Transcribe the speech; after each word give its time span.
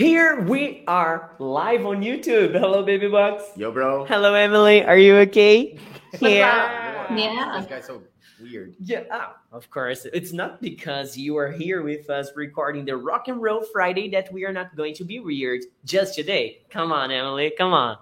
Here 0.00 0.40
we 0.40 0.82
are 0.86 1.36
live 1.38 1.84
on 1.84 2.00
YouTube. 2.00 2.58
Hello, 2.58 2.82
baby 2.82 3.06
bucks. 3.06 3.44
Yo, 3.54 3.70
bro. 3.70 4.06
Hello, 4.06 4.32
Emily. 4.32 4.82
Are 4.82 4.96
you 4.96 5.14
okay? 5.28 5.76
Yeah. 6.22 7.14
Yeah. 7.14 7.58
This 7.60 7.68
guy's 7.68 7.84
so 7.84 8.02
weird. 8.40 8.76
Yeah, 8.80 9.02
ah, 9.12 9.36
of 9.52 9.68
course. 9.68 10.06
It's 10.14 10.32
not 10.32 10.62
because 10.62 11.18
you 11.18 11.36
are 11.36 11.52
here 11.52 11.82
with 11.82 12.08
us 12.08 12.30
recording 12.34 12.86
the 12.86 12.96
Rock 12.96 13.28
and 13.28 13.42
Roll 13.42 13.62
Friday 13.62 14.08
that 14.08 14.32
we 14.32 14.46
are 14.46 14.54
not 14.54 14.74
going 14.74 14.94
to 14.94 15.04
be 15.04 15.20
weird 15.20 15.60
just 15.84 16.14
today. 16.14 16.62
Come 16.70 16.92
on, 16.92 17.10
Emily. 17.10 17.52
Come 17.58 17.74
on. 17.74 17.98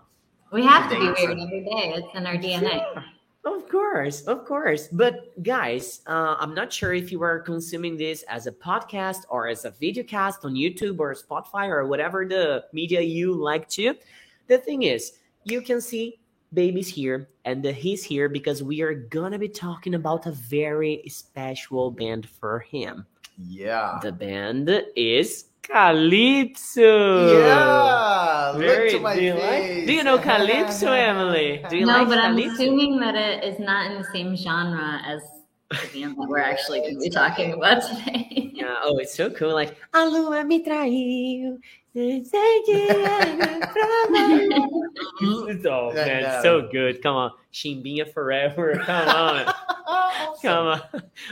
We 0.52 0.64
have 0.64 0.88
to 0.92 0.96
be 0.96 1.04
Thanks. 1.04 1.20
weird 1.20 1.40
every 1.40 1.64
day. 1.64 1.94
It's 1.96 2.14
in 2.14 2.28
our 2.28 2.36
DNA. 2.36 3.02
Of 3.44 3.68
course, 3.68 4.22
of 4.22 4.44
course. 4.44 4.88
But 4.88 5.42
guys, 5.42 6.02
uh, 6.06 6.36
I'm 6.38 6.54
not 6.54 6.72
sure 6.72 6.92
if 6.92 7.12
you 7.12 7.22
are 7.22 7.38
consuming 7.38 7.96
this 7.96 8.22
as 8.24 8.46
a 8.46 8.52
podcast 8.52 9.22
or 9.28 9.48
as 9.48 9.64
a 9.64 9.70
video 9.70 10.02
cast 10.02 10.44
on 10.44 10.54
YouTube 10.54 10.98
or 10.98 11.14
Spotify 11.14 11.68
or 11.68 11.86
whatever 11.86 12.26
the 12.26 12.64
media 12.72 13.00
you 13.00 13.32
like 13.32 13.68
to. 13.70 13.94
The 14.48 14.58
thing 14.58 14.82
is, 14.82 15.18
you 15.44 15.60
can 15.62 15.80
see 15.80 16.18
baby's 16.52 16.88
here 16.88 17.28
and 17.44 17.64
he's 17.64 18.02
here 18.02 18.28
because 18.28 18.62
we 18.62 18.80
are 18.80 18.94
gonna 18.94 19.38
be 19.38 19.48
talking 19.48 19.94
about 19.94 20.26
a 20.26 20.32
very 20.32 21.02
special 21.08 21.90
band 21.90 22.28
for 22.28 22.60
him. 22.60 23.06
Yeah. 23.38 24.00
The 24.02 24.12
band 24.12 24.84
is 24.96 25.47
Calypso. 25.62 27.38
Yeah. 27.40 28.52
Very, 28.58 28.90
Look 28.92 28.98
to 28.98 29.02
my 29.02 29.14
do 29.16 29.22
you 29.22 29.34
face. 29.34 29.78
like? 29.78 29.86
Do 29.86 29.92
you 29.92 30.02
know 30.04 30.18
Calypso, 30.18 30.92
Emily? 31.10 31.64
Do 31.68 31.76
you 31.76 31.86
no, 31.86 31.92
like 31.98 32.08
but 32.08 32.18
I'm 32.18 32.38
assuming 32.38 32.98
that 33.00 33.14
it 33.14 33.44
is 33.44 33.58
not 33.58 33.90
in 33.90 33.98
the 33.98 34.08
same 34.12 34.36
genre 34.36 35.00
as 35.06 35.22
the 35.70 36.00
band 36.00 36.16
that 36.18 36.28
we're 36.28 36.38
actually 36.38 36.80
going 36.80 36.94
to 36.94 37.00
be 37.00 37.10
talking 37.10 37.52
about 37.52 37.82
today. 37.82 38.44
Yeah, 38.58 38.74
oh, 38.82 38.98
it's 38.98 39.14
so 39.14 39.30
cool. 39.30 39.54
Like, 39.54 39.76
a 39.94 40.04
lua 40.04 40.42
me 40.44 40.64
traiu. 40.64 41.58
sei 41.94 42.62
que 42.66 42.90
era 42.90 43.60
pra 43.72 43.86
você." 44.08 45.68
oh, 45.70 45.92
man, 45.94 46.22
Yeah. 46.22 46.42
so 46.42 46.68
good. 46.68 47.00
Come 47.00 47.14
on. 47.14 47.30
Chimbinha 47.52 48.12
forever. 48.12 48.74
Come 48.84 49.08
on. 49.08 49.54
Come 50.42 50.66
on. 50.66 50.80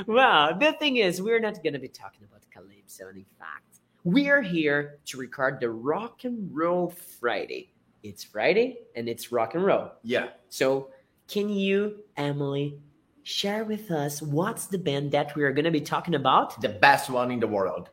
Well, 0.07 0.57
the 0.57 0.73
thing 0.79 0.99
is, 0.99 1.21
we're 1.21 1.41
not 1.41 1.61
going 1.65 1.73
to 1.73 1.81
be 1.81 1.89
talking 1.89 2.23
about 2.23 2.43
Calypso. 2.53 3.09
In 3.09 3.25
fact, 3.41 3.76
we 4.07 4.29
are 4.29 4.41
here 4.41 5.01
to 5.05 5.19
record 5.19 5.59
the 5.59 5.69
Rock 5.69 6.23
and 6.23 6.49
Roll 6.57 6.91
Friday. 6.91 7.73
It's 8.05 8.23
Friday 8.23 8.79
and 8.95 9.09
it's 9.09 9.33
rock 9.33 9.57
and 9.57 9.67
roll. 9.67 9.91
Yeah. 10.05 10.29
So, 10.49 10.91
can 11.27 11.49
you, 11.49 12.05
Emily, 12.17 12.79
share 13.25 13.65
with 13.65 13.91
us 13.91 14.23
what's 14.23 14.67
the 14.67 14.79
band 14.79 15.11
that 15.11 15.35
we 15.35 15.43
are 15.43 15.51
going 15.51 15.65
to 15.65 15.73
be 15.73 15.81
talking 15.81 16.15
about? 16.15 16.61
The 16.61 16.69
best 16.69 17.11
one 17.11 17.33
in 17.33 17.41
the 17.41 17.49
world. 17.49 17.91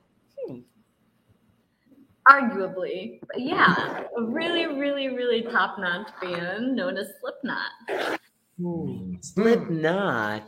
Arguably. 2.29 3.19
But 3.27 3.41
yeah, 3.41 4.03
a 4.15 4.21
really, 4.21 4.67
really, 4.67 5.07
really 5.07 5.41
top 5.41 5.79
notch 5.79 6.09
band 6.21 6.75
known 6.75 6.95
as 6.95 7.07
Slipknot. 7.21 8.19
Hmm. 8.61 9.15
Slipknot. 9.19 10.43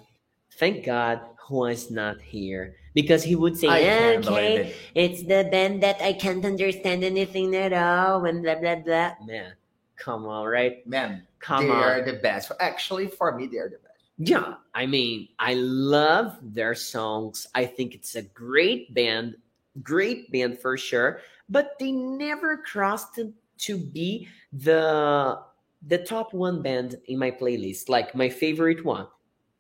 Thank 0.59 0.86
God 0.86 1.21
Juan's 1.50 1.92
not 1.92 2.22
here 2.22 2.76
because 2.94 3.24
he 3.24 3.36
would 3.36 3.58
say, 3.58 3.68
I 3.68 4.18
"Okay, 4.18 4.56
it. 4.58 4.76
it's 4.96 5.22
the 5.24 5.48
band 5.52 5.84
that 5.84 6.02
I 6.02 6.14
can't 6.14 6.44
understand 6.46 7.04
anything 7.04 7.56
at 7.56 7.74
all," 7.74 8.26
and 8.26 8.42
blah 8.42 8.56
blah 8.56 8.76
blah. 8.82 9.14
Man, 9.26 9.54
come 9.96 10.26
on, 10.26 10.48
right? 10.48 10.86
Man, 10.88 11.28
Come 11.40 11.68
they 11.68 11.72
on. 11.73 11.84
are 11.84 12.02
the 12.02 12.14
best. 12.18 12.52
Actually, 12.60 13.08
for 13.08 13.38
me, 13.38 13.46
they're 13.46 13.70
the 13.70 13.78
best. 13.78 14.02
Yeah, 14.18 14.56
I 14.73 14.86
mean, 14.88 15.28
I 15.38 15.54
love 15.56 16.38
their 16.42 16.73
songs. 16.73 17.46
I 17.54 17.66
think 17.66 17.94
it's 17.94 18.16
a 18.16 18.23
great 18.23 18.94
band, 18.96 19.36
great 19.84 20.32
band 20.32 20.58
for 20.58 20.78
sure. 20.78 21.20
But 21.50 21.78
they 21.78 21.92
never 21.92 22.58
crossed 22.58 23.14
to, 23.16 23.32
to 23.70 23.78
be 23.78 24.28
the 24.52 25.40
the 25.86 26.00
top 26.00 26.34
one 26.34 26.64
band 26.64 26.96
in 27.06 27.20
my 27.20 27.30
playlist, 27.30 27.90
like 27.90 28.16
my 28.16 28.30
favorite 28.30 28.84
one. 28.84 29.05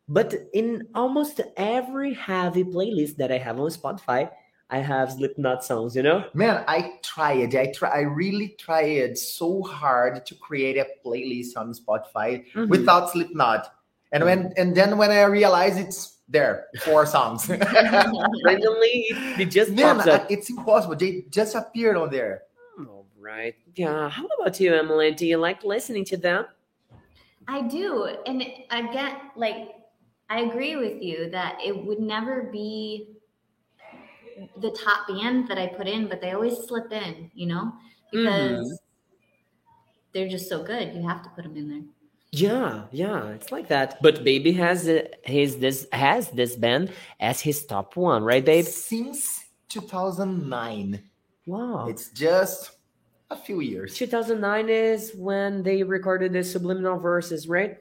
But 0.07 0.35
in 0.53 0.87
almost 0.93 1.41
every 1.57 2.13
heavy 2.13 2.63
playlist 2.63 3.15
that 3.17 3.31
I 3.31 3.37
have 3.39 3.59
on 3.59 3.69
Spotify, 3.69 4.29
I 4.69 4.77
have 4.79 5.13
Slipknot 5.13 5.63
songs. 5.63 5.95
You 5.95 6.03
know? 6.03 6.25
Man, 6.33 6.63
I 6.67 6.99
tried. 7.01 7.55
I 7.55 7.71
try. 7.71 7.89
I 7.89 8.01
really 8.01 8.49
tried 8.59 9.17
so 9.17 9.63
hard 9.63 10.25
to 10.25 10.35
create 10.35 10.77
a 10.77 10.87
playlist 11.03 11.57
on 11.57 11.73
Spotify 11.73 12.45
Mhm. 12.53 12.69
without 12.69 13.09
Slipknot. 13.11 13.73
And 14.11 14.23
when 14.23 14.53
and 14.57 14.75
then 14.75 14.97
when 14.97 15.11
I 15.11 15.23
realized 15.23 15.79
it's 15.79 16.19
there, 16.29 16.67
four 16.83 17.05
songs. 17.05 17.49
randomly, 17.49 19.05
it, 19.09 19.39
it 19.41 19.45
just 19.51 19.71
Man, 19.71 19.97
pops 19.97 20.07
up. 20.07 20.21
I- 20.23 20.33
it's 20.33 20.49
impossible. 20.49 20.95
They 20.95 21.25
just 21.29 21.55
appeared 21.55 21.97
on 21.97 22.09
there. 22.11 22.43
All 22.79 23.05
right. 23.19 23.55
Yeah. 23.75 24.09
How 24.09 24.25
about 24.39 24.59
you, 24.59 24.73
Emily? 24.73 25.11
Do 25.11 25.25
you 25.25 25.37
like 25.37 25.63
listening 25.63 26.05
to 26.05 26.17
them? 26.17 26.45
I 27.47 27.61
do. 27.61 28.05
And 28.25 28.43
I 28.71 28.81
get 28.91 29.21
like, 29.35 29.69
I 30.29 30.41
agree 30.41 30.75
with 30.75 31.01
you 31.01 31.29
that 31.31 31.59
it 31.63 31.85
would 31.85 31.99
never 31.99 32.49
be 32.51 33.09
the 34.57 34.71
top 34.71 35.07
band 35.07 35.47
that 35.47 35.57
I 35.57 35.67
put 35.67 35.87
in, 35.87 36.07
but 36.07 36.21
they 36.21 36.31
always 36.31 36.57
slip 36.67 36.91
in, 36.91 37.31
you 37.33 37.47
know, 37.47 37.73
mm-hmm. 38.13 38.57
because 38.57 38.79
they're 40.13 40.27
just 40.27 40.49
so 40.49 40.63
good. 40.63 40.93
You 40.93 41.07
have 41.07 41.21
to 41.23 41.29
put 41.29 41.43
them 41.43 41.55
in 41.55 41.69
there. 41.69 41.81
Yeah, 42.31 42.83
yeah, 42.91 43.27
it's 43.29 43.51
like 43.51 43.69
that. 43.69 44.01
But 44.01 44.25
Baby 44.25 44.51
has 44.53 44.89
his 45.23 45.57
this 45.57 45.87
has 45.93 46.29
this 46.31 46.57
band 46.57 46.91
as 47.19 47.39
his 47.39 47.63
top 47.65 47.95
one, 47.95 48.23
right, 48.23 48.43
babe? 48.43 48.65
Since 48.65 49.45
2009. 49.69 51.01
Wow. 51.45 51.87
It's 51.87 52.09
just 52.09 52.71
a 53.29 53.37
few 53.37 53.61
years. 53.61 53.95
2009 53.97 54.69
is 54.69 55.13
when 55.15 55.63
they 55.63 55.83
recorded 55.83 56.33
the 56.33 56.43
Subliminal 56.43 56.97
Verses, 56.97 57.47
right? 57.47 57.77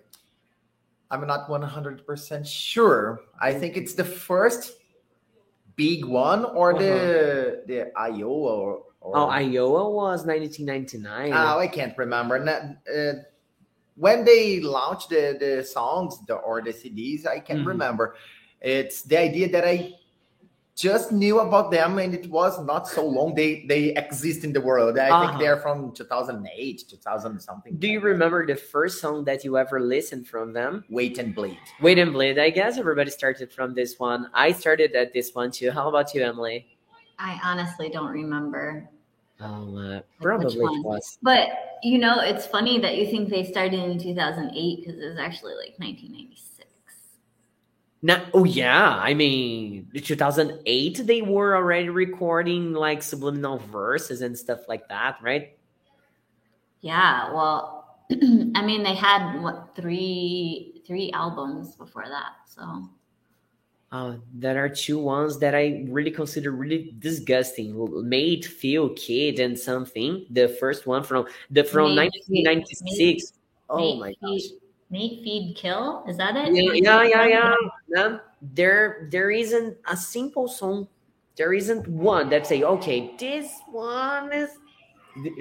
I'm 1.11 1.27
not 1.27 1.49
100% 1.49 2.47
sure. 2.47 3.21
I 3.41 3.53
think 3.53 3.77
it's 3.77 3.95
the 3.95 4.05
first 4.05 4.73
big 5.77 6.05
one 6.05 6.45
or 6.45 6.73
the 6.79 7.63
the 7.67 7.91
Iowa 7.97 8.31
or, 8.31 8.83
or 9.01 9.17
Oh, 9.17 9.27
Iowa 9.27 9.91
was 9.91 10.25
1999. 10.27 11.33
Oh, 11.33 11.59
I 11.59 11.67
can't 11.67 11.97
remember. 11.99 12.37
Uh, 12.39 13.13
when 13.97 14.25
they 14.25 14.61
launched 14.61 15.11
the, 15.11 15.37
the 15.39 15.65
songs 15.65 16.19
the, 16.27 16.35
or 16.35 16.63
the 16.63 16.73
CDs, 16.73 17.27
I 17.27 17.39
can't 17.39 17.61
Mhm. 17.61 17.67
remember. 17.67 18.17
It's 18.61 19.03
the 19.03 19.19
idea 19.19 19.49
that 19.51 19.65
I 19.65 19.93
just 20.77 21.13
knew 21.13 21.39
about 21.41 21.71
them 21.71 21.99
and 21.99 22.13
it 22.15 22.29
was 22.29 22.61
not 22.65 22.89
so 22.89 23.07
long 23.07 23.35
they 23.35 23.65
they 23.69 23.95
exist 23.95 24.43
in 24.45 24.53
the 24.53 24.61
world. 24.61 24.99
I 24.99 25.09
Uh-huh. 25.11 25.29
think 25.29 25.41
they're 25.41 25.59
from 25.59 25.93
2008, 25.93 26.85
2000 26.89 27.39
something. 27.41 27.77
Do 27.77 27.87
you 27.87 28.01
that. 28.01 28.07
remember 28.07 28.45
the 28.47 28.57
first 28.57 29.01
song 29.01 29.25
that 29.25 29.45
you 29.45 29.57
ever 29.57 29.79
listened 29.81 30.27
from 30.27 30.53
them? 30.53 30.85
Wait 30.91 31.19
and 31.19 31.35
Bleed? 31.35 31.59
Wait 31.81 31.99
and 31.99 32.13
Bleed. 32.13 32.39
I 32.39 32.51
guess 32.51 32.77
everybody 32.79 33.11
started 33.11 33.53
from 33.53 33.75
this 33.75 33.99
one. 34.01 34.29
I 34.35 34.51
started 34.53 34.95
at 34.97 35.13
this 35.13 35.33
one 35.35 35.51
too. 35.53 35.71
How 35.71 35.89
about 35.89 36.13
you, 36.15 36.25
Emily? 36.25 36.67
I 37.19 37.39
honestly 37.45 37.89
don't 37.91 38.11
remember. 38.13 38.89
Oh, 39.41 39.77
uh, 39.77 39.95
which 39.97 40.05
probably 40.21 40.57
it 40.59 40.63
one? 40.63 40.83
was. 40.83 41.19
But 41.23 41.49
you 41.83 41.99
know, 41.99 42.21
it's 42.21 42.47
funny 42.47 42.81
that 42.81 42.97
you 42.97 43.07
think 43.07 43.29
they 43.29 43.45
started 43.45 43.79
in 43.79 43.99
2008 43.99 44.77
because 44.81 45.01
it 45.01 45.07
was 45.07 45.19
actually 45.19 45.55
like 45.55 45.75
1996. 45.79 46.54
No, 48.05 48.21
oh 48.35 48.45
yeah, 48.45 49.01
I 49.01 49.15
mean, 49.15 49.89
2008 49.97 51.07
they 51.07 51.23
were 51.23 51.57
already 51.57 51.89
recording 51.89 52.75
like 52.75 53.03
subliminal 53.03 53.57
verses 53.73 54.21
and 54.21 54.37
stuff 54.37 54.69
like 54.69 54.89
that, 54.91 55.17
right? 55.23 55.57
Yeah, 56.83 57.33
well, 57.33 57.97
I 58.13 58.61
mean, 58.63 58.83
they 58.83 58.95
had 58.95 59.41
what 59.41 59.75
three 59.75 60.83
three 60.87 61.11
albums 61.13 61.77
before 61.77 62.05
that, 62.09 62.33
so 62.47 62.91
Uh, 63.93 64.17
there 64.35 64.59
are 64.63 64.69
two 64.69 64.99
ones 64.99 65.39
that 65.39 65.55
I 65.55 65.87
really 65.89 66.11
consider 66.11 66.51
really 66.51 66.93
disgusting. 66.99 67.73
Made 68.09 68.45
Feel 68.45 68.91
Kid 68.99 69.39
and 69.39 69.57
something. 69.59 70.27
The 70.31 70.49
first 70.61 70.85
one 70.87 71.05
from 71.05 71.27
the 71.51 71.63
from 71.65 71.95
Made 71.95 72.11
Feel- 72.27 72.43
1996. 72.45 73.33
Oh 73.71 73.97
my 73.97 74.13
gosh. 74.21 74.43
Make 74.95 75.25
Feed 75.25 75.57
Kill 75.57 76.05
is 76.07 76.17
that 76.19 76.37
it? 76.37 76.55
Yeah, 76.55 77.03
yeah, 77.03 77.03
yeah, 77.03 77.27
yeah. 77.27 77.55
No, 77.89 78.21
there, 78.55 79.09
there 79.11 79.33
isn't 79.33 79.77
a 79.91 79.97
simple 79.97 80.47
song. 80.47 80.87
There 81.35 81.53
isn't 81.53 81.89
one 81.89 82.29
that 82.31 82.47
say, 82.47 82.63
okay, 82.63 83.11
this 83.19 83.51
one 83.73 84.33
is. 84.33 84.51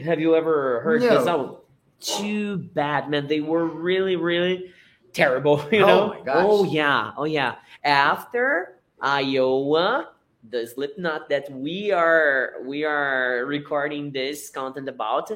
Have 0.03 0.19
you 0.19 0.35
ever 0.35 0.81
heard 0.81 1.01
No. 1.01 1.09
this 1.19 1.27
album? 1.27 1.57
Too 1.99 2.57
bad, 2.73 3.11
man. 3.11 3.27
They 3.27 3.41
were 3.41 3.67
really, 3.67 4.15
really 4.15 4.73
terrible. 5.13 5.61
You 5.71 5.83
Oh 5.83 5.87
know? 5.87 6.07
my 6.17 6.21
gosh. 6.25 6.45
Oh 6.49 6.63
yeah, 6.65 7.11
oh 7.15 7.25
yeah. 7.25 7.55
After 7.83 8.81
Iowa, 8.99 10.17
the 10.49 10.65
Slipknot 10.65 11.29
that 11.29 11.45
we 11.53 11.91
are 11.91 12.55
we 12.65 12.83
are 12.83 13.45
recording 13.45 14.09
this 14.11 14.49
content 14.49 14.89
about 14.89 15.29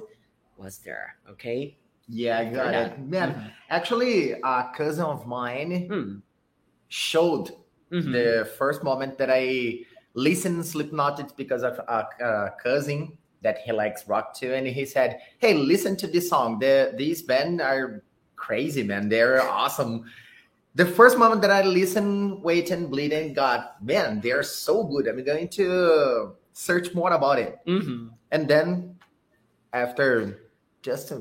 was 0.58 0.80
there. 0.80 1.22
Okay. 1.30 1.78
Yeah, 2.10 2.40
I 2.40 2.46
got 2.46 2.72
Yeah. 2.74 2.86
it. 2.86 3.00
Man, 3.00 3.52
actually, 3.70 4.34
a 4.34 4.72
cousin 4.76 5.06
of 5.06 5.28
mine 5.28 5.88
Hmm. 5.90 6.14
showed 6.88 7.52
Mhm. 7.92 8.12
the 8.14 8.46
first 8.58 8.84
moment 8.84 9.18
that 9.18 9.30
I 9.32 9.86
listened 10.14 10.66
Slipknot. 10.66 11.20
It's 11.20 11.34
because 11.34 11.64
of 11.64 11.80
a, 11.80 12.08
a 12.24 12.52
cousin 12.64 13.18
that 13.42 13.60
he 13.60 13.72
likes 13.72 14.08
rock 14.08 14.34
too, 14.34 14.54
and 14.54 14.66
he 14.68 14.86
said, 14.86 15.20
"Hey, 15.38 15.54
listen 15.54 15.96
to 15.98 16.08
this 16.08 16.30
song. 16.30 16.60
The 16.60 16.94
these 16.98 17.22
band 17.22 17.62
are 17.62 18.04
crazy, 18.36 18.84
man. 18.84 19.10
They're 19.10 19.42
awesome." 19.42 20.06
The 20.76 20.86
first 20.86 21.18
moment 21.18 21.42
that 21.42 21.52
I 21.52 21.62
listened, 21.64 22.42
Wait 22.44 22.72
and 22.72 22.90
Bleed 22.90 23.12
and 23.12 23.36
God, 23.36 23.68
man, 23.82 24.22
they're 24.22 24.44
so 24.44 24.84
good. 24.84 25.08
I'm 25.08 25.24
going 25.24 25.50
to 25.50 26.36
search 26.54 26.94
more 26.94 27.12
about 27.12 27.40
it. 27.40 27.58
Mhm. 27.66 28.12
And 28.32 28.48
then 28.48 28.96
after 29.74 30.40
just 30.82 31.12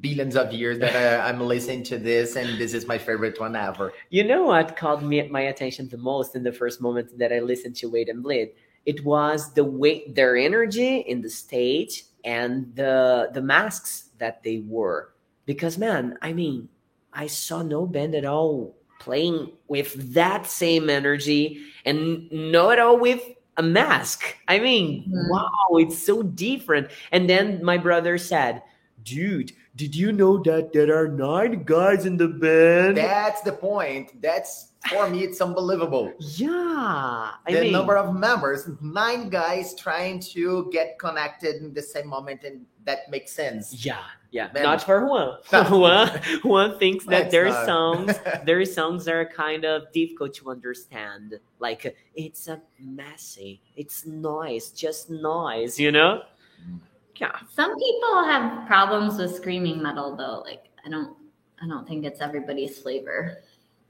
billions 0.00 0.36
of 0.36 0.52
years 0.52 0.78
that 0.78 0.94
I, 0.96 1.28
I'm 1.28 1.40
listening 1.40 1.82
to 1.84 1.98
this, 1.98 2.36
and 2.36 2.58
this 2.58 2.74
is 2.74 2.86
my 2.86 2.98
favorite 2.98 3.38
one 3.40 3.54
ever. 3.56 3.92
You 4.10 4.24
know 4.24 4.44
what 4.44 4.76
caught 4.76 5.02
me 5.04 5.26
my 5.28 5.42
attention 5.42 5.88
the 5.88 5.98
most 5.98 6.34
in 6.36 6.42
the 6.42 6.52
first 6.52 6.80
moment 6.80 7.18
that 7.18 7.32
I 7.32 7.40
listened 7.40 7.76
to 7.76 7.90
Wait 7.90 8.08
and 8.08 8.22
Bleed? 8.22 8.52
It 8.86 9.04
was 9.04 9.52
the 9.54 9.64
way 9.64 10.04
their 10.08 10.36
energy 10.36 10.98
in 10.98 11.22
the 11.22 11.30
stage 11.30 12.04
and 12.24 12.74
the 12.74 13.30
the 13.32 13.42
masks 13.42 14.10
that 14.18 14.42
they 14.42 14.58
wore. 14.58 15.14
Because 15.46 15.76
man, 15.78 16.18
I 16.22 16.32
mean, 16.32 16.68
I 17.12 17.26
saw 17.26 17.62
no 17.62 17.86
band 17.86 18.14
at 18.14 18.24
all 18.24 18.74
playing 19.00 19.52
with 19.68 20.14
that 20.14 20.46
same 20.46 20.88
energy 20.88 21.60
and 21.84 22.30
not 22.32 22.72
at 22.72 22.78
all 22.78 22.98
with 22.98 23.22
a 23.56 23.62
mask. 23.62 24.36
I 24.48 24.58
mean, 24.58 25.04
Mhm. 25.08 25.28
wow, 25.30 25.76
it's 25.78 26.02
so 26.04 26.22
different. 26.22 26.88
And 27.12 27.28
then 27.28 27.62
my 27.62 27.76
brother 27.78 28.18
said, 28.18 28.62
Dude, 29.04 29.52
did 29.76 29.94
you 29.94 30.12
know 30.12 30.38
that 30.44 30.72
there 30.72 30.94
are 30.96 31.08
nine 31.08 31.64
guys 31.64 32.06
in 32.06 32.16
the 32.16 32.28
band? 32.28 32.96
That's 32.96 33.40
the 33.42 33.52
point. 33.52 34.20
That's 34.22 34.68
for 34.88 35.08
me, 35.08 35.24
it's 35.24 35.40
unbelievable. 35.40 36.12
Yeah, 36.18 36.50
I 36.52 37.34
the 37.48 37.60
mean, 37.62 37.72
number 37.72 37.96
of 37.96 38.14
members, 38.14 38.68
nine 38.82 39.30
guys 39.30 39.74
trying 39.74 40.20
to 40.36 40.68
get 40.70 40.98
connected 40.98 41.56
in 41.62 41.72
the 41.72 41.82
same 41.82 42.06
moment, 42.06 42.44
and 42.44 42.66
that 42.84 43.10
makes 43.10 43.32
sense. 43.32 43.84
yeah, 43.84 43.96
yeah. 44.30 44.50
Man. 44.52 44.62
Not 44.62 44.82
for 44.82 45.06
Juan. 45.06 45.38
No. 45.52 45.78
Juan, 45.78 46.20
Juan 46.44 46.78
thinks 46.78 47.04
that 47.06 47.10
That's 47.10 47.32
their 47.32 47.48
not- 47.48 47.64
songs, 47.66 48.14
their 48.44 48.64
songs 48.66 49.08
are 49.08 49.24
kind 49.24 49.64
of 49.64 49.90
difficult 49.92 50.34
to 50.34 50.50
understand. 50.50 51.40
Like 51.58 51.96
it's 52.14 52.46
a 52.48 52.60
messy, 52.78 53.62
it's 53.74 54.04
noise, 54.04 54.68
just 54.70 55.08
noise, 55.08 55.80
you 55.80 55.90
know? 55.92 56.22
Mm. 56.62 56.80
Yeah, 57.20 57.36
Some 57.54 57.76
people 57.78 58.24
have 58.24 58.66
problems 58.66 59.18
with 59.18 59.34
screaming 59.36 59.82
metal 59.82 60.16
though. 60.16 60.42
Like 60.44 60.64
I 60.84 60.88
don't 60.90 61.16
I 61.62 61.68
don't 61.68 61.86
think 61.86 62.04
it's 62.04 62.20
everybody's 62.20 62.78
flavor. 62.78 63.42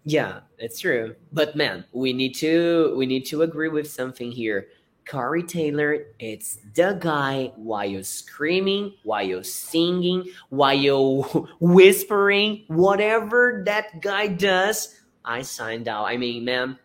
yeah, 0.04 0.40
it's 0.58 0.80
true. 0.80 1.14
But 1.32 1.56
man, 1.56 1.84
we 1.92 2.12
need 2.12 2.34
to 2.36 2.94
we 2.96 3.06
need 3.06 3.24
to 3.26 3.42
agree 3.42 3.68
with 3.68 3.90
something 3.90 4.30
here. 4.30 4.68
Corey 5.08 5.42
Taylor, 5.42 6.06
it's 6.18 6.58
the 6.74 6.96
guy 7.00 7.52
while 7.56 7.84
you're 7.84 8.02
screaming, 8.02 8.94
while 9.02 9.22
you're 9.26 9.44
singing, 9.44 10.24
while 10.48 10.72
you're 10.74 11.24
whispering, 11.60 12.64
whatever 12.68 13.62
that 13.66 14.00
guy 14.00 14.28
does, 14.28 14.94
I 15.24 15.42
signed 15.42 15.88
out. 15.88 16.06
I 16.06 16.16
mean, 16.16 16.44
man, 16.46 16.78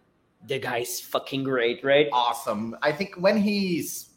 the 0.47 0.59
guy's 0.59 0.99
fucking 0.99 1.43
great, 1.45 1.81
right? 1.83 2.07
awesome. 2.11 2.75
I 2.81 2.91
think 2.91 3.15
when 3.15 3.37
he's 3.37 4.08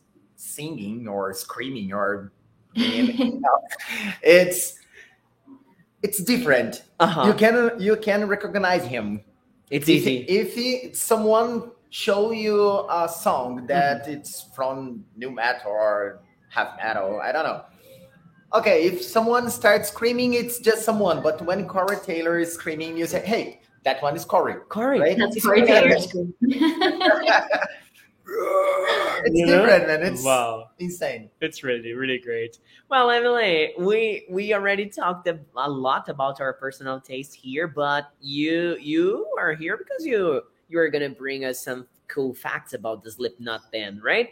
singing 0.42 1.06
or 1.08 1.32
screaming 1.32 1.92
or 1.92 2.32
it's 4.22 4.78
it's 6.02 6.18
different. 6.24 6.82
Uh-huh. 7.00 7.26
You 7.28 7.34
can 7.34 7.76
you 7.78 7.96
can 7.96 8.26
recognize 8.26 8.84
him. 8.84 9.20
it's 9.70 9.88
If, 9.88 10.02
easy. 10.06 10.16
if 10.28 10.54
he, 10.54 10.92
someone 10.94 11.70
show 11.90 12.32
you 12.32 12.86
a 12.90 13.08
song 13.08 13.66
that 13.68 14.02
Mm-hmm. 14.04 14.12
it's 14.12 14.48
from 14.54 15.04
nu 15.16 15.30
metal 15.30 15.70
or 15.70 16.20
half 16.48 16.76
metal, 16.76 17.20
I 17.22 17.30
don't 17.32 17.44
know. 17.44 17.64
Okay, 18.54 18.84
if 18.84 19.00
someone 19.02 19.48
starts 19.50 19.88
screaming, 19.88 20.34
it's 20.34 20.58
just 20.58 20.84
someone. 20.84 21.22
But 21.22 21.40
when 21.42 21.66
Corey 21.66 21.96
Taylor 22.04 22.38
is 22.38 22.52
screaming, 22.52 22.96
you 22.98 23.06
say, 23.06 23.20
"Hey, 23.24 23.60
that 23.84 24.02
one 24.02 24.14
is 24.16 24.24
Corey." 24.26 24.56
Corey, 24.68 25.00
Right? 25.00 25.16
That's 25.18 25.36
It's 25.36 25.46
Corey 25.46 25.62
different. 25.62 26.12
Taylor. 26.50 27.48
It's 28.26 29.36
You 29.38 29.46
know? 29.46 29.62
different, 29.66 29.90
and 29.90 30.02
it's 30.02 30.24
wow. 30.24 30.70
insane. 30.78 31.30
It's 31.40 31.62
really, 31.62 31.92
really 31.92 32.18
great. 32.18 32.58
Well, 32.88 33.10
Emily, 33.10 33.72
we 33.78 34.26
we 34.30 34.52
already 34.54 34.86
talked 34.86 35.28
a, 35.28 35.38
a 35.56 35.70
lot 35.70 36.08
about 36.08 36.40
our 36.40 36.52
personal 36.52 37.00
taste 37.00 37.34
here, 37.34 37.68
but 37.68 38.10
you 38.20 38.76
you 38.80 39.26
are 39.38 39.54
here 39.54 39.76
because 39.76 40.04
you 40.06 40.42
you 40.68 40.78
are 40.78 40.88
gonna 40.88 41.10
bring 41.10 41.44
us 41.44 41.62
some 41.62 41.86
cool 42.08 42.34
facts 42.34 42.72
about 42.74 43.02
the 43.04 43.10
Slipknot 43.10 43.70
band, 43.72 44.02
right? 44.02 44.30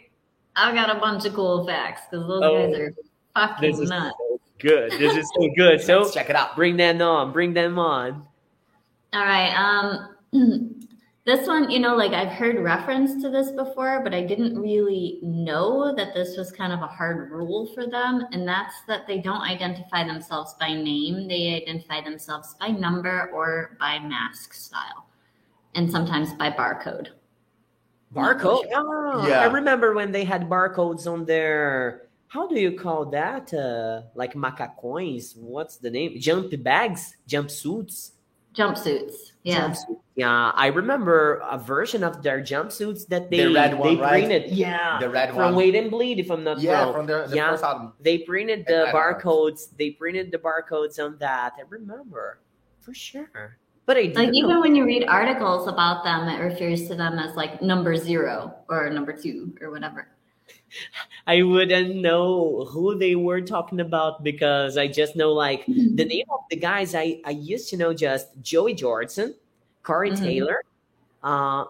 I've 0.55 0.75
got 0.75 0.95
a 0.95 0.99
bunch 0.99 1.25
of 1.25 1.33
cool 1.33 1.65
facts 1.65 2.01
because 2.11 2.27
those 2.27 2.41
Oh, 2.43 2.67
guys 2.67 2.79
are 2.79 2.93
fucking 3.33 3.71
This 3.71 3.79
is 3.79 3.89
nuts. 3.89 4.15
so 4.19 4.39
good. 4.59 4.91
This 4.91 5.15
is 5.15 5.29
so 5.33 5.49
good. 5.55 5.81
So 5.89 6.09
check 6.11 6.29
it 6.29 6.35
out. 6.35 6.55
bring 6.55 6.75
them 6.75 7.01
on. 7.01 7.31
Bring 7.31 7.53
them 7.53 7.79
on. 7.79 8.25
All 9.13 9.21
right. 9.25 9.53
Um, 9.55 10.15
this 11.23 11.47
one, 11.47 11.69
you 11.69 11.79
know, 11.79 11.95
like 11.95 12.13
I've 12.13 12.31
heard 12.31 12.59
reference 12.59 13.21
to 13.21 13.29
this 13.29 13.51
before, 13.51 14.01
but 14.03 14.13
I 14.13 14.23
didn't 14.23 14.59
really 14.59 15.19
know 15.21 15.93
that 15.95 16.15
this 16.15 16.35
was 16.35 16.51
kind 16.51 16.73
of 16.73 16.81
a 16.81 16.87
hard 16.87 17.29
rule 17.29 17.67
for 17.75 17.85
them. 17.85 18.25
And 18.31 18.47
that's 18.47 18.73
that 18.87 19.05
they 19.05 19.19
don't 19.19 19.41
identify 19.41 20.03
themselves 20.03 20.55
by 20.59 20.73
name, 20.73 21.27
they 21.27 21.61
identify 21.61 22.01
themselves 22.01 22.55
by 22.59 22.69
number 22.69 23.29
or 23.33 23.77
by 23.79 23.99
mask 23.99 24.53
style, 24.53 25.05
and 25.75 25.91
sometimes 25.91 26.33
by 26.33 26.49
barcode. 26.49 27.09
Barcode. 28.13 28.65
Oh, 28.73 29.25
Yeah. 29.27 29.41
I 29.41 29.45
remember 29.45 29.93
when 29.93 30.11
they 30.11 30.23
had 30.23 30.49
barcodes 30.49 31.05
on 31.11 31.25
their. 31.25 32.07
How 32.29 32.47
do 32.47 32.59
you 32.59 32.71
call 32.71 33.05
that? 33.07 33.53
Uh, 33.53 34.03
like 34.15 34.33
macacões? 34.33 35.37
What's 35.37 35.77
the 35.77 35.91
name? 35.91 36.15
Jump 36.19 36.51
bags, 36.63 37.15
jumpsuits. 37.27 38.11
Jumpsuits. 38.55 39.31
Yeah. 39.43 39.69
Jumpsuit. 39.69 39.97
Yeah, 40.15 40.51
I 40.53 40.67
remember 40.67 41.41
a 41.49 41.57
version 41.57 42.03
of 42.03 42.21
their 42.21 42.41
jumpsuits 42.41 43.07
that 43.07 43.31
they 43.31 43.45
The 43.45 43.53
red 43.53 43.77
one, 43.79 43.95
they 43.95 44.01
right? 44.01 44.25
printed. 44.27 44.51
Yeah, 44.51 44.99
The 44.99 45.09
red 45.09 45.29
one 45.29 45.35
from 45.37 45.55
one. 45.55 45.63
Wait 45.63 45.75
and 45.75 45.89
Bleed, 45.89 46.19
if 46.19 46.29
I'm 46.29 46.43
not 46.43 46.59
yeah, 46.59 46.83
wrong. 46.83 46.93
from 46.93 47.05
the, 47.07 47.25
the 47.27 47.35
Yeah. 47.37 47.49
first 47.51 47.63
album. 47.63 47.93
They 48.01 48.19
printed 48.19 48.65
the 48.67 48.89
I 48.89 48.91
don't 48.91 48.93
know. 48.93 48.99
barcodes. 48.99 49.69
They 49.77 49.91
printed 49.91 50.31
the 50.31 50.37
barcodes 50.37 50.99
on 51.03 51.17
that. 51.19 51.53
I 51.57 51.61
remember 51.69 52.39
for 52.81 52.93
sure. 52.93 53.57
But 53.87 53.97
I 53.97 54.01
Like 54.01 54.13
didn't 54.13 54.35
even 54.35 54.49
know. 54.51 54.61
when 54.61 54.75
you 54.75 54.85
read 54.85 55.05
articles 55.07 55.67
about 55.67 56.03
them, 56.03 56.27
it 56.27 56.39
refers 56.39 56.87
to 56.89 56.95
them 56.95 57.17
as 57.17 57.35
like 57.35 57.61
number 57.61 57.95
zero 57.95 58.53
or 58.69 58.89
number 58.91 59.13
two 59.13 59.55
or 59.61 59.71
whatever. 59.71 60.07
I 61.27 61.41
wouldn't 61.43 61.95
know 61.95 62.65
who 62.69 62.97
they 62.97 63.15
were 63.15 63.41
talking 63.41 63.79
about 63.79 64.23
because 64.23 64.77
I 64.77 64.87
just 64.87 65.15
know 65.15 65.31
like 65.33 65.65
the 65.65 66.05
name 66.05 66.25
of 66.31 66.41
the 66.49 66.55
guys. 66.57 66.95
I 66.95 67.21
I 67.25 67.31
used 67.31 67.69
to 67.69 67.77
know 67.77 67.93
just 67.93 68.27
Joey 68.41 68.73
Jordan, 68.73 69.35
Corey 69.83 70.11
Mhm. 70.11 70.19
Taylor, 70.19 70.61
uh, 71.23 71.65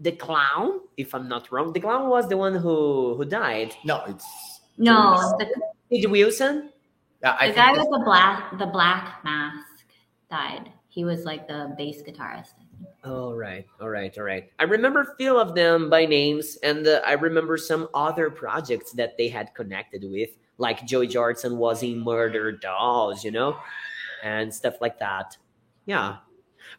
the 0.00 0.12
clown. 0.12 0.80
If 0.96 1.14
I'm 1.14 1.28
not 1.28 1.50
wrong, 1.50 1.72
the 1.72 1.80
clown 1.80 2.08
was 2.08 2.28
the 2.28 2.36
one 2.36 2.54
who 2.54 3.14
who 3.16 3.24
died. 3.24 3.74
No, 3.84 4.04
it's 4.06 4.26
No, 4.78 5.16
the, 5.90 6.06
Wilson. 6.06 6.70
yeah, 7.22 7.36
I 7.40 7.48
the 7.48 7.54
guy 7.54 7.72
with 7.72 7.88
the 7.90 8.02
black 8.04 8.58
the 8.58 8.66
black 8.66 9.24
mask 9.24 9.84
died. 10.30 10.72
He 10.96 11.04
was 11.04 11.26
like 11.26 11.46
the 11.46 11.74
bass 11.76 12.00
guitarist. 12.00 12.54
All 13.04 13.34
right, 13.34 13.66
all 13.82 13.90
right, 13.90 14.16
all 14.16 14.24
right. 14.24 14.50
I 14.58 14.64
remember 14.64 15.14
few 15.18 15.38
of 15.38 15.54
them 15.54 15.90
by 15.90 16.06
names, 16.06 16.56
and 16.62 16.86
uh, 16.88 17.02
I 17.06 17.12
remember 17.12 17.58
some 17.58 17.88
other 17.92 18.30
projects 18.30 18.92
that 18.92 19.18
they 19.18 19.28
had 19.28 19.52
connected 19.52 20.04
with, 20.10 20.30
like 20.56 20.86
Joey 20.86 21.06
Jordison 21.06 21.58
was 21.58 21.82
in 21.82 22.02
Murderdolls, 22.02 23.24
you 23.24 23.30
know, 23.30 23.58
and 24.24 24.54
stuff 24.54 24.80
like 24.80 24.98
that. 25.00 25.36
Yeah, 25.84 26.16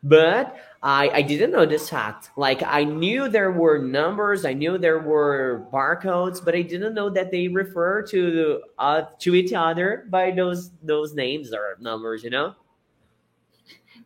but 0.01 0.57
I 0.81 1.09
I 1.09 1.21
didn't 1.21 1.51
know 1.51 1.67
this 1.67 1.87
fact. 1.87 2.31
Like 2.37 2.63
I 2.65 2.85
knew 2.85 3.29
there 3.29 3.51
were 3.51 3.77
numbers, 3.77 4.45
I 4.45 4.53
knew 4.53 4.79
there 4.79 4.99
were 4.99 5.67
barcodes, 5.71 6.43
but 6.43 6.55
I 6.55 6.63
didn't 6.63 6.95
know 6.95 7.11
that 7.11 7.29
they 7.29 7.49
refer 7.49 8.01
to 8.07 8.63
uh 8.79 9.03
to 9.19 9.35
each 9.35 9.53
other 9.53 10.07
by 10.09 10.31
those 10.31 10.71
those 10.81 11.13
names 11.13 11.53
or 11.53 11.77
numbers. 11.79 12.23
You 12.23 12.31
know. 12.31 12.55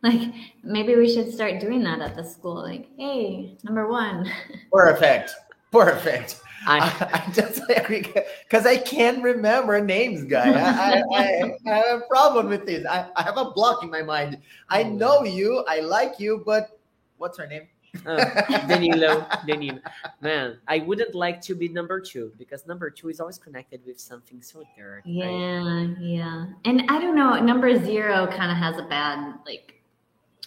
Like 0.04 0.34
maybe 0.64 0.96
we 0.96 1.12
should 1.12 1.32
start 1.32 1.60
doing 1.60 1.84
that 1.84 2.00
at 2.00 2.16
the 2.16 2.24
school. 2.24 2.60
Like, 2.60 2.88
hey, 2.98 3.56
number 3.62 3.86
one. 3.86 4.28
perfect. 4.72 5.30
Perfect. 5.70 6.40
I 6.66 6.78
I, 6.80 7.28
I 7.28 7.32
just 7.32 7.62
agree 7.76 8.12
because 8.42 8.66
I 8.66 8.78
can't 8.78 9.22
remember 9.22 9.80
names, 9.80 10.24
guy. 10.24 10.50
I, 10.50 11.02
I, 11.14 11.14
I, 11.14 11.52
I 11.66 11.74
have 11.74 12.00
a 12.00 12.06
problem 12.08 12.48
with 12.48 12.66
this. 12.66 12.84
I, 12.84 13.06
I 13.14 13.22
have 13.22 13.36
a 13.36 13.52
block 13.52 13.84
in 13.84 13.90
my 13.90 14.02
mind. 14.02 14.38
I 14.68 14.82
know 14.82 15.22
you, 15.22 15.64
I 15.68 15.78
like 15.80 16.18
you, 16.18 16.42
but 16.44 16.80
what's 17.18 17.38
her 17.38 17.46
name? 17.46 17.68
Uh, 18.06 18.24
Danilo, 18.66 19.26
Danilo. 19.46 19.78
Man, 20.20 20.58
I 20.66 20.78
wouldn't 20.78 21.14
like 21.14 21.40
to 21.42 21.54
be 21.54 21.68
number 21.68 22.00
two 22.00 22.32
because 22.38 22.66
number 22.66 22.90
two 22.90 23.08
is 23.08 23.20
always 23.20 23.38
connected 23.38 23.82
with 23.86 24.00
something 24.00 24.40
so 24.40 24.64
dirty. 24.76 25.20
right? 25.20 25.30
Yeah, 25.30 25.86
yeah. 26.00 26.46
And 26.64 26.84
I 26.88 26.98
don't 26.98 27.14
know, 27.14 27.38
number 27.38 27.78
zero 27.84 28.26
kind 28.26 28.50
of 28.50 28.56
has 28.56 28.78
a 28.78 28.84
bad 28.84 29.34
like 29.46 29.81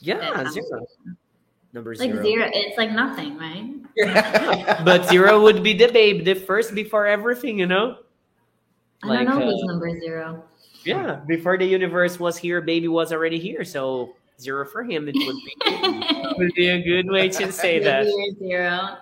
Yeah, 0.02 0.20
Yeah. 0.20 0.50
zero. 0.52 0.86
Number 1.74 1.96
like 1.96 2.12
zero. 2.12 2.24
zero. 2.24 2.50
It's 2.54 2.78
like 2.78 2.92
nothing, 2.92 3.38
right? 3.38 3.72
But 4.86 5.08
zero 5.10 5.42
would 5.42 5.64
be 5.64 5.74
the 5.74 5.88
babe, 5.88 6.24
the 6.26 6.34
first 6.36 6.74
before 6.76 7.08
everything, 7.08 7.60
you 7.60 7.66
know? 7.68 7.98
I 9.04 9.08
Like, 9.08 9.28
don't 9.28 9.40
know 9.40 9.46
uh, 9.48 9.52
who's 9.52 9.64
number 9.66 10.00
zero. 10.00 10.44
Yeah, 10.84 11.22
before 11.28 11.58
the 11.58 11.66
universe 11.66 12.20
was 12.20 12.38
here, 12.38 12.62
baby 12.62 12.88
was 12.88 13.12
already 13.12 13.40
here. 13.40 13.64
So 13.64 14.14
zero 14.40 14.66
for 14.66 14.84
him. 14.84 15.08
It 15.08 15.16
would 15.16 15.36
be 15.36 15.54
would 16.38 16.54
be 16.54 16.68
a 16.70 16.82
good 16.82 17.08
way 17.10 17.30
to 17.30 17.52
say 17.52 17.80
that. 17.80 18.06
Zero. 18.40 18.98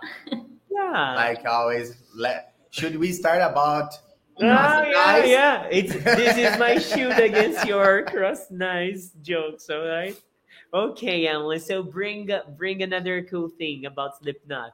Yeah. 0.71 1.15
like 1.15 1.45
always, 1.45 1.97
let, 2.15 2.53
should 2.71 2.95
we 2.97 3.11
start 3.11 3.41
about 3.41 3.93
Oh, 4.41 4.45
yeah, 4.45 4.81
Nice. 5.05 5.29
yeah. 5.29 5.67
It's 5.69 5.93
this 5.93 6.37
is 6.37 6.57
my 6.57 6.77
shoot 6.89 7.13
against 7.21 7.67
your 7.67 8.01
cross 8.05 8.49
nice 8.49 9.11
jokes, 9.21 9.69
all 9.69 9.85
right? 9.85 10.17
Okay, 10.73 11.27
Emily. 11.27 11.59
So 11.59 11.83
bring 11.83 12.29
bring 12.57 12.81
another 12.81 13.23
cool 13.23 13.49
thing 13.49 13.85
about 13.85 14.17
Slipknot. 14.17 14.73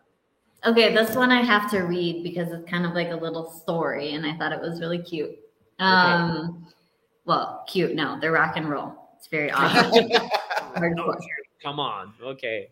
Okay, 0.66 0.94
this 0.94 1.16
one 1.16 1.32
I 1.32 1.42
have 1.42 1.70
to 1.72 1.80
read 1.82 2.24
because 2.24 2.52
it's 2.52 2.70
kind 2.70 2.86
of 2.86 2.94
like 2.94 3.10
a 3.12 3.16
little 3.16 3.50
story, 3.50 4.14
and 4.14 4.26
I 4.26 4.38
thought 4.38 4.52
it 4.52 4.62
was 4.62 4.80
really 4.80 5.02
cute. 5.02 5.38
Um, 5.80 6.68
well, 7.26 7.64
cute. 7.68 7.96
No, 7.96 8.18
they're 8.20 8.32
rock 8.32 8.58
and 8.58 8.70
roll. 8.70 8.94
It's 9.18 9.28
very 9.28 9.52
awesome. 9.52 10.10
Hardcore. 10.76 11.20
Come 11.62 11.80
on. 11.80 12.14
Okay. 12.22 12.70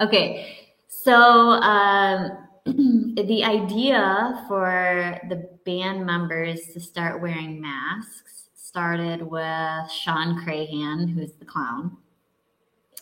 Okay, 0.00 0.68
so 0.88 1.14
um, 1.14 2.48
the 2.66 3.44
idea 3.44 4.44
for 4.48 5.18
the 5.28 5.48
band 5.64 6.04
members 6.04 6.68
to 6.72 6.80
start 6.80 7.22
wearing 7.22 7.60
masks 7.60 8.48
started 8.54 9.22
with 9.22 9.90
Shawn 9.90 10.44
Crahan, 10.44 11.08
who's 11.08 11.32
the 11.34 11.44
clown. 11.44 11.96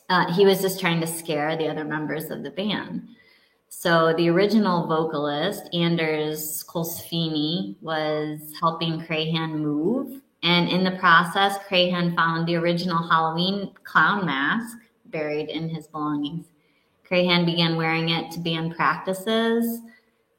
Uh, 0.08 0.32
he 0.34 0.44
was 0.44 0.60
just 0.60 0.80
trying 0.80 1.00
to 1.00 1.06
scare 1.06 1.56
the 1.56 1.68
other 1.68 1.84
members 1.84 2.30
of 2.30 2.42
the 2.42 2.50
band. 2.50 3.08
So 3.68 4.12
the 4.16 4.28
original 4.28 4.86
vocalist, 4.86 5.68
Anders 5.72 6.62
Colsefni, 6.64 7.76
was 7.80 8.52
helping 8.60 9.00
Crahan 9.00 9.58
move. 9.58 10.20
And 10.42 10.68
in 10.68 10.84
the 10.84 10.98
process, 10.98 11.58
Crahan 11.68 12.14
found 12.14 12.46
the 12.46 12.56
original 12.56 13.08
Halloween 13.08 13.72
clown 13.84 14.26
mask 14.26 14.76
buried 15.06 15.48
in 15.48 15.68
his 15.68 15.86
belongings. 15.86 16.46
Crahan 17.08 17.46
began 17.46 17.76
wearing 17.76 18.10
it 18.10 18.30
to 18.32 18.40
band 18.40 18.76
practices 18.76 19.80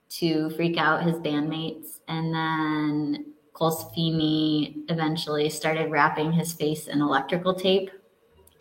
to 0.09 0.49
freak 0.51 0.77
out 0.77 1.03
his 1.03 1.15
bandmates. 1.15 1.99
And 2.07 2.33
then 2.33 3.33
Colsefni 3.53 4.83
eventually 4.89 5.49
started 5.49 5.89
wrapping 5.89 6.31
his 6.31 6.53
face 6.53 6.87
in 6.87 7.01
electrical 7.01 7.53
tape. 7.53 7.89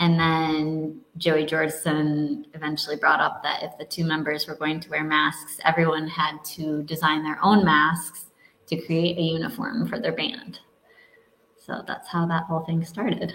And 0.03 0.19
then 0.19 1.01
Joey 1.17 1.47
Jordison 1.47 2.47
eventually 2.55 2.97
brought 2.97 3.21
up 3.21 3.41
that 3.45 3.63
if 3.63 3.79
the 3.79 3.85
two 3.85 4.05
members 4.05 4.49
were 4.49 4.57
going 4.57 4.81
to 4.81 4.91
wear 4.91 5.05
masks, 5.05 5.61
everyone 5.65 6.09
had 6.09 6.43
to 6.57 6.83
design 6.83 7.23
their 7.23 7.39
own 7.41 7.65
masks 7.65 8.25
to 8.67 8.77
create 8.85 9.17
a 9.17 9.21
uniform 9.23 9.87
for 9.87 10.01
their 10.01 10.11
band. 10.11 10.59
So 11.57 11.85
that's 11.87 12.09
how 12.09 12.27
that 12.27 12.43
whole 12.47 12.65
thing 12.65 12.85
started. 12.85 13.33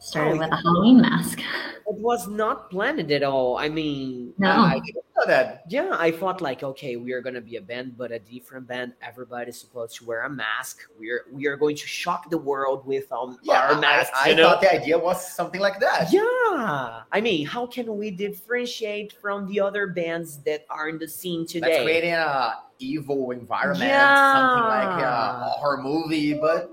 Started 0.00 0.34
Oh, 0.34 0.38
with 0.40 0.52
a 0.52 0.56
Halloween 0.56 1.00
mask. 1.00 1.40
It 1.86 1.98
was 1.98 2.28
not 2.28 2.70
planned 2.70 3.10
at 3.10 3.22
all. 3.22 3.56
I 3.56 3.70
mean, 3.70 4.34
No. 4.36 4.50
I 4.50 4.80
that. 5.26 5.64
yeah, 5.68 5.96
I 5.98 6.10
thought 6.10 6.40
like, 6.40 6.62
okay, 6.62 6.96
we 6.96 7.12
are 7.12 7.20
gonna 7.20 7.40
be 7.40 7.56
a 7.56 7.60
band, 7.60 7.96
but 7.96 8.12
a 8.12 8.18
different 8.18 8.66
band. 8.66 8.94
Everybody's 9.02 9.58
supposed 9.58 9.96
to 9.96 10.04
wear 10.04 10.22
a 10.24 10.30
mask. 10.30 10.80
We're 10.98 11.24
we 11.32 11.46
are 11.46 11.56
going 11.56 11.76
to 11.76 11.86
shock 11.86 12.30
the 12.30 12.38
world 12.38 12.86
with 12.86 13.10
um, 13.12 13.38
Yeah, 13.42 13.68
our 13.72 13.80
masks. 13.80 14.10
I, 14.14 14.30
I 14.32 14.36
thought 14.36 14.60
the 14.60 14.72
idea 14.72 14.98
was 14.98 15.26
something 15.34 15.60
like 15.60 15.80
that. 15.80 16.12
Yeah, 16.12 17.02
I 17.12 17.20
mean, 17.20 17.46
how 17.46 17.66
can 17.66 17.96
we 17.96 18.10
differentiate 18.10 19.12
from 19.20 19.46
the 19.48 19.60
other 19.60 19.86
bands 19.88 20.38
that 20.44 20.64
are 20.70 20.88
in 20.88 20.98
the 20.98 21.08
scene 21.08 21.46
today? 21.46 21.82
create 21.84 22.04
a 22.10 22.54
evil 22.78 23.30
environment, 23.30 23.80
something 23.80 24.64
like 24.64 24.98
Yeah. 24.98 25.46
a 25.46 25.50
horror 25.60 25.82
movie, 25.82 26.34
but 26.34 26.70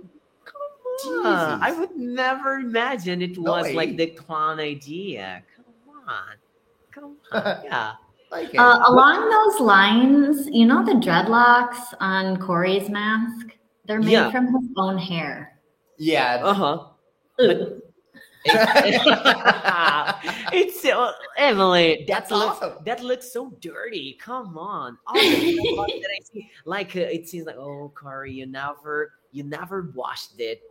Ah, 1.01 1.57
Jesus. 1.59 1.59
I 1.61 1.79
would 1.79 1.95
never 1.95 2.55
imagine 2.55 3.21
it 3.21 3.37
No 3.37 3.51
was 3.51 3.63
way. 3.65 3.73
like 3.73 3.95
the 3.97 4.07
clown 4.07 4.59
idea. 4.59 5.43
Come 5.55 5.65
on, 6.07 6.35
come 6.91 7.15
on, 7.31 7.61
yeah. 7.63 7.93
Like 8.31 8.53
Uh, 8.57 8.79
along 8.87 9.29
those 9.29 9.59
lines, 9.61 10.47
you 10.51 10.65
know 10.65 10.83
the 10.85 10.93
dreadlocks 10.93 11.93
on 11.99 12.37
Corey's 12.37 12.89
mask? 12.89 13.55
They're 13.85 13.99
made 13.99 14.11
Yeah. 14.11 14.31
from 14.31 14.47
his 14.47 14.69
own 14.77 14.97
hair. 14.97 15.59
yeah. 15.97 16.39
Uh 16.43 16.53
huh. 16.53 16.85
It's 20.51 20.81
so 20.81 21.11
Emily. 21.37 22.05
That's 22.07 22.29
That 22.29 22.35
looks 22.37 22.57
awesome. 22.61 22.83
that 22.85 23.03
looks 23.03 23.31
so 23.31 23.51
dirty. 23.59 24.17
Come 24.21 24.57
on, 24.57 24.97
all 25.05 25.13
the 25.15 25.55
that 26.01 26.09
I 26.09 26.19
see, 26.31 26.49
like 26.65 26.95
uh, 26.95 27.01
it 27.01 27.27
seems 27.27 27.45
like 27.45 27.57
oh, 27.57 27.91
Corey, 27.95 28.31
you 28.33 28.45
never, 28.45 29.11
you 29.31 29.43
never 29.43 29.91
washed 29.93 30.39
it. 30.39 30.61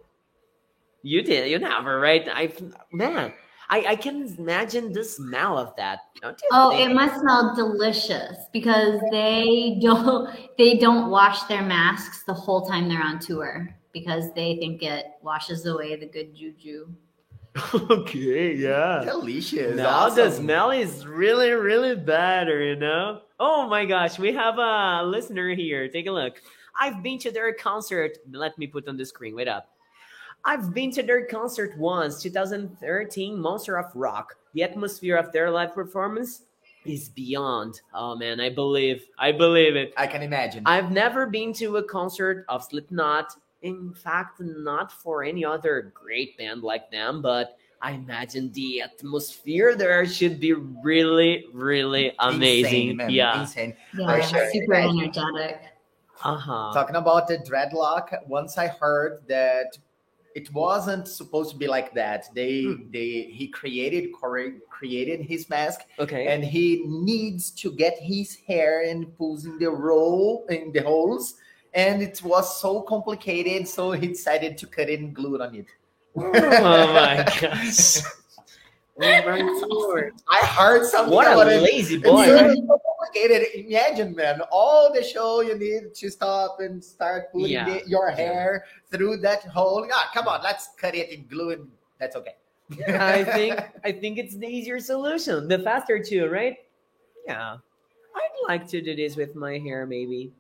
You 1.03 1.23
did, 1.23 1.51
you 1.51 1.59
never, 1.59 2.01
right? 2.01 2.27
I've 2.29 2.61
man, 2.93 3.33
I, 3.71 3.85
I 3.89 3.97
can 3.97 4.35
imagine 4.39 4.93
the 4.93 5.05
smell 5.05 5.59
of 5.59 5.77
that. 5.77 6.01
Don't 6.23 6.41
you 6.41 6.49
Oh, 6.53 6.71
think? 6.71 6.91
it 6.91 6.95
must 6.95 7.21
smell 7.21 7.55
delicious 7.55 8.37
because 8.53 8.99
they 9.11 9.79
don't 9.83 10.31
they 10.57 10.79
don't 10.79 11.11
wash 11.11 11.43
their 11.45 11.63
masks 11.63 12.23
the 12.25 12.33
whole 12.33 12.67
time 12.67 12.89
they're 12.89 13.03
on 13.03 13.19
tour 13.19 13.69
because 13.93 14.33
they 14.35 14.57
think 14.57 14.83
it 14.83 15.07
washes 15.23 15.67
away 15.67 15.97
the 15.97 16.07
good 16.07 16.35
juju. 16.35 16.89
okay, 17.91 18.55
yeah. 18.55 19.03
Delicious. 19.05 19.77
Now 19.77 20.09
the 20.09 20.31
smell 20.31 20.71
is 20.71 21.07
really, 21.07 21.51
really 21.51 21.97
better, 21.97 22.63
you 22.63 22.77
know? 22.77 23.23
Oh 23.41 23.69
my 23.69 23.85
gosh, 23.85 24.19
we 24.19 24.33
have 24.33 24.59
a 24.59 25.03
listener 25.05 25.55
here. 25.55 25.89
Take 25.89 26.07
a 26.07 26.11
look. 26.13 26.41
I've 26.81 27.03
been 27.03 27.19
to 27.21 27.31
their 27.31 27.53
concert. 27.53 28.19
Let 28.31 28.57
me 28.59 28.67
put 28.67 28.87
on 28.89 28.97
the 28.97 29.05
screen. 29.05 29.35
Wait 29.35 29.49
up. 29.49 29.69
I've 30.45 30.73
been 30.73 30.91
to 30.93 31.03
their 31.03 31.27
concert 31.27 31.77
once, 31.79 32.23
2013, 32.23 33.39
Monster 33.39 33.79
of 33.79 33.95
Rock. 33.95 34.37
The 34.55 34.63
atmosphere 34.63 35.17
of 35.17 35.33
their 35.33 35.51
live 35.51 35.75
performance 35.75 36.43
is 36.85 37.09
beyond. 37.09 37.81
Oh 37.93 38.17
man, 38.17 38.41
I 38.41 38.49
believe. 38.51 39.05
I 39.19 39.33
believe 39.33 39.77
it. 39.77 39.93
I 39.97 40.07
can 40.07 40.23
imagine. 40.23 40.63
I've 40.67 40.91
never 40.91 41.27
been 41.27 41.53
to 41.55 41.77
a 41.77 41.83
concert 41.83 42.45
of 42.49 42.65
Slipknot. 42.65 43.35
In 43.63 43.93
fact, 43.93 44.41
not 44.41 44.93
for 44.93 45.25
any 45.25 45.45
other 45.45 45.93
great 45.95 46.39
band 46.39 46.63
like 46.63 46.91
them, 46.91 47.21
but 47.21 47.59
I 47.83 47.93
imagine 47.93 48.53
the 48.53 48.83
atmosphere 48.83 49.75
there 49.75 50.05
should 50.07 50.41
be 50.41 50.53
really, 50.53 51.47
really 51.53 52.13
amazing. 52.19 52.91
Insane, 52.91 53.11
yeah. 53.11 53.41
Insane. 53.41 53.77
Yeah, 53.97 54.21
sure. 54.21 54.51
super 54.53 54.75
energetic. 54.75 55.63
Uh 56.25 56.37
huh. 56.37 56.73
Talking 56.73 56.97
about 56.97 57.29
the 57.29 57.39
dreadlock, 57.39 58.27
once 58.27 58.59
I 58.59 58.69
heard 58.69 59.23
that 59.29 59.79
it 60.39 60.47
wasn't 60.53 61.07
supposed 61.21 61.51
to 61.55 61.57
be 61.65 61.69
like 61.77 61.91
that. 62.03 62.21
They 62.39 62.55
Hmm. 62.65 62.91
they 62.97 63.11
he 63.39 63.45
created 63.61 64.05
Corey 64.19 64.51
created 64.79 65.19
his 65.33 65.43
mask 65.55 65.79
Okay. 66.05 66.25
and 66.33 66.41
he 66.55 66.67
needs 66.87 67.51
to 67.63 67.69
get 67.83 67.95
his 68.13 68.29
hair 68.49 68.73
and 68.91 68.99
pulls 69.19 69.41
in 69.49 69.55
the 69.59 69.71
roll 69.89 70.47
in 70.57 70.71
the 70.77 70.83
holes. 70.91 71.25
And 71.75 71.97
it 72.09 72.17
was 72.33 72.47
so 72.65 72.73
complicated, 72.93 73.61
so 73.77 73.83
he 74.01 74.07
decided 74.17 74.53
to 74.61 74.67
cut 74.77 74.89
it 74.95 74.99
and 75.03 75.11
glue 75.19 75.35
it 75.37 75.41
on 75.47 75.53
it. 75.63 75.69
oh 76.17 76.87
my 77.03 77.17
gosh. 77.41 78.01
Oh 79.01 79.19
my 79.29 79.41
lord. 79.75 80.13
I 80.37 80.41
heard 80.59 80.83
something 80.93 81.15
What 81.15 81.27
a 81.29 81.61
lazy 81.71 81.99
boy. 81.99 82.27
Complicated. 83.13 83.49
Imagine, 83.67 84.15
man, 84.15 84.41
all 84.51 84.93
the 84.93 85.03
show 85.03 85.41
you 85.41 85.57
need 85.59 85.95
to 85.95 86.11
stop 86.11 86.61
and 86.61 86.83
start 86.83 87.33
pulling 87.33 87.53
Yeah. 87.53 87.65
the, 87.65 87.89
your 87.89 88.11
hair 88.11 88.65
through 88.91 89.19
that 89.19 89.43
hole. 89.45 89.87
Ah, 89.93 90.11
come 90.15 90.29
on, 90.29 90.43
let's 90.43 90.71
cut 90.77 90.95
it 90.95 91.11
and 91.17 91.29
glue 91.29 91.51
it. 91.51 91.61
That's 91.99 92.17
okay. 92.17 92.35
I 92.89 93.25
think 93.25 93.59
I 93.85 93.93
think 93.93 94.19
it's 94.19 94.37
the 94.37 94.47
easier 94.47 94.79
solution, 94.81 95.49
the 95.49 95.59
faster 95.59 96.03
too, 96.03 96.29
right? 96.29 96.57
Yeah, 97.27 97.57
I'd 98.15 98.47
like 98.47 98.67
to 98.69 98.81
do 98.83 98.95
this 98.95 99.17
with 99.17 99.35
my 99.35 99.59
hair, 99.59 99.87
maybe. 99.87 100.33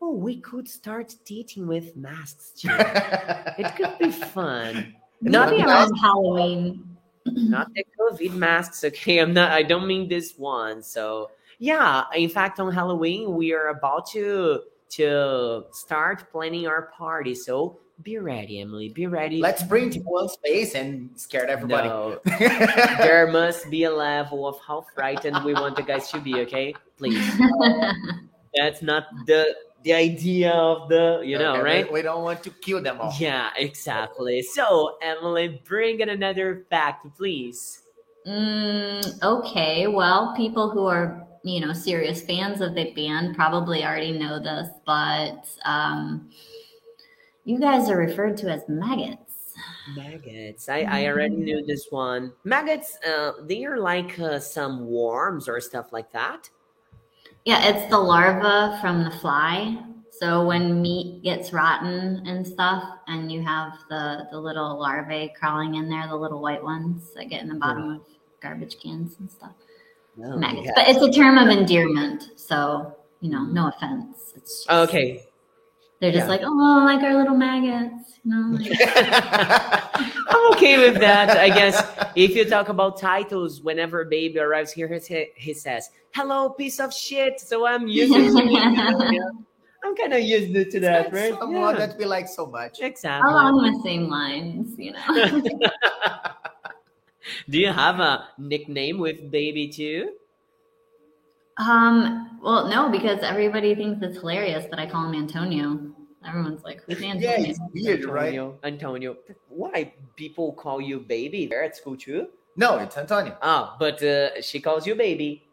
Oh, 0.00 0.12
we 0.12 0.36
could 0.40 0.68
start 0.68 1.14
dating 1.24 1.66
with 1.66 1.96
masks, 1.96 2.50
too. 2.50 2.68
it 3.58 3.74
could 3.76 3.98
be 3.98 4.10
fun. 4.10 4.94
Not 5.22 5.52
around 5.54 5.96
Halloween. 6.00 6.84
not 7.24 7.72
the 7.74 7.82
COVID 7.98 8.34
masks, 8.34 8.84
okay? 8.84 9.18
I'm 9.20 9.32
not. 9.32 9.52
I 9.52 9.62
don't 9.62 9.86
mean 9.86 10.06
this 10.08 10.36
one. 10.36 10.82
So 10.82 11.30
yeah, 11.58 12.04
in 12.14 12.28
fact, 12.28 12.60
on 12.60 12.72
Halloween 12.72 13.34
we 13.34 13.52
are 13.52 13.68
about 13.68 14.06
to 14.10 14.62
to 14.90 15.64
start 15.72 16.30
planning 16.30 16.66
our 16.66 16.82
party. 16.96 17.34
So 17.34 17.78
be 18.02 18.18
ready, 18.18 18.60
Emily. 18.60 18.90
Be 18.90 19.06
ready. 19.06 19.40
let's 19.40 19.62
bring 19.62 19.90
to 19.90 20.00
one 20.00 20.28
space 20.28 20.74
and 20.74 21.10
scare 21.16 21.46
everybody. 21.46 21.88
No, 21.88 22.20
there 22.38 23.26
must 23.26 23.70
be 23.70 23.84
a 23.84 23.90
level 23.90 24.46
of 24.46 24.58
how 24.60 24.84
frightened 24.94 25.44
we 25.44 25.54
want 25.54 25.76
the 25.76 25.82
guys 25.82 26.10
to 26.10 26.20
be. 26.20 26.40
Okay, 26.40 26.74
please. 26.98 27.24
That's 28.54 28.82
not 28.82 29.04
the 29.26 29.54
the 29.82 29.94
idea 29.94 30.52
of 30.52 30.88
the 30.88 31.22
you 31.24 31.38
know 31.38 31.52
Okay, 31.52 31.62
we- 31.62 31.64
right. 31.64 31.92
We, 31.92 32.02
don't 32.02 32.22
want 32.22 32.42
to 32.44 32.50
kill 32.50 32.82
them 32.82 33.00
all. 33.00 33.14
Yeah, 33.18 33.50
exactly. 33.56 34.42
So, 34.42 34.98
Emily, 35.00 35.62
bring 35.64 36.00
in 36.00 36.08
another 36.10 36.66
fact, 36.68 37.06
please. 37.16 37.82
Mm, 38.26 39.22
okay, 39.22 39.86
well, 39.86 40.34
people 40.36 40.68
who 40.68 40.86
are 40.86 41.25
you 41.46 41.60
know 41.60 41.72
serious 41.72 42.22
fans 42.22 42.60
of 42.60 42.74
the 42.74 42.92
band 42.92 43.36
probably 43.36 43.84
already 43.84 44.18
know 44.18 44.38
this, 44.38 44.68
but 44.84 45.48
um, 45.64 46.30
You 47.44 47.60
guys 47.60 47.88
are 47.88 47.96
referred 47.96 48.36
to 48.38 48.50
as 48.50 48.62
maggots. 48.68 49.54
Maggots. 49.96 50.68
I, 50.68 50.80
I 50.80 51.06
already 51.06 51.36
knew 51.36 51.64
this 51.64 51.86
one. 51.90 52.32
Maggots, 52.44 52.98
uh, 53.06 53.32
they 53.44 53.64
are 53.64 53.78
like 53.78 54.18
uh, 54.18 54.40
some 54.40 54.86
worms 54.88 55.48
or 55.48 55.60
stuff 55.60 55.92
like 55.92 56.10
that. 56.12 56.50
Yeah, 57.44 57.68
it's 57.68 57.88
the 57.88 57.98
larva 57.98 58.78
from 58.80 59.04
the 59.04 59.12
fly. 59.12 59.78
So 60.10 60.44
when 60.44 60.82
meat 60.82 61.22
gets 61.22 61.52
rotten 61.52 62.26
and 62.26 62.44
stuff, 62.44 62.82
and 63.06 63.30
you 63.30 63.42
have 63.42 63.74
the 63.88 64.26
the 64.32 64.40
little 64.40 64.78
larvae 64.80 65.32
crawling 65.38 65.76
in 65.76 65.88
there, 65.88 66.08
the 66.08 66.16
little 66.16 66.42
white 66.42 66.62
ones 66.64 67.12
that 67.14 67.28
get 67.28 67.42
in 67.42 67.48
the 67.48 67.54
bottom 67.54 67.90
of 67.90 68.00
garbage 68.40 68.80
cans 68.82 69.16
and 69.20 69.30
stuff. 69.30 69.52
No, 70.16 70.36
maggots. 70.36 70.66
yeah. 70.66 70.72
But 70.74 70.88
it's 70.88 71.02
a 71.02 71.10
term 71.10 71.38
of 71.38 71.48
endearment, 71.48 72.30
so 72.36 72.96
you 73.20 73.30
know, 73.30 73.44
no 73.44 73.68
offense. 73.68 74.32
It's 74.36 74.64
just, 74.64 74.70
Okay. 74.70 75.22
They're 76.00 76.12
just 76.12 76.24
yeah. 76.26 76.28
like, 76.28 76.42
oh, 76.44 76.82
like 76.84 77.02
our 77.02 77.14
little 77.14 77.34
maggots, 77.36 78.18
you 78.22 78.30
know. 78.30 78.58
Like, 78.58 78.70
I'm 80.28 80.52
okay 80.52 80.78
with 80.78 81.00
that. 81.00 81.30
I 81.38 81.48
guess 81.48 81.82
if 82.14 82.36
you 82.36 82.44
talk 82.44 82.68
about 82.68 82.98
titles, 83.00 83.62
whenever 83.62 84.02
a 84.02 84.04
baby 84.04 84.38
arrives 84.38 84.72
here, 84.72 84.88
he, 84.88 85.26
he 85.36 85.54
says, 85.54 85.88
"Hello, 86.14 86.50
piece 86.50 86.80
of 86.80 86.92
shit." 86.92 87.40
So 87.40 87.66
I'm 87.66 87.88
using. 87.88 88.36
I'm 89.84 89.94
kind 89.96 90.12
of 90.12 90.20
used 90.20 90.72
to 90.72 90.80
that, 90.80 91.12
right? 91.14 91.32
Someone 91.38 91.76
Yeah. 91.78 91.86
that 91.86 91.96
we 91.98 92.04
like 92.04 92.28
so 92.28 92.44
much. 92.46 92.80
Exactly. 92.80 93.30
along 93.30 93.72
the 93.72 93.80
same 93.82 94.08
lines, 94.10 94.74
you 94.78 94.92
know. 94.92 95.42
Do 97.48 97.58
you 97.58 97.72
have 97.72 98.00
a 98.00 98.28
nickname 98.38 98.98
with 98.98 99.30
baby 99.30 99.68
too? 99.68 100.12
um, 101.58 102.38
well, 102.42 102.68
no, 102.68 102.90
because 102.90 103.20
everybody 103.22 103.74
thinks 103.74 104.02
it's 104.04 104.18
hilarious 104.18 104.66
that 104.70 104.78
I 104.78 104.86
call 104.86 105.08
him 105.08 105.14
Antonio. 105.14 105.78
Everyone's 106.26 106.62
like, 106.64 106.82
who's 106.84 106.96
Antonio? 107.02 107.30
Yeah, 107.30 107.40
it's 107.48 107.60
weird, 107.72 108.04
right? 108.04 108.34
Antonio. 108.34 108.58
Antonio. 108.62 109.16
Why 109.48 109.94
people 110.16 110.52
call 110.52 110.80
you 110.80 110.98
baby 111.00 111.46
there 111.46 111.62
at 111.62 111.74
school 111.76 111.96
too? 111.96 112.28
No, 112.56 112.78
it's 112.78 112.96
Antonio. 112.96 113.36
Ah, 113.42 113.76
but 113.78 114.02
uh, 114.02 114.40
she 114.42 114.60
calls 114.60 114.86
you 114.86 114.94
baby. 114.94 115.44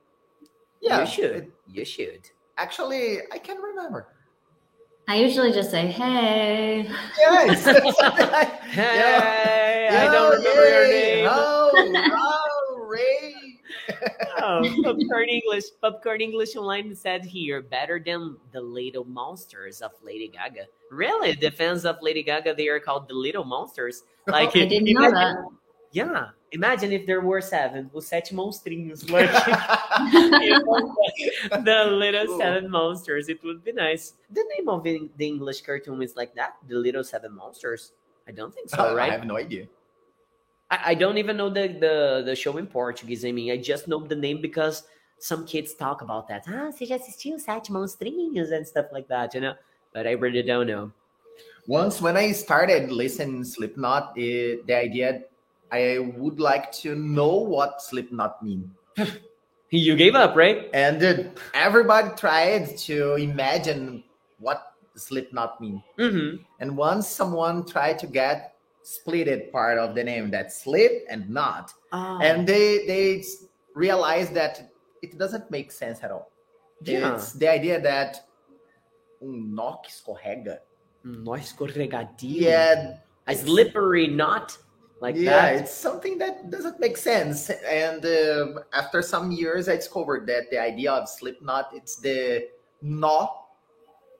Yeah, 0.81 1.01
you 1.01 1.05
should. 1.07 1.35
it- 1.35 1.51
you 1.71 1.85
should. 1.85 2.29
actually, 2.57 3.19
I 3.31 3.37
can't 3.37 3.61
remember. 3.61 4.07
I 5.07 5.15
usually 5.15 5.51
just 5.53 5.71
say, 5.71 5.87
hey. 5.87 6.83
Yeah, 7.19 7.45
it's 7.51 7.61
something 7.63 8.29
like, 8.31 8.61
Hey, 8.63 9.87
I 9.91 10.11
don't 10.11 10.31
remember 10.37 10.67
your 10.69 10.87
name. 10.87 11.27
Oh, 11.29 11.62
oh, 11.75 12.85
Ray. 12.87 13.59
Oh, 14.45 14.61
Popcorn 14.83 15.29
English. 15.29 15.63
Popcorn 15.81 16.19
English 16.19 16.57
Online 16.57 16.93
said 16.95 17.23
here, 17.23 17.61
better 17.61 18.01
than 18.03 18.35
the 18.51 18.59
Little 18.59 19.05
Monsters 19.05 19.81
of 19.81 19.91
Lady 20.03 20.27
Gaga. 20.27 20.65
Really? 20.91 21.33
The 21.33 21.49
fans 21.49 21.85
of 21.85 21.97
Lady 22.01 22.23
Gaga, 22.23 22.55
they 22.55 22.67
are 22.67 22.79
called 22.79 23.07
the 23.07 23.13
Little 23.13 23.45
Monsters. 23.45 24.03
Oh, 24.27 24.31
like, 24.31 24.49
I 24.55 24.65
didn't 24.65 24.93
know 24.93 25.11
that. 25.11 25.37
Yeah. 25.93 26.29
Imagine 26.51 26.91
if 26.91 27.05
there 27.05 27.21
were 27.21 27.41
seven, 27.41 27.89
os 27.95 28.07
sete 28.07 28.33
monstrinhos. 28.33 29.09
Like, 29.09 29.31
the 31.65 31.85
little 31.89 32.37
seven 32.37 32.69
monsters. 32.69 33.29
It 33.29 33.41
would 33.43 33.63
be 33.63 33.71
nice. 33.71 34.13
The 34.29 34.45
name 34.57 34.69
of 34.69 34.83
the 34.83 35.09
the 35.17 35.25
English 35.25 35.61
cartoon 35.61 36.03
is 36.03 36.15
like 36.15 36.35
that, 36.35 36.57
the 36.67 36.75
little 36.75 37.03
seven 37.03 37.33
monsters. 37.33 37.93
I 38.27 38.31
don't 38.31 38.53
think 38.53 38.69
so, 38.69 38.91
uh, 38.91 38.95
right? 38.95 39.11
I 39.11 39.17
have 39.17 39.25
no 39.25 39.37
idea. 39.37 39.65
I, 40.73 40.91
I 40.91 40.93
don't 40.95 41.17
even 41.17 41.37
know 41.37 41.49
the, 41.49 41.67
the 41.67 42.23
the 42.25 42.35
show 42.35 42.57
in 42.57 42.67
Portuguese. 42.67 43.25
I 43.25 43.31
mean, 43.31 43.51
I 43.51 43.57
just 43.57 43.87
know 43.87 43.99
the 43.99 44.15
name 44.15 44.41
because 44.41 44.83
some 45.19 45.45
kids 45.45 45.73
talk 45.73 46.01
about 46.01 46.27
that. 46.29 46.43
Ah, 46.47 46.71
você 46.71 46.85
já 46.85 46.95
assistiu 46.95 47.37
Sete 47.39 47.71
Monstrinhos 47.71 48.51
and 48.51 48.65
stuff 48.65 48.87
like 48.91 49.07
that, 49.07 49.33
you 49.35 49.41
know? 49.41 49.55
But 49.93 50.07
I 50.07 50.13
really 50.13 50.41
don't 50.41 50.67
know. 50.67 50.91
Once 51.67 52.01
when 52.01 52.17
I 52.17 52.33
started 52.33 52.91
listening 52.91 53.43
Slipknot, 53.43 54.17
it, 54.17 54.65
the 54.67 54.75
idea 54.75 55.23
I 55.71 55.99
would 56.17 56.39
like 56.39 56.71
to 56.83 56.95
know 56.95 57.35
what 57.37 57.81
Slipknot 57.81 58.41
mean. 58.43 58.71
You 59.75 59.95
gave 59.95 60.13
up, 60.13 60.35
right? 60.35 60.69
And 60.71 61.03
uh, 61.03 61.23
everybody 61.55 62.09
tried 62.15 62.77
to 62.85 63.15
imagine 63.15 64.03
what 64.37 64.61
Slipknot 64.93 65.59
mean. 65.59 65.81
Mm-hmm. 65.97 66.43
And 66.59 66.77
once 66.77 67.07
someone 67.07 67.65
tried 67.65 67.97
to 67.99 68.05
get 68.05 68.52
splitted 68.83 69.51
part 69.51 69.77
of 69.77 69.95
the 69.95 70.03
name 70.03 70.29
that 70.31 70.51
slip 70.51 71.05
and 71.09 71.29
not, 71.29 71.73
Oh, 71.91 72.19
and 72.21 72.45
they 72.47 72.85
they 72.85 73.23
realized 73.75 74.33
that 74.33 74.71
it 75.01 75.17
doesn't 75.17 75.49
make 75.51 75.71
sense 75.71 76.03
at 76.03 76.11
all. 76.11 76.31
Yeah. 76.81 77.15
It's 77.15 77.33
the 77.33 77.47
idea 77.49 77.79
that 77.81 78.21
um 79.21 79.53
nó 79.55 79.81
que 79.83 79.89
escorrega. 79.91 80.59
nó 81.05 81.37
escorregadio. 81.37 82.41
Yeah, 82.41 82.97
A 83.27 83.35
slippery 83.35 84.07
knot 84.07 84.57
like 85.01 85.15
yeah, 85.15 85.53
that. 85.53 85.61
it's 85.61 85.73
something 85.73 86.17
that 86.17 86.49
doesn't 86.49 86.79
make 86.79 86.97
sense. 86.97 87.49
And 87.49 88.05
uh, 88.05 88.61
after 88.73 89.01
some 89.01 89.31
years, 89.31 89.67
I 89.69 89.75
discovered 89.77 90.27
that 90.27 90.49
the 90.51 90.59
idea 90.59 90.91
of 90.91 91.07
Slipknot 91.09 91.71
it's 91.73 91.97
the 91.97 92.47
nó 92.83 93.29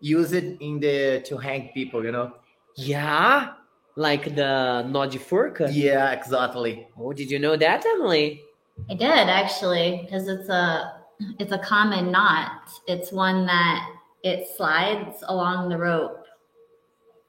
used 0.01 0.33
in 0.33 0.79
the 0.79 1.21
to 1.25 1.37
hang 1.37 1.69
people. 1.73 2.03
You 2.03 2.11
know? 2.11 2.33
Yeah, 2.75 3.53
like 3.95 4.35
the 4.35 4.83
nó 4.89 5.09
de 5.09 5.19
forca. 5.19 5.69
Yeah, 5.71 6.11
exactly. 6.11 6.87
Oh, 6.97 7.13
did 7.13 7.29
you 7.29 7.39
know 7.39 7.55
that, 7.55 7.85
Emily? 7.85 8.41
I 8.89 8.95
did 8.95 9.29
actually, 9.29 10.01
because 10.03 10.27
it's 10.27 10.49
a 10.49 11.03
it's 11.39 11.51
a 11.51 11.59
common 11.59 12.11
knot. 12.11 12.69
It's 12.87 13.11
one 13.11 13.45
that 13.45 13.87
it 14.23 14.47
slides 14.55 15.23
along 15.27 15.69
the 15.69 15.77
rope. 15.77 16.25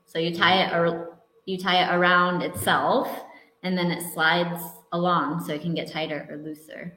So 0.07 0.19
you 0.19 0.35
tie 0.35 0.65
it 0.65 0.73
or 0.73 1.19
you 1.45 1.59
tie 1.59 1.85
it 1.85 1.95
around 1.95 2.43
itself, 2.43 3.09
and 3.63 3.77
then 3.77 3.91
it 3.91 4.03
slides 4.13 4.63
along 4.93 5.45
so 5.45 5.53
it 5.53 5.61
can 5.61 5.75
get 5.75 5.91
tighter 5.91 6.27
or 6.31 6.37
looser. 6.39 6.97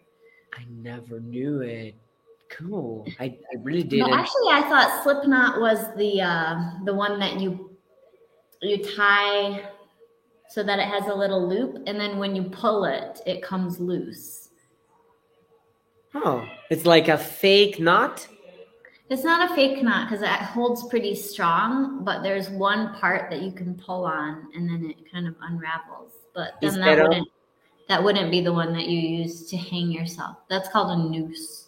I 0.54 0.64
never 0.70 1.20
knew 1.20 1.62
it. 1.62 1.96
Cool. 2.50 3.06
I, 3.20 3.26
I 3.26 3.58
really 3.62 3.84
didn't. 3.84 4.14
actually, 4.14 4.50
I 4.50 4.62
thought 4.62 5.04
slip 5.04 5.28
knot 5.28 5.60
was 5.60 5.94
the 5.98 6.22
uh, 6.22 6.56
the 6.86 6.94
one 6.94 7.20
that 7.20 7.42
you 7.42 7.77
you 8.62 8.84
tie 8.84 9.70
so 10.50 10.64
that 10.64 10.80
it 10.80 10.88
has 10.88 11.08
a 11.08 11.14
little 11.14 11.48
loop, 11.48 11.84
and 11.88 12.00
then 12.00 12.18
when 12.18 12.36
you 12.36 12.44
pull 12.44 12.86
it, 12.86 13.20
it 13.26 13.42
comes 13.42 13.80
loose. 13.80 14.50
oh, 16.16 16.48
it's 16.70 16.86
like 16.86 17.10
a 17.10 17.18
fake 17.18 17.80
knot. 17.80 18.28
It's 19.10 19.24
not 19.24 19.52
a 19.52 19.56
fake 19.56 19.82
knot 19.84 20.10
because 20.10 20.22
it 20.22 20.30
holds 20.30 20.88
pretty 20.88 21.16
strong, 21.16 22.04
but 22.04 22.24
there's 22.24 22.50
one 22.50 22.94
part 22.96 23.30
that 23.30 23.42
you 23.42 23.52
can 23.52 23.76
pull 23.76 24.06
on, 24.06 24.48
and 24.56 24.70
then 24.70 24.90
it 24.90 25.12
kind 25.12 25.28
of 25.28 25.36
unravels. 25.42 26.12
But 26.34 26.56
then 26.62 26.70
Is 26.70 26.76
that 26.76 26.96
that 26.96 27.08
wouldn't 27.08 27.28
that 27.88 28.04
wouldn't 28.04 28.32
be 28.32 28.42
the 28.42 28.52
one 28.52 28.74
that 28.74 28.88
you 28.88 29.00
use 29.00 29.46
to 29.50 29.58
hang 29.58 29.92
yourself. 29.92 30.38
That's 30.50 30.68
called 30.70 30.92
a 30.92 31.10
noose. 31.10 31.68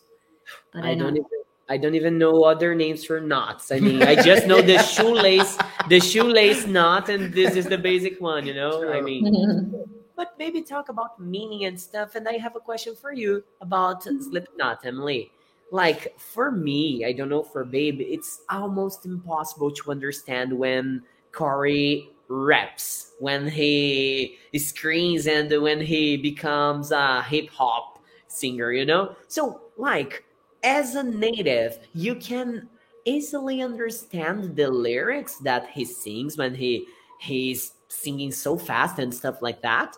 But 0.74 0.84
I, 0.84 0.92
I 0.92 0.96
don't 0.96 1.16
don't. 1.16 1.18
even. 1.18 1.40
I 1.72 1.78
don't 1.78 1.94
even 1.94 2.18
know 2.18 2.44
other 2.46 2.74
names 2.74 3.06
for 3.06 3.22
knots. 3.22 3.72
I 3.72 3.80
mean, 3.80 4.02
I 4.02 4.16
just 4.16 4.48
know 4.48 4.60
the 4.60 4.80
shoelace, 4.84 5.56
the 5.88 6.00
shoelace 6.00 6.66
knot, 6.68 7.10
and 7.10 7.34
this 7.34 7.56
is 7.56 7.66
the 7.66 7.78
basic 7.78 8.20
one. 8.20 8.46
You 8.46 8.54
know, 8.54 8.92
I 8.92 9.02
mean. 9.02 9.26
Mm-hmm. 9.26 9.82
But 10.16 10.34
maybe 10.38 10.62
talk 10.62 10.90
about 10.90 11.18
meaning 11.18 11.64
and 11.64 11.80
stuff. 11.80 12.16
And 12.16 12.28
I 12.28 12.34
have 12.34 12.58
a 12.58 12.60
question 12.60 12.94
for 12.94 13.14
you 13.14 13.42
about 13.62 14.04
mm-hmm. 14.04 14.22
Slipknot, 14.22 14.86
Emily. 14.86 15.32
Like 15.72 16.20
for 16.20 16.52
me, 16.52 17.06
I 17.06 17.14
don't 17.14 17.30
know 17.30 17.42
for 17.42 17.64
Babe, 17.64 18.02
it's 18.02 18.42
almost 18.50 19.06
impossible 19.06 19.72
to 19.72 19.92
understand 19.92 20.52
when 20.52 21.04
Corey 21.32 22.10
raps, 22.28 23.14
when 23.20 23.48
he 23.48 24.38
screams, 24.58 25.26
and 25.28 25.50
when 25.62 25.80
he 25.80 26.18
becomes 26.18 26.92
a 26.92 27.24
hip 27.24 27.50
hop 27.50 28.04
singer. 28.28 28.74
You 28.74 28.86
know, 28.86 29.16
so 29.30 29.62
like 29.78 30.26
as 30.64 30.96
a 30.96 31.04
native, 31.04 31.80
you 31.94 32.16
can 32.16 32.68
easily 33.10 33.62
understand 33.62 34.56
the 34.56 34.70
lyrics 34.70 35.38
that 35.38 35.70
he 35.70 35.84
sings 35.86 36.38
when 36.38 36.54
he 36.54 36.86
he's 37.20 37.74
singing 37.90 38.32
so 38.32 38.58
fast 38.58 39.00
and 39.00 39.14
stuff 39.14 39.42
like 39.42 39.62
that. 39.62 39.96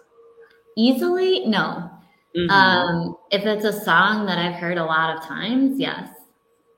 Easily, 0.77 1.45
no. 1.45 1.89
Mhm. 2.35 2.49
Um, 2.49 3.17
if 3.29 3.45
it's 3.45 3.65
a 3.65 3.73
song 3.73 4.25
that 4.25 4.37
I've 4.37 4.55
heard 4.55 4.77
a 4.77 4.85
lot 4.85 5.15
of 5.15 5.23
times, 5.23 5.79
yes, 5.79 6.09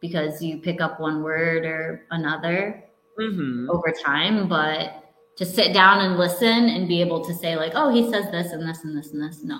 because 0.02 0.41
you 0.41 0.58
pick 0.58 0.82
up 0.82 1.00
one 1.00 1.22
word 1.24 1.65
or 1.65 2.08
another 2.12 2.84
Mhm. 3.19 3.69
over 3.69 3.91
time. 3.91 4.48
But 4.48 5.04
to 5.38 5.46
sit 5.46 5.74
down 5.74 6.04
and 6.06 6.17
listen 6.17 6.69
and 6.69 6.88
be 6.88 7.02
able 7.02 7.24
to 7.26 7.34
say 7.34 7.56
like, 7.56 7.74
oh, 7.76 7.89
he 7.89 8.12
says 8.12 8.30
this 8.32 8.52
and 8.52 8.67
this 8.67 8.84
and 8.84 8.98
this 8.98 9.13
and 9.13 9.24
this, 9.24 9.43
no. 9.43 9.60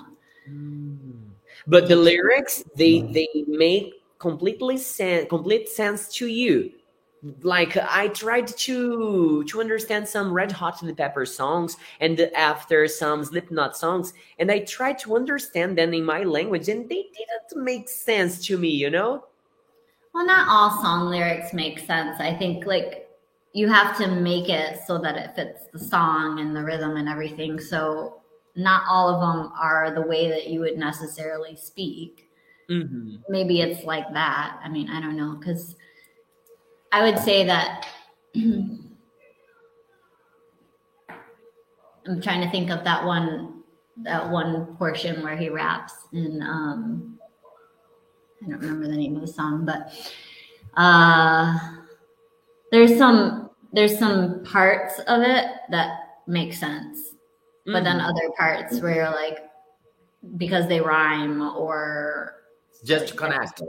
Mm. 0.50 1.30
But 1.66 1.88
the 1.88 1.96
lyrics 1.96 2.64
they 2.76 3.02
they 3.16 3.28
make 3.46 4.03
completely 4.24 4.78
sense 4.78 5.28
complete 5.28 5.68
sense 5.68 6.02
to 6.18 6.26
you. 6.26 6.72
Like 7.42 7.76
I 7.76 8.08
tried 8.08 8.48
to 8.66 9.44
to 9.44 9.60
understand 9.60 10.08
some 10.08 10.32
Red 10.32 10.52
Hot 10.52 10.78
Chili 10.78 10.94
Pepper 10.94 11.26
songs 11.26 11.76
and 12.00 12.18
after 12.50 12.88
some 12.88 13.24
Slipknot 13.24 13.76
songs, 13.76 14.14
and 14.38 14.50
I 14.50 14.58
tried 14.76 14.98
to 15.04 15.16
understand 15.20 15.76
them 15.78 15.94
in 15.94 16.04
my 16.04 16.22
language, 16.22 16.68
and 16.68 16.88
they 16.88 17.04
didn't 17.18 17.64
make 17.70 17.88
sense 17.88 18.44
to 18.46 18.58
me. 18.58 18.72
You 18.84 18.90
know? 18.90 19.10
Well, 20.12 20.26
not 20.26 20.48
all 20.48 20.82
song 20.82 21.10
lyrics 21.10 21.52
make 21.52 21.78
sense. 21.78 22.20
I 22.20 22.32
think 22.40 22.66
like 22.66 23.08
you 23.52 23.68
have 23.68 23.96
to 23.98 24.06
make 24.08 24.48
it 24.48 24.80
so 24.86 24.98
that 24.98 25.16
it 25.16 25.34
fits 25.36 25.60
the 25.72 25.78
song 25.78 26.40
and 26.40 26.54
the 26.56 26.62
rhythm 26.62 26.96
and 26.96 27.08
everything. 27.08 27.60
So 27.60 28.20
not 28.56 28.82
all 28.88 29.08
of 29.14 29.20
them 29.20 29.52
are 29.58 29.94
the 29.94 30.06
way 30.12 30.28
that 30.28 30.48
you 30.48 30.60
would 30.60 30.76
necessarily 30.76 31.56
speak. 31.56 32.28
Mhm. 32.70 33.22
Maybe 33.28 33.60
it's 33.60 33.84
like 33.84 34.10
that. 34.12 34.58
I 34.62 34.68
mean, 34.68 34.88
I 34.88 35.00
don't 35.00 35.16
know 35.16 35.36
because 35.38 35.76
I 36.92 37.02
would 37.02 37.18
say 37.18 37.44
that 37.44 37.86
I'm 38.34 38.96
trying 42.20 42.40
to 42.42 42.50
think 42.50 42.70
of 42.70 42.84
that 42.84 43.04
one 43.04 43.62
that 43.98 44.28
one 44.28 44.74
portion 44.76 45.22
where 45.22 45.36
he 45.36 45.48
raps 45.48 45.94
and 46.12 46.42
um 46.42 47.18
I 48.44 48.50
don't 48.50 48.60
remember 48.60 48.88
the 48.88 48.96
name 48.96 49.14
of 49.16 49.22
the 49.22 49.28
song, 49.28 49.64
but 49.64 49.92
uh 50.76 51.58
there's 52.72 52.96
some 52.98 53.50
there's 53.72 53.98
some 53.98 54.42
parts 54.44 54.98
of 55.00 55.22
it 55.22 55.46
that 55.70 55.98
make 56.26 56.52
sense. 56.54 57.14
But 57.66 57.84
then 57.84 57.98
Mhm. 57.98 58.08
other 58.08 58.30
parts 58.36 58.80
where 58.80 58.94
you're 58.94 59.10
like 59.10 59.38
because 60.36 60.66
they 60.68 60.80
rhyme 60.80 61.40
or 61.42 62.43
Just 62.84 63.08
to 63.08 63.14
connect. 63.14 63.62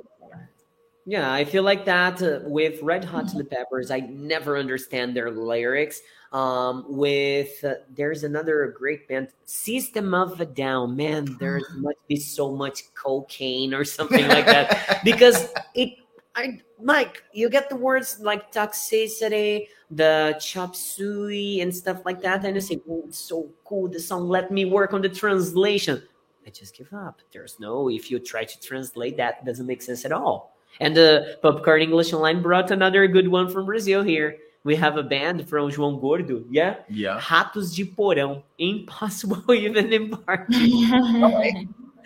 Yeah, 1.07 1.31
I 1.31 1.45
feel 1.45 1.61
like 1.61 1.85
that 1.85 2.21
uh, 2.23 2.39
with 2.43 2.81
Red 2.81 3.05
Hot 3.05 3.29
Chili 3.29 3.43
Peppers. 3.43 3.91
I 3.91 3.99
never 3.99 4.57
understand 4.57 5.15
their 5.15 5.29
lyrics. 5.29 6.01
Um, 6.33 6.83
with 6.87 7.63
uh, 7.63 7.75
there's 7.95 8.23
another 8.23 8.73
great 8.75 9.07
band, 9.07 9.29
System 9.45 10.15
of 10.15 10.41
a 10.41 10.45
Down. 10.45 10.95
Man, 10.95 11.37
there 11.39 11.61
must 11.77 12.07
be 12.07 12.15
so 12.15 12.51
much 12.51 12.93
cocaine 12.95 13.73
or 13.73 13.85
something 13.85 14.27
like 14.27 14.45
that 14.45 15.01
because 15.03 15.49
it. 15.73 15.99
I 16.37 16.59
Mike, 16.81 17.23
you 17.31 17.49
get 17.49 17.69
the 17.69 17.77
words 17.77 18.19
like 18.19 18.51
toxicity, 18.51 19.67
the 19.89 20.37
chop 20.41 20.75
suey, 20.75 21.61
and 21.61 21.73
stuff 21.73 22.01
like 22.03 22.21
that, 22.23 22.43
and 22.43 22.55
you 22.55 22.61
say, 22.61 22.81
"Oh, 22.89 23.05
it's 23.07 23.19
so 23.19 23.49
cool! 23.63 23.87
The 23.87 24.01
song. 24.01 24.27
Let 24.27 24.51
me 24.51 24.65
work 24.65 24.91
on 24.91 25.01
the 25.01 25.07
translation." 25.07 26.03
I 26.45 26.49
just 26.51 26.77
give 26.77 26.93
up. 26.93 27.21
There's 27.31 27.59
no. 27.59 27.89
If 27.89 28.11
you 28.11 28.19
try 28.19 28.43
to 28.43 28.61
translate 28.61 29.17
that, 29.17 29.39
it 29.41 29.45
doesn't 29.45 29.65
make 29.65 29.81
sense 29.81 30.05
at 30.05 30.11
all. 30.11 30.55
And 30.79 30.95
the 30.95 31.37
Popcorn 31.41 31.81
English 31.81 32.13
Online 32.13 32.41
brought 32.41 32.69
another 32.71 33.07
good 33.07 33.27
one 33.27 33.49
from 33.49 33.65
Brazil 33.65 34.03
here. 34.03 34.37
We 34.63 34.75
have 34.75 34.97
a 34.97 35.03
band 35.03 35.47
from 35.47 35.69
João 35.71 36.01
Gordo, 36.01 36.43
yeah? 36.49 36.77
Yeah. 36.89 37.19
Ratos 37.19 37.75
de 37.75 37.85
Porão. 37.85 38.43
Impossible 38.57 39.53
even 39.53 39.93
in 39.93 40.09
party. 40.09 40.87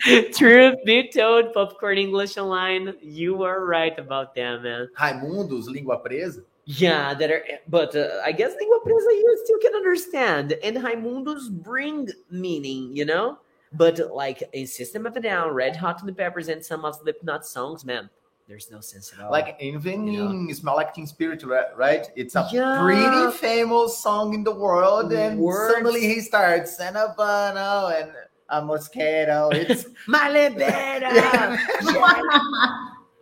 Truth 0.32 0.76
be 0.86 1.10
told, 1.10 1.52
Popcorn 1.52 1.98
English 1.98 2.38
Online, 2.38 2.94
you 3.02 3.42
are 3.42 3.64
right 3.64 3.98
about 3.98 4.34
them, 4.34 4.62
man. 4.62 4.88
Raimundos, 4.98 5.66
língua 5.66 6.02
presa. 6.02 6.42
Yeah, 6.64 7.14
that 7.14 7.30
are, 7.30 7.42
but 7.68 7.96
uh, 7.96 8.20
I 8.24 8.32
guess 8.32 8.52
Língua 8.52 8.84
Presa 8.84 9.10
you 9.10 9.40
still 9.44 9.58
can 9.58 9.74
understand. 9.74 10.54
And 10.62 10.76
Raimundos 10.76 11.50
bring 11.50 12.08
meaning, 12.30 12.94
you 12.94 13.04
know? 13.04 13.38
But 13.72 14.00
like 14.12 14.42
in 14.52 14.66
System 14.66 15.06
of 15.06 15.16
a 15.16 15.20
Down, 15.20 15.50
Red 15.50 15.76
Hot 15.76 16.04
the 16.04 16.12
Peppers, 16.12 16.48
and 16.48 16.64
some 16.64 16.84
of 16.84 16.96
Slipknot 16.96 17.46
songs, 17.46 17.84
man, 17.84 18.10
there's 18.48 18.68
no 18.70 18.80
sense 18.80 19.12
at 19.12 19.20
all. 19.24 19.30
Like 19.30 19.56
even 19.60 20.08
You 20.08 20.28
know? 20.28 20.52
Smell 20.52 20.74
Like 20.74 20.92
Teen 20.92 21.06
Spirit, 21.06 21.42
ri- 21.44 21.70
right? 21.76 22.08
It's 22.16 22.34
a 22.34 22.48
Yeah. 22.50 22.80
pretty 22.82 23.36
famous 23.38 23.96
song 24.02 24.34
in 24.34 24.42
the 24.42 24.52
world, 24.54 25.12
and 25.12 25.38
Words. 25.38 25.74
suddenly 25.74 26.00
he 26.00 26.20
starts 26.20 26.80
and 26.80 26.96
a 26.96 27.14
bano 27.16 27.94
and 27.94 28.10
a 28.48 28.60
mosquito. 28.64 29.50
It's 29.52 29.86
My 30.08 30.28
libera! 30.28 31.56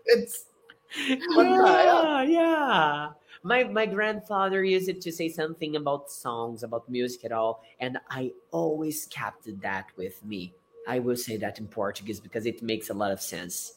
it's 0.07 0.47
What 1.35 1.45
the 1.45 1.51
yeah, 1.51 2.23
yeah. 2.23 3.09
My 3.43 3.65
my 3.65 3.87
grandfather 3.87 4.65
used 4.65 4.89
it 4.89 5.01
to 5.03 5.13
say 5.13 5.29
something 5.29 5.77
about 5.77 6.11
songs, 6.11 6.63
about 6.63 6.89
music 6.89 7.25
at 7.25 7.33
all, 7.33 7.63
and 7.81 7.99
I 8.11 8.33
always 8.51 9.07
kept 9.07 9.49
that 9.63 9.87
with 9.97 10.25
me. 10.25 10.55
I 10.87 10.99
will 10.99 11.17
say 11.17 11.37
that 11.39 11.59
in 11.59 11.69
Portuguese 11.69 12.21
because 12.21 12.47
it 12.47 12.63
makes 12.63 12.91
a 12.91 12.95
lot 12.95 13.13
of 13.13 13.21
sense. 13.21 13.75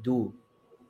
Do 0.00 0.32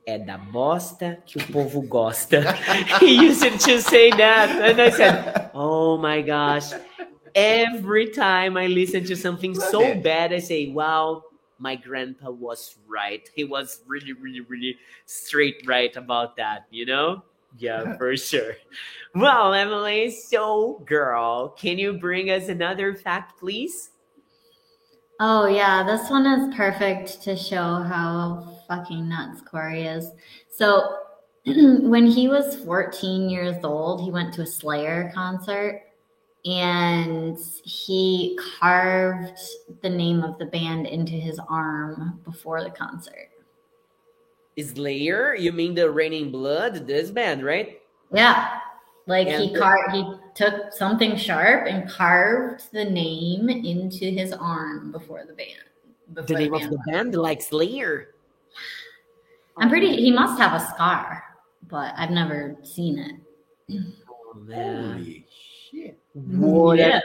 é 0.07 0.17
da 0.23 0.37
bosta 0.37 1.21
que 1.25 1.41
o 1.41 1.45
povo 1.51 1.81
gosta. 1.81 2.41
he 2.99 3.15
used 3.15 3.43
it 3.43 3.59
to 3.61 3.81
say 3.81 4.11
that, 4.11 4.49
and 4.49 4.79
I 4.79 4.89
said, 4.91 5.51
"Oh 5.53 5.97
my 5.97 6.21
gosh!" 6.21 6.71
Every 7.33 8.11
time 8.11 8.55
I 8.55 8.67
listen 8.67 9.03
to 9.05 9.15
something 9.15 9.55
so 9.55 9.95
bad, 9.99 10.31
I 10.31 10.39
say, 10.39 10.67
"Wow, 10.67 11.23
my 11.57 11.75
grandpa 11.75 12.29
was 12.29 12.77
right. 12.87 13.27
He 13.33 13.43
was 13.43 13.81
really, 13.87 14.13
really, 14.13 14.41
really 14.41 14.77
straight 15.05 15.63
right 15.65 15.95
about 15.95 16.35
that, 16.37 16.67
you 16.69 16.85
know? 16.85 17.23
Yeah, 17.57 17.95
for 17.97 18.15
sure. 18.17 18.55
Well, 19.13 19.53
Emily, 19.53 20.11
so 20.11 20.83
girl, 20.85 21.49
can 21.49 21.77
you 21.77 21.93
bring 21.93 22.29
us 22.31 22.49
another 22.49 22.95
fact, 22.95 23.39
please? 23.39 23.91
Oh 25.19 25.47
yeah, 25.47 25.83
this 25.83 26.09
one 26.09 26.25
is 26.25 26.53
perfect 26.55 27.21
to 27.23 27.37
show 27.37 27.81
how 27.83 28.59
fucking 28.67 29.07
nuts 29.07 29.41
Corey 29.41 29.83
is. 29.83 30.11
So 30.51 30.97
when 31.45 32.05
he 32.05 32.27
was 32.27 32.57
14 32.65 33.29
years 33.29 33.63
old, 33.63 34.01
he 34.01 34.11
went 34.11 34.33
to 34.33 34.41
a 34.41 34.45
Slayer 34.45 35.11
concert 35.15 35.83
and 36.43 37.37
he 37.63 38.37
carved 38.59 39.39
the 39.81 39.89
name 39.89 40.23
of 40.23 40.37
the 40.37 40.45
band 40.45 40.87
into 40.87 41.13
his 41.13 41.39
arm 41.47 42.19
before 42.25 42.63
the 42.63 42.69
concert. 42.69 43.29
Slayer? 44.61 45.35
You 45.35 45.51
mean 45.51 45.75
the 45.75 45.89
Raining 45.89 46.31
Blood? 46.31 46.87
This 46.87 47.11
band, 47.11 47.43
right? 47.43 47.81
Yeah. 48.13 48.59
Like 49.07 49.27
he 49.27 49.33
And- 49.49 49.55
car 49.57 49.89
he 49.91 50.03
took 50.33 50.71
something 50.73 51.15
sharp 51.15 51.67
and 51.67 51.89
carved 51.89 52.71
the 52.71 52.85
name 52.85 53.49
into 53.49 54.05
his 54.05 54.31
arm 54.33 54.91
before 54.91 55.23
the 55.25 55.33
band. 55.33 55.63
The 56.27 56.33
name 56.33 56.53
of 56.53 56.61
band 56.61 56.71
the 56.71 56.75
left. 56.77 56.87
band, 56.91 57.15
like 57.15 57.41
Slayer. 57.41 58.15
I'm 59.57 59.69
pretty. 59.69 59.95
He 59.95 60.11
must 60.11 60.39
have 60.39 60.59
a 60.59 60.65
scar, 60.73 61.23
but 61.67 61.93
I've 61.97 62.11
never 62.11 62.57
seen 62.63 62.99
it. 62.99 63.81
Oh, 64.09 64.33
man. 64.39 64.97
holy 64.97 65.25
shit. 65.71 65.97
What 66.13 66.77
Yeah. 66.79 66.99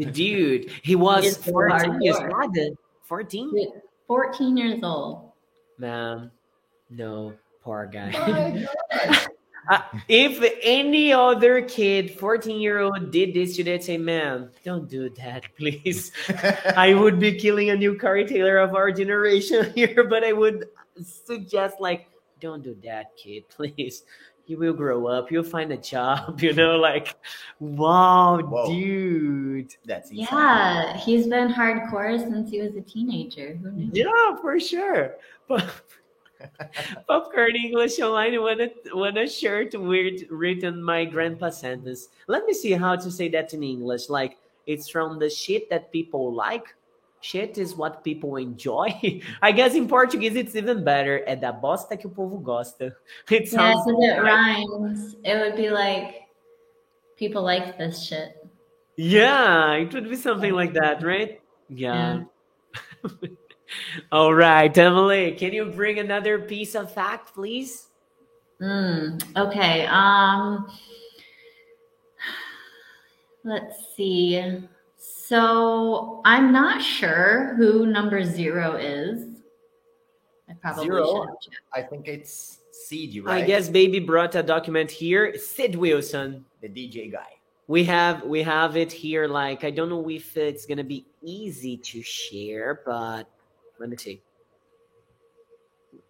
a 0.00 0.04
dude. 0.06 0.70
He 0.82 0.96
was 0.96 1.24
It's 1.24 1.50
14 1.50 2.00
years 2.02 2.16
old. 2.16 2.78
14? 3.04 3.72
14 4.06 4.56
years 4.56 4.80
old. 4.82 5.32
Man, 5.78 6.30
no, 6.90 7.34
poor 7.62 7.86
guy. 7.86 8.10
My 8.10 8.66
God. 9.06 9.28
Uh, 9.70 9.80
if 10.08 10.42
any 10.62 11.12
other 11.12 11.62
kid, 11.62 12.18
14 12.18 12.60
year 12.60 12.80
old, 12.80 13.10
did 13.10 13.32
this 13.32 13.56
today, 13.56 13.74
I'd 13.74 13.84
say, 13.84 13.96
man, 13.96 14.50
don't 14.64 14.88
do 14.88 15.08
that, 15.10 15.44
please. 15.58 16.12
I 16.76 16.94
would 16.94 17.18
be 17.18 17.32
killing 17.38 17.70
a 17.70 17.76
new 17.76 17.98
Corey 17.98 18.26
Taylor 18.26 18.58
of 18.58 18.74
our 18.74 18.90
generation 18.92 19.72
here, 19.74 20.04
but 20.04 20.24
I 20.24 20.32
would 20.32 20.66
suggest, 21.02 21.80
like, 21.80 22.08
don't 22.40 22.62
do 22.62 22.76
that, 22.84 23.16
kid, 23.16 23.48
please. 23.48 24.02
You 24.46 24.58
will 24.58 24.74
grow 24.74 25.06
up, 25.06 25.32
you'll 25.32 25.42
find 25.42 25.72
a 25.72 25.78
job, 25.78 26.42
you 26.42 26.52
know, 26.52 26.76
like, 26.76 27.16
wow, 27.60 28.38
Whoa. 28.42 28.66
dude. 28.66 29.74
That's 29.86 30.10
insane. 30.10 30.26
Yeah, 30.30 30.94
he's 30.98 31.26
been 31.26 31.50
hardcore 31.50 32.18
since 32.18 32.50
he 32.50 32.60
was 32.60 32.76
a 32.76 32.82
teenager. 32.82 33.56
Who 33.62 33.72
knew? 33.72 33.90
Yeah, 33.94 34.36
for 34.42 34.60
sure. 34.60 35.14
But 35.48 35.64
Popcorn 37.08 37.56
English 37.56 37.98
Online 38.00 38.40
want 38.40 38.60
a, 38.60 38.70
want 38.94 39.18
a 39.18 39.26
shirt 39.26 39.74
with 39.74 40.22
written 40.30 40.82
my 40.82 41.04
grandpa 41.04 41.50
sentence. 41.50 42.08
Let 42.26 42.46
me 42.46 42.54
see 42.54 42.72
how 42.72 42.96
to 42.96 43.10
say 43.10 43.28
that 43.30 43.54
in 43.54 43.62
English. 43.62 44.08
Like 44.08 44.38
it's 44.66 44.88
from 44.88 45.18
the 45.18 45.30
shit 45.30 45.70
that 45.70 45.92
people 45.92 46.32
like. 46.32 46.74
Shit 47.20 47.56
is 47.56 47.74
what 47.74 48.04
people 48.04 48.36
enjoy. 48.36 49.22
I 49.42 49.52
guess 49.52 49.74
in 49.74 49.88
Portuguese 49.88 50.36
it's 50.36 50.54
even 50.54 50.84
better. 50.84 51.24
É 51.26 51.34
da 51.34 51.52
bosta 51.52 51.96
que 51.96 52.06
o 52.06 52.10
povo 52.10 52.38
gosta. 52.38 52.94
It 53.30 53.50
Yeah, 53.50 53.72
sounds 53.72 53.84
because 53.86 54.04
it 54.04 54.20
rhymes. 54.20 55.16
It 55.24 55.38
would 55.38 55.56
be 55.56 55.70
like 55.70 56.28
people 57.16 57.42
like 57.42 57.78
this 57.78 58.02
shit. 58.02 58.36
Yeah, 58.96 59.72
it 59.72 59.92
would 59.94 60.08
be 60.10 60.16
something 60.16 60.52
like 60.52 60.74
that, 60.74 61.02
right? 61.02 61.40
Yeah. 61.68 62.24
All 64.12 64.34
right, 64.34 64.76
Emily, 64.76 65.32
can 65.32 65.52
you 65.52 65.66
bring 65.66 65.98
another 65.98 66.38
piece 66.38 66.74
of 66.74 66.92
fact, 66.92 67.34
please? 67.34 67.88
Mm, 68.60 69.22
okay. 69.36 69.86
Um 69.86 70.68
let's 73.44 73.94
see. 73.96 74.62
So 74.96 76.20
I'm 76.24 76.52
not 76.52 76.82
sure 76.82 77.54
who 77.56 77.86
number 77.86 78.24
zero 78.24 78.76
is. 78.76 79.34
I 80.48 80.52
probably 80.54 80.84
Zero? 80.84 81.06
should 81.06 81.28
have 81.28 81.40
checked. 81.40 81.60
I 81.74 81.82
think 81.82 82.08
it's 82.08 82.60
CD, 82.72 83.22
I 83.26 83.42
guess 83.42 83.68
baby 83.68 84.00
brought 84.00 84.34
a 84.34 84.42
document 84.42 84.90
here. 84.90 85.36
Sid 85.38 85.74
Wilson. 85.76 86.44
the 86.60 86.68
DJ 86.68 87.10
guy. 87.10 87.28
We 87.66 87.84
have 87.84 88.24
we 88.24 88.42
have 88.42 88.76
it 88.76 88.92
here. 88.92 89.26
Like 89.26 89.64
I 89.64 89.70
don't 89.70 89.88
know 89.88 90.08
if 90.10 90.36
it's 90.36 90.66
gonna 90.66 90.84
be 90.84 91.06
easy 91.22 91.76
to 91.78 92.02
share, 92.02 92.82
but 92.84 93.28
see. 93.96 94.20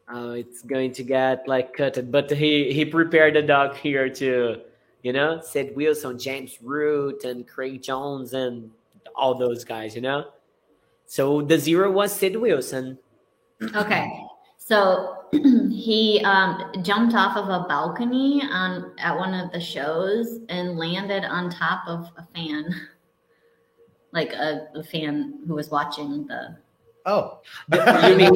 Oh, 0.09 0.33
it's 0.33 0.63
going 0.63 0.93
to 0.93 1.03
get 1.03 1.49
like 1.49 1.73
cut. 1.73 2.11
But 2.11 2.31
he 2.31 2.73
he 2.73 2.85
prepared 2.85 3.37
a 3.37 3.43
doc 3.43 3.77
here 3.77 4.09
to 4.11 4.61
You 5.03 5.13
know, 5.13 5.41
Sid 5.43 5.77
Wilson, 5.77 6.19
James 6.19 6.59
Root, 6.63 7.25
and 7.25 7.47
Craig 7.47 7.83
Jones, 7.83 8.33
and 8.33 8.71
all 9.15 9.35
those 9.35 9.65
guys. 9.65 9.95
You 9.95 10.03
know, 10.03 10.27
so 11.07 11.43
the 11.43 11.59
zero 11.59 11.91
was 11.91 12.13
Sid 12.13 12.37
Wilson. 12.37 12.99
Okay. 13.75 14.11
So 14.59 15.17
he 15.33 16.23
um, 16.25 16.73
jumped 16.83 17.15
off 17.15 17.37
of 17.37 17.49
a 17.49 17.67
balcony 17.69 18.43
on 18.43 18.93
at 18.99 19.17
one 19.17 19.35
of 19.35 19.53
the 19.53 19.61
shows 19.61 20.41
and 20.49 20.79
landed 20.79 21.25
on 21.25 21.51
top 21.51 21.87
of 21.87 22.09
a 22.17 22.27
fan, 22.35 22.75
like 24.13 24.33
a, 24.33 24.69
a 24.75 24.83
fan 24.83 25.41
who 25.47 25.55
was 25.55 25.71
watching 25.71 26.27
the. 26.27 26.57
Oh, 27.07 27.41
You 27.71 28.17
mean 28.17 28.35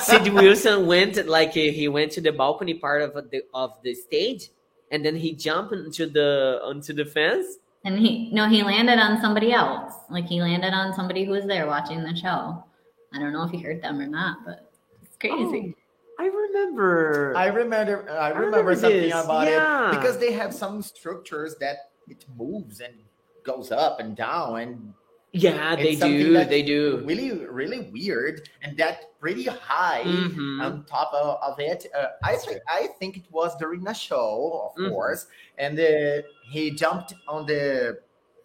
Sid 0.00 0.32
Wilson 0.32 0.86
went 0.86 1.26
like 1.26 1.52
he 1.52 1.70
he 1.72 1.88
went 1.88 2.12
to 2.12 2.20
the 2.22 2.32
balcony 2.32 2.74
part 2.74 3.02
of 3.02 3.12
the 3.30 3.42
of 3.52 3.76
the 3.82 3.94
stage, 3.94 4.48
and 4.90 5.04
then 5.04 5.14
he 5.16 5.34
jumped 5.34 5.72
into 5.72 6.06
the 6.06 6.60
onto 6.64 6.94
the 6.94 7.04
fence. 7.04 7.58
And 7.84 7.98
he 7.98 8.30
no, 8.32 8.48
he 8.48 8.62
landed 8.62 8.98
on 8.98 9.20
somebody 9.20 9.52
else. 9.52 9.92
Like 10.08 10.26
he 10.26 10.40
landed 10.40 10.72
on 10.72 10.94
somebody 10.94 11.24
who 11.24 11.32
was 11.32 11.44
there 11.44 11.66
watching 11.66 12.02
the 12.02 12.16
show. 12.16 12.64
I 13.12 13.18
don't 13.18 13.32
know 13.32 13.44
if 13.44 13.50
he 13.50 13.58
hurt 13.58 13.82
them 13.82 14.00
or 14.00 14.06
not, 14.06 14.38
but 14.44 14.70
it's 15.02 15.16
crazy. 15.18 15.74
Oh, 15.76 16.24
I 16.24 16.26
remember. 16.26 17.34
I 17.36 17.46
remember. 17.46 18.10
I 18.10 18.28
remember, 18.28 18.58
remember 18.58 18.74
something 18.76 19.02
this, 19.02 19.24
about 19.24 19.46
yeah. 19.46 19.88
it 19.88 19.96
because 19.96 20.18
they 20.18 20.32
have 20.32 20.54
some 20.54 20.82
structures 20.82 21.56
that 21.60 21.90
it 22.08 22.24
moves 22.38 22.80
and 22.80 22.94
goes 23.42 23.72
up 23.72 24.00
and 24.00 24.16
down 24.16 24.60
and 24.60 24.94
yeah, 25.32 25.76
they 25.76 25.90
it's 25.90 26.00
something 26.00 26.18
do. 26.18 26.44
They 26.44 26.62
do. 26.62 27.02
really 27.06 27.30
really 27.46 27.80
weird 27.92 28.48
and 28.62 28.76
that 28.78 29.18
pretty 29.20 29.44
high 29.44 30.02
Mhm. 30.04 30.60
on 30.64 30.84
top 30.84 31.12
of, 31.14 31.38
of 31.42 31.60
it. 31.60 31.86
Uh, 31.94 32.06
I 32.22 32.36
think 32.36 32.60
I 32.68 32.88
think 32.98 33.16
it 33.16 33.24
was 33.30 33.56
during 33.56 33.86
a 33.86 33.94
show, 33.94 34.72
of 34.74 34.82
Mhm. 34.82 34.90
course, 34.90 35.26
and 35.58 35.78
uh, 35.78 36.22
he 36.50 36.70
jumped 36.72 37.14
on 37.28 37.46
the 37.46 38.00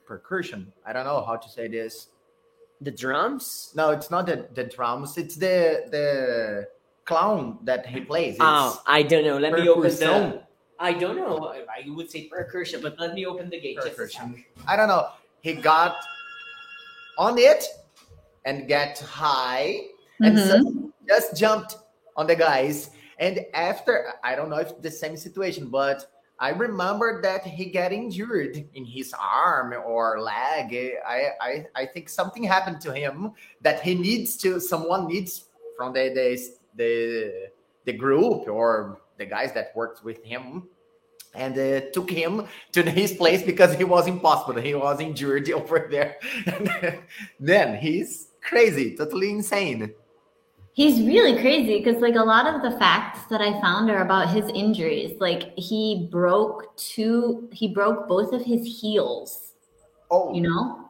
percussion. 0.05 0.71
I 0.85 0.93
don't 0.93 1.05
know 1.05 1.23
how 1.25 1.37
to 1.37 1.49
say 1.49 1.67
this. 1.67 2.07
The 2.81 2.91
drums. 2.91 3.71
No, 3.75 3.89
it's 3.91 4.11
not 4.11 4.25
the, 4.27 4.47
the 4.53 4.65
drums. 4.65 5.17
It's 5.17 5.35
the 5.37 5.85
the 5.89 6.67
clown 7.05 7.57
that 7.63 7.85
he 7.87 8.01
plays. 8.01 8.33
It's 8.35 8.43
Oh, 8.43 8.81
I 8.85 9.01
don't 9.03 9.23
know. 9.23 9.37
Let 9.37 9.53
me 9.53 9.67
open 9.69 9.89
the. 9.95 10.41
I 10.77 10.91
don't 10.91 11.15
know. 11.15 11.47
I 11.47 11.63
I 11.87 11.89
would 11.89 12.11
say 12.11 12.27
percussion, 12.27 12.81
but 12.81 12.99
let 12.99 13.13
me 13.15 13.25
open 13.25 13.49
the 13.49 13.59
gate. 13.59 13.77
Percussion. 13.77 14.35
sec. 14.35 14.45
I 14.67 14.75
don't 14.75 14.89
know. 14.89 15.07
He 15.41 15.53
got 15.53 15.95
on 17.17 17.37
it 17.37 17.65
and 18.45 18.67
get 18.67 18.99
high 18.99 19.81
and 20.21 20.37
Mhm. 20.37 20.47
so 20.47 20.91
just 21.07 21.35
jumped 21.35 21.77
on 22.15 22.27
the 22.27 22.35
guys. 22.35 22.89
And 23.19 23.45
after, 23.53 24.13
I 24.23 24.35
don't 24.35 24.49
know 24.49 24.57
if 24.57 24.81
the 24.81 24.91
same 24.91 25.17
situation, 25.17 25.69
but 25.69 26.07
I 26.39 26.49
remember 26.49 27.21
that 27.21 27.45
he 27.45 27.65
got 27.71 27.93
injured 27.93 28.67
in 28.73 28.85
his 28.85 29.13
arm 29.13 29.73
or 29.85 30.19
leg. 30.19 30.75
I, 31.07 31.29
I, 31.39 31.65
I 31.75 31.85
think 31.85 32.09
something 32.09 32.43
happened 32.43 32.81
to 32.81 32.93
him 32.93 33.31
that 33.61 33.81
he 33.81 33.95
needs 33.95 34.35
to, 34.37 34.59
someone 34.59 35.07
needs 35.07 35.45
from 35.77 35.93
the, 35.93 36.09
the, 36.13 36.39
the, 36.75 37.49
the 37.85 37.93
group 37.93 38.47
or 38.49 38.99
the 39.17 39.25
guys 39.25 39.53
that 39.53 39.73
worked 39.75 40.03
with 40.03 40.21
him 40.23 40.67
and 41.35 41.57
uh, 41.57 41.89
took 41.93 42.09
him 42.09 42.45
to 42.71 42.81
his 42.89 43.13
place 43.13 43.41
because 43.43 43.75
he 43.75 43.83
was 43.83 44.07
impossible. 44.07 44.61
He 44.61 44.73
was 44.75 44.99
injured 44.99 45.49
over 45.59 45.87
there. 45.89 46.17
then 47.39 47.77
he's 47.77 48.29
crazy, 48.41 48.95
totally 48.95 49.31
insane. 49.31 49.93
He's 50.73 51.05
really 51.05 51.39
crazy 51.39 51.77
because, 51.81 52.01
like, 52.01 52.15
a 52.15 52.23
lot 52.23 52.53
of 52.53 52.61
the 52.61 52.77
facts 52.77 53.21
that 53.29 53.39
I 53.39 53.59
found 53.61 53.89
are 53.89 54.01
about 54.01 54.29
his 54.29 54.49
injuries. 54.53 55.17
Like, 55.21 55.57
he 55.57 56.09
broke 56.11 56.75
two, 56.75 57.47
he 57.53 57.69
broke 57.69 58.09
both 58.09 58.33
of 58.33 58.43
his 58.43 58.81
heels, 58.81 59.53
Oh, 60.11 60.33
you 60.33 60.41
know, 60.41 60.89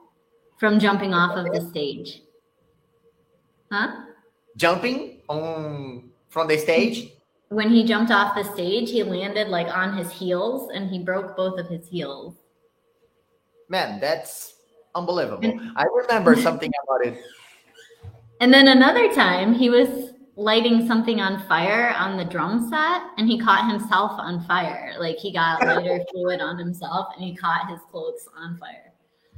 from 0.58 0.80
jumping 0.80 1.14
off 1.14 1.38
of 1.38 1.54
the 1.54 1.62
stage. 1.70 2.24
Huh? 3.72 4.06
jumping 4.56 5.22
on 5.28 6.10
from 6.30 6.48
the 6.48 6.58
stage. 6.58 7.12
When 7.50 7.70
he 7.70 7.84
jumped 7.84 8.12
off 8.12 8.36
the 8.36 8.44
stage, 8.44 8.90
he 8.90 9.04
landed 9.04 9.50
like 9.50 9.68
on 9.68 9.96
his 9.98 10.12
heels 10.12 10.72
and 10.74 10.90
he 10.90 11.00
broke 11.00 11.38
both 11.38 11.60
of 11.60 11.68
his 11.68 11.88
heels. 11.88 12.36
Man, 13.70 14.00
that's 14.00 14.56
unbelievable. 14.94 15.60
I 15.76 15.86
remember 15.86 16.36
something 16.36 16.72
about 16.84 17.06
it. 17.08 17.22
And 18.42 18.54
then 18.54 18.68
another 18.68 19.14
time, 19.14 19.54
he 19.54 19.70
was 19.70 20.12
lighting 20.36 20.86
something 20.86 21.22
on 21.22 21.42
fire 21.48 21.96
on 21.98 22.18
the 22.18 22.26
drum 22.26 22.70
set 22.70 23.02
and 23.18 23.30
he 23.30 23.40
caught 23.40 23.72
himself 23.72 24.12
on 24.20 24.44
fire. 24.44 24.94
Like, 25.00 25.18
he 25.18 25.32
got 25.32 25.62
lighter 25.66 26.04
fluid 26.12 26.42
on 26.42 26.58
himself 26.58 27.14
and 27.16 27.24
he 27.24 27.34
caught 27.34 27.70
his 27.70 27.80
clothes 27.90 28.28
on 28.38 28.58
fire. 28.58 28.92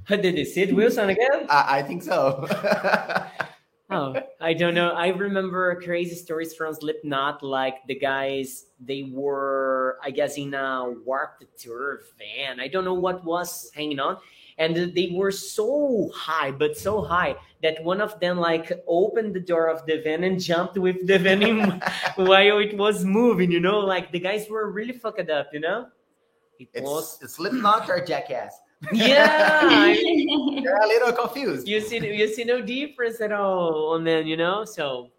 Did 0.07 0.35
they 0.35 0.45
Sid 0.45 0.73
Wilson 0.73 1.09
again? 1.09 1.45
I, 1.47 1.77
I 1.77 1.83
think 1.83 2.01
so. 2.01 2.47
Oh, 3.89 4.15
I 4.41 4.53
don't 4.53 4.73
know. 4.73 4.89
I 4.89 5.07
remember 5.07 5.79
crazy 5.81 6.15
stories 6.15 6.53
from 6.53 6.73
Slipknot. 6.73 7.41
Like 7.41 7.87
the 7.87 7.95
guys, 7.95 8.65
they 8.81 9.09
were, 9.13 9.97
I 10.03 10.11
guess, 10.11 10.37
in 10.37 10.53
a 10.53 10.93
warped 11.05 11.45
tour 11.57 12.01
van. 12.17 12.59
I 12.59 12.67
don't 12.67 12.83
know 12.83 12.93
what 12.93 13.23
was 13.23 13.71
hanging 13.73 13.99
on, 13.99 14.17
and 14.57 14.75
they 14.75 15.11
were 15.13 15.31
so 15.31 16.11
high, 16.13 16.51
but 16.51 16.77
so 16.77 17.01
high 17.01 17.37
that 17.63 17.81
one 17.81 18.01
of 18.01 18.19
them 18.19 18.37
like 18.37 18.73
opened 18.87 19.33
the 19.33 19.39
door 19.39 19.69
of 19.69 19.85
the 19.85 20.01
van 20.01 20.25
and 20.25 20.41
jumped 20.41 20.77
with 20.77 21.07
the 21.07 21.17
van 21.17 21.41
in, 21.41 21.81
while 22.17 22.59
it 22.59 22.77
was 22.77 23.05
moving. 23.05 23.49
You 23.53 23.61
know, 23.61 23.79
like 23.79 24.11
the 24.11 24.19
guys 24.19 24.49
were 24.49 24.69
really 24.69 24.93
fucked 24.93 25.29
up. 25.29 25.47
You 25.53 25.61
know, 25.61 25.87
it 26.59 26.83
was 26.83 27.19
it's 27.21 27.35
Slipknot 27.35 27.89
or 27.89 28.03
Jackass. 28.03 28.53
Yeah. 28.91 29.61
They're 30.63 30.77
a 30.77 30.87
little 30.87 31.13
confused. 31.13 31.67
you 31.67 31.81
see 31.81 31.97
you 31.97 32.27
see 32.27 32.43
no 32.43 32.61
difference 32.61 33.21
at 33.21 33.31
all 33.31 33.93
on 33.93 34.03
them 34.03 34.27
you 34.27 34.37
know 34.37 34.65
so 34.65 35.09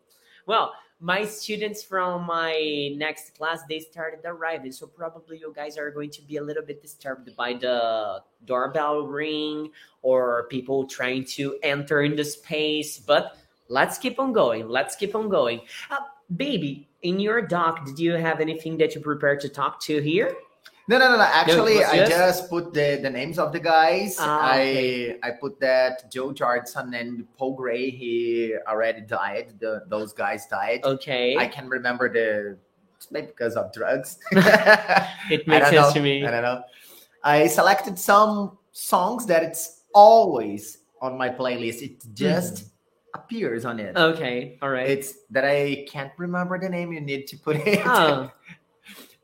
well 0.47 0.73
my 1.01 1.25
students 1.25 1.83
from 1.83 2.25
my 2.25 2.93
next 2.97 3.37
class 3.37 3.61
they 3.69 3.79
started 3.79 4.21
arriving 4.25 4.73
so 4.73 4.87
probably 4.87 5.39
you 5.39 5.53
guys 5.55 5.79
are 5.79 5.91
going 5.91 6.11
to 6.11 6.23
be 6.23 6.37
a 6.39 6.43
little 6.43 6.63
bit 6.63 6.83
disturbed 6.83 7.35
by 7.37 7.53
the 7.53 8.21
doorbell 8.45 9.07
ring 9.07 9.71
or 10.03 10.47
people 10.51 10.87
trying 10.87 11.25
to 11.25 11.57
enter 11.63 12.03
in 12.03 12.17
the 12.17 12.25
space 12.25 12.99
but 12.99 13.37
let's 13.69 13.97
keep 13.97 14.19
on 14.19 14.33
going 14.33 14.69
let's 14.69 14.97
keep 14.97 15.15
on 15.15 15.29
going 15.29 15.61
uh, 15.91 15.99
baby 16.37 16.89
in 17.03 17.21
your 17.21 17.41
doc 17.41 17.85
did 17.87 17.99
you 17.99 18.13
have 18.13 18.41
anything 18.41 18.77
that 18.77 18.95
you 18.95 19.01
prepared 19.01 19.39
to 19.41 19.49
talk 19.49 19.81
to 19.81 20.01
here 20.01 20.35
No, 20.89 20.97
no, 20.99 21.11
no, 21.11 21.19
no. 21.19 21.23
Actually, 21.23 21.77
was 21.77 21.85
I 21.85 21.97
just- 21.99 22.11
just 22.11 22.51
put 22.51 22.73
the, 22.73 22.99
the 23.03 23.11
names 23.11 23.39
of 23.39 23.53
the 23.53 23.61
guys. 23.61 24.17
Ah, 24.19 24.53
okay. 24.57 25.19
I 25.23 25.29
I 25.29 25.31
put 25.33 25.61
that 25.61 26.11
Joe 26.11 26.33
Jordison 26.33 26.99
and 26.99 27.29
Paul 27.37 27.55
Gray. 27.55 27.91
He 27.91 28.57
already 28.67 29.03
died. 29.03 29.61
The, 29.61 29.85
those 29.87 30.15
guys 30.15 30.47
died. 30.47 30.81
okay 30.85 31.37
I 31.37 31.47
can 31.47 31.69
remember 31.69 32.09
the 32.09 32.57
maybe 33.13 33.29
because 33.29 33.55
of 33.55 33.71
drugs. 33.73 34.19
it 35.31 35.47
makes 35.47 35.69
sense 35.69 35.77
know. 35.77 35.93
to 35.93 36.01
me 36.01 36.25
I 36.25 36.31
don't 36.31 36.43
know. 36.43 36.63
I 37.23 37.47
selected 37.49 37.99
some 37.99 38.57
songs 38.73 39.27
that 39.27 39.43
it's 39.43 39.85
always 39.93 40.79
on 41.03 41.19
my 41.19 41.29
playlist. 41.29 41.83
It 41.83 42.01
just 42.15 42.73
appears 43.15 43.65
on 43.65 43.79
it. 43.79 43.97
okay 43.97 44.57
all 44.63 44.71
right 44.71 44.89
It's 44.89 45.21
that 45.31 45.45
I 45.45 45.85
can't 45.85 46.13
remember 46.17 46.59
the 46.59 46.69
name. 46.73 46.93
You 46.97 47.03
need 47.05 47.27
to 47.29 47.37
put 47.37 47.57
it. 47.61 47.85
Oh. 47.85 48.33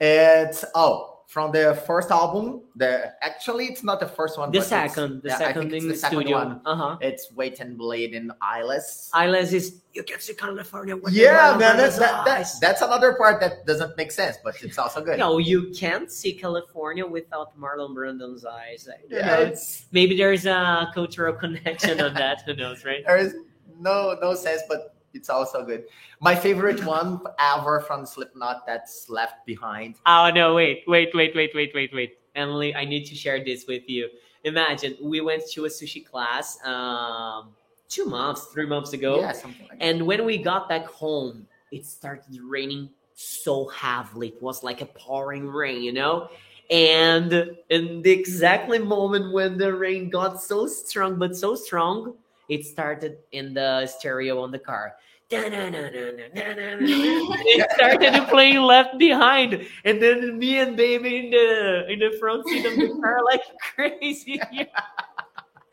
It's 0.01 0.65
oh 0.75 1.14
from 1.35 1.51
the 1.51 1.75
first 1.85 2.13
album. 2.13 2.63
The 2.77 3.13
actually 3.21 3.65
it's 3.67 3.83
not 3.83 3.99
the 3.99 4.07
first 4.07 4.39
one. 4.39 4.53
The 4.53 4.61
but 4.61 4.69
second, 4.69 5.23
the 5.25 5.31
yeah, 5.31 5.39
second 5.39 5.63
think 5.63 5.73
it's 5.75 5.85
in 5.85 5.91
the 5.91 5.97
second 5.97 6.19
studio. 6.21 6.37
one. 6.39 6.61
Uh 6.65 6.77
huh. 6.77 6.97
It's 7.01 7.33
Wait 7.33 7.59
and 7.59 7.77
Bleed 7.77 8.15
in 8.15 8.31
Eyeless. 8.41 9.11
Eyeless 9.13 9.53
is 9.53 9.81
you 9.95 10.05
can 10.05 10.21
see 10.21 10.35
California. 10.35 10.95
yeah, 11.11 11.57
man, 11.59 11.77
that's, 11.77 11.77
that, 11.77 11.79
his 11.79 11.99
that, 11.99 12.25
that, 12.25 12.61
that's 12.61 12.83
another 12.83 13.15
part 13.15 13.41
that 13.41 13.67
doesn't 13.67 13.97
make 13.97 14.13
sense, 14.13 14.37
but 14.45 14.55
it's 14.63 14.79
also 14.79 15.05
good. 15.05 15.19
No, 15.19 15.39
you 15.39 15.73
can't 15.77 16.09
see 16.09 16.33
California 16.35 17.05
without 17.05 17.59
Marlon 17.59 17.95
Brando's 17.97 18.45
eyes. 18.45 18.89
Yeah, 19.09 19.53
Maybe 19.91 20.17
there's 20.17 20.47
a 20.47 20.89
cultural 20.95 21.35
connection 21.45 22.01
on 22.01 22.15
that. 22.15 22.43
Who 22.43 22.55
knows, 22.55 22.85
right? 22.85 23.03
there 23.05 23.17
is 23.17 23.35
no 23.81 24.17
no 24.23 24.35
sense, 24.37 24.63
but 24.69 24.94
it's 25.15 25.31
also 25.31 25.65
good. 25.65 25.85
My 26.21 26.35
favorite 26.35 26.85
one 26.85 27.21
ever 27.39 27.81
from 27.81 28.05
Slipknot 28.05 28.67
that's 28.67 29.09
left 29.09 29.47
behind. 29.47 29.97
Oh 30.07 30.31
no! 30.35 30.55
Wait, 30.55 30.83
wait, 30.87 31.11
wait, 31.15 31.35
wait, 31.35 31.53
wait, 31.55 31.73
wait, 31.75 31.91
wait. 31.95 32.19
Emily, 32.35 32.75
I 32.75 32.85
need 32.85 33.05
to 33.07 33.15
share 33.15 33.45
this 33.45 33.67
with 33.67 33.89
you. 33.89 34.09
Imagine 34.45 34.97
we 35.01 35.21
went 35.21 35.49
to 35.53 35.65
a 35.65 35.69
sushi 35.69 36.05
class 36.05 36.59
um, 36.65 37.55
two 37.89 38.05
months, 38.05 38.47
three 38.47 38.67
months 38.67 38.93
ago. 38.93 39.21
Yeah, 39.21 39.33
something 39.33 39.67
like 39.69 39.79
that. 39.79 39.85
And 39.85 40.07
when 40.07 40.25
we 40.25 40.39
got 40.39 40.69
back 40.69 40.87
home, 40.87 41.47
it 41.71 41.87
started 41.87 42.41
raining 42.41 42.91
so 43.15 43.69
heavily. 43.69 44.29
It 44.29 44.43
was 44.43 44.63
like 44.63 44.81
a 44.81 44.87
pouring 44.87 45.47
rain, 45.49 45.83
you 45.83 45.93
know? 45.93 46.29
And 46.71 47.57
in 47.69 48.03
the 48.03 48.11
exactly 48.11 48.79
moment 48.79 49.33
when 49.33 49.59
the 49.59 49.75
rain 49.75 50.11
got 50.11 50.43
so 50.43 50.67
strong, 50.67 51.19
but 51.19 51.37
so 51.37 51.55
strong, 51.55 52.15
it 52.49 52.65
started 52.65 53.19
in 53.33 53.55
the 53.55 53.87
stereo 53.87 54.43
on 54.43 54.51
the 54.51 54.59
car. 54.59 54.95
it 55.31 57.71
started 57.73 58.13
to 58.13 58.27
play 58.27 58.59
left 58.59 58.99
behind 58.99 59.67
and 59.85 60.01
then 60.01 60.39
me 60.39 60.59
and 60.59 60.77
baby 60.77 61.17
in 61.17 61.31
the 61.31 61.91
in 61.91 61.99
the 61.99 62.15
front 62.21 62.47
seat 62.47 62.67
of 62.67 62.77
the 62.77 62.89
car 63.01 63.25
like 63.25 63.41
crazy 63.75 64.39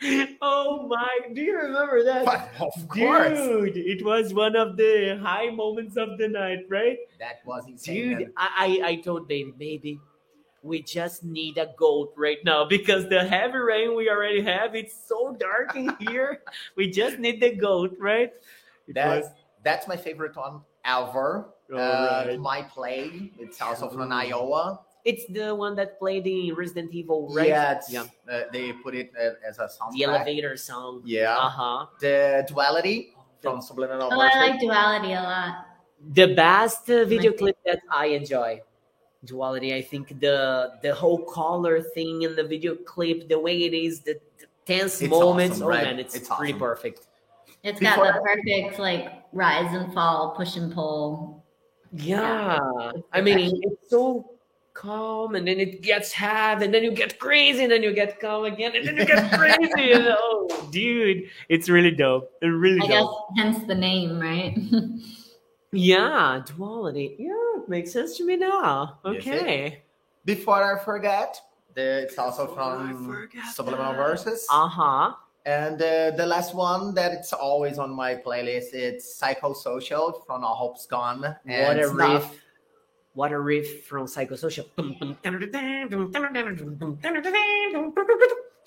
oh 0.41 0.87
my 0.87 1.07
do 1.33 1.41
you 1.41 1.55
remember 1.55 2.03
that 2.03 2.25
But 2.25 2.49
of 2.59 2.87
course, 2.87 3.37
dude 3.37 3.77
it 3.77 4.03
was 4.03 4.33
one 4.33 4.55
of 4.55 4.77
the 4.77 5.19
high 5.21 5.49
moments 5.49 5.97
of 5.97 6.17
the 6.17 6.29
night 6.29 6.65
right 6.69 6.97
that 7.19 7.41
was 7.45 7.65
insane. 7.67 8.17
dude. 8.17 8.33
I, 8.37 8.79
I 8.83 8.89
i 8.91 8.95
told 8.95 9.27
baby 9.27 9.51
baby 9.51 9.99
we 10.61 10.81
just 10.81 11.23
need 11.23 11.57
a 11.57 11.73
goat 11.77 12.13
right 12.15 12.37
now 12.45 12.65
because 12.65 13.09
the 13.09 13.23
heavy 13.23 13.57
rain 13.57 13.95
we 13.95 14.09
already 14.09 14.41
have 14.41 14.75
it's 14.75 14.95
so 15.07 15.35
dark 15.39 15.75
in 15.75 15.95
here 15.99 16.41
we 16.75 16.89
just 16.89 17.17
need 17.17 17.41
the 17.41 17.55
goat 17.55 17.95
right 17.99 18.33
It 18.87 18.95
That, 18.95 19.21
was- 19.21 19.29
that's 19.63 19.87
my 19.87 19.97
favorite 19.97 20.35
one 20.35 20.61
ever. 20.85 21.53
All 21.71 21.79
uh, 21.79 22.25
right. 22.27 22.39
My 22.39 22.61
Plague. 22.63 23.33
It's 23.39 23.61
also 23.61 23.89
from 23.89 24.11
Iowa. 24.11 24.81
It's 25.03 25.25
the 25.29 25.55
one 25.55 25.75
that 25.75 25.97
played 25.97 26.27
in 26.27 26.53
Resident 26.53 26.93
Evil, 26.93 27.33
right? 27.33 27.47
Yeah, 27.47 27.77
it's, 27.77 27.91
yeah. 27.91 28.05
Uh, 28.29 28.43
they 28.51 28.71
put 28.73 28.93
it 28.93 29.11
uh, 29.17 29.47
as 29.47 29.57
a 29.57 29.65
soundtrack. 29.65 29.93
The 29.93 30.03
elevator 30.03 30.57
song. 30.57 31.01
Yeah. 31.05 31.37
Uh 31.37 31.49
huh. 31.49 31.85
The 31.99 32.45
duality 32.47 33.15
from 33.41 33.61
Subliminal 33.61 34.09
Oh, 34.11 34.19
I 34.21 34.49
like 34.49 34.59
duality 34.59 35.13
a 35.13 35.21
lot. 35.21 35.65
The 36.13 36.33
best 36.35 36.89
uh, 36.89 37.05
video 37.05 37.31
clip 37.33 37.57
that 37.65 37.79
I 37.89 38.07
enjoy. 38.07 38.61
Duality. 39.25 39.75
I 39.75 39.81
think 39.81 40.19
the 40.19 40.71
the 40.81 40.93
whole 40.95 41.23
color 41.25 41.79
thing 41.81 42.23
in 42.23 42.35
the 42.35 42.43
video 42.43 42.75
clip, 42.75 43.29
the 43.29 43.37
way 43.39 43.63
it 43.65 43.73
is, 43.73 43.99
the, 44.01 44.19
the 44.39 44.45
tense 44.65 44.99
It's 45.01 45.09
moments. 45.11 45.57
awesome, 45.57 45.67
oh 45.67 45.69
right? 45.69 45.83
man, 45.83 45.99
it's, 45.99 46.15
It's 46.15 46.27
pretty 46.27 46.53
awesome. 46.53 46.59
perfect. 46.59 47.07
It's 47.63 47.79
Before- 47.79 48.05
got 48.05 48.15
the 48.15 48.21
perfect 48.21 48.79
like 48.79 49.11
rise 49.31 49.71
and 49.75 49.93
fall, 49.93 50.33
push 50.35 50.55
and 50.55 50.73
pull. 50.73 51.43
Yeah. 51.93 52.57
It's 52.95 53.07
I 53.13 53.21
mean, 53.21 53.59
it's 53.63 53.89
so 53.91 54.31
calm, 54.73 55.35
and 55.35 55.45
then 55.47 55.59
it 55.59 55.81
gets 55.83 56.11
hard, 56.13 56.63
and 56.63 56.73
then 56.73 56.81
you 56.81 56.91
get 56.91 57.19
crazy, 57.19 57.61
and 57.63 57.71
then 57.71 57.83
you 57.83 57.93
get 57.93 58.19
calm 58.19 58.45
again, 58.45 58.71
and 58.75 58.87
then 58.87 58.95
you 58.97 59.05
get 59.05 59.31
crazy. 59.37 59.91
and, 59.91 60.07
oh, 60.17 60.67
dude, 60.71 61.29
it's 61.49 61.69
really 61.69 61.91
dope. 61.91 62.31
It 62.41 62.47
really 62.47 62.81
I 62.81 62.87
guess 62.87 63.05
hence 63.37 63.59
the 63.67 63.75
name, 63.75 64.19
right? 64.19 64.57
Yeah, 65.73 66.41
duality. 66.45 67.15
Yeah, 67.17 67.29
it 67.31 67.50
makes 67.71 67.91
sense 67.91 68.17
to 68.17 68.25
me 68.25 68.35
now. 68.35 68.99
Yes, 69.05 69.15
Okay. 69.15 69.81
Before 70.25 70.61
I 70.61 70.77
forget, 70.83 71.41
the, 71.73 72.03
it's 72.03 72.17
also 72.19 72.45
from 72.45 73.27
Subliminal. 73.53 73.93
Verses. 73.95 74.45
Uh 74.51 74.67
huh. 74.67 75.13
And 75.45 75.81
uh, 75.81 76.11
the 76.11 76.27
last 76.27 76.53
one 76.53 76.93
that 76.93 77.11
it's 77.13 77.33
always 77.33 77.79
on 77.79 77.89
my 77.89 78.13
playlist, 78.13 78.73
it's 78.73 79.19
Psychosocial 79.19 80.23
from 80.27 80.43
All 80.43 80.53
Hope's 80.53 80.85
Gone. 80.85 81.21
What 81.21 81.79
a 81.79 81.89
riff. 81.89 82.43
What 83.13 83.31
a 83.31 83.39
riff 83.39 83.85
from 83.85 84.05
Psychosocial. 84.05 84.65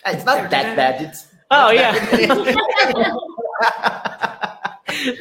It's 0.06 0.24
not 0.24 0.50
that 0.50 0.76
bad. 0.76 1.02
It's 1.02 1.28
Oh, 1.50 1.70
yeah. 1.70 1.92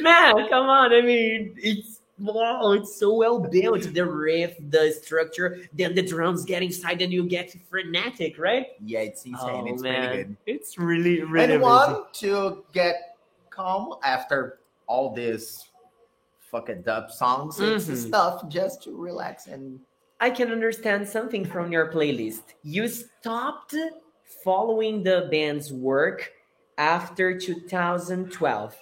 Man, 0.00 0.48
come 0.48 0.66
on. 0.66 0.92
I 0.92 1.00
mean, 1.02 1.54
it's 1.58 1.93
wow, 2.18 2.72
it's 2.72 2.96
so 2.98 3.14
well 3.14 3.38
built. 3.40 3.82
The 3.92 4.04
riff, 4.04 4.56
the 4.70 4.92
structure, 4.92 5.58
then 5.72 5.94
the 5.94 6.02
drums 6.02 6.44
get 6.44 6.62
inside 6.62 7.02
and 7.02 7.12
you 7.12 7.26
get 7.26 7.54
frenetic, 7.68 8.38
right? 8.38 8.68
yeah, 8.84 9.00
it's 9.00 9.24
insane. 9.24 9.64
Oh, 9.68 9.72
it's 9.74 9.82
man. 9.82 10.10
really 10.10 10.16
good. 10.24 10.36
It's 10.46 10.78
really, 10.78 11.22
really 11.22 11.54
and 11.54 11.62
amazing. 11.62 11.94
one 11.94 12.04
to 12.14 12.64
get 12.72 13.16
calm 13.50 13.94
after 14.02 14.60
all 14.86 15.14
this 15.14 15.70
fucking 16.50 16.82
dub 16.82 17.10
songs 17.10 17.58
and 17.58 17.80
Mhm. 17.80 17.96
stuff, 18.08 18.48
just 18.48 18.82
to 18.84 18.96
relax 18.96 19.46
and 19.48 19.80
I 20.20 20.30
can 20.30 20.52
understand 20.52 21.08
something 21.08 21.44
from 21.44 21.72
your 21.72 21.90
playlist. 21.92 22.54
You 22.62 22.86
stopped 22.88 23.74
following 24.44 25.02
the 25.02 25.28
band's 25.30 25.72
work 25.72 26.30
after 26.78 27.36
2012. 27.38 28.74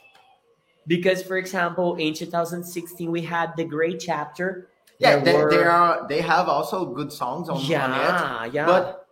Because, 0.87 1.23
for 1.23 1.37
example, 1.37 1.95
in 1.97 2.13
2016, 2.15 3.11
we 3.11 3.23
had 3.23 3.57
the 3.57 3.65
Gray 3.65 3.97
Chapter. 3.97 4.69
yeah, 4.99 5.17
There 5.17 5.25
they, 5.25 5.43
were- 5.45 5.51
they 5.51 5.63
are 5.65 6.07
they 6.09 6.21
have 6.21 6.49
also 6.49 6.85
good 6.87 7.13
songs 7.13 7.49
on, 7.49 7.57
on 7.57 7.63
it. 7.63 7.69
yeah, 7.69 8.45
yeah. 8.53 8.67
But 8.67 9.07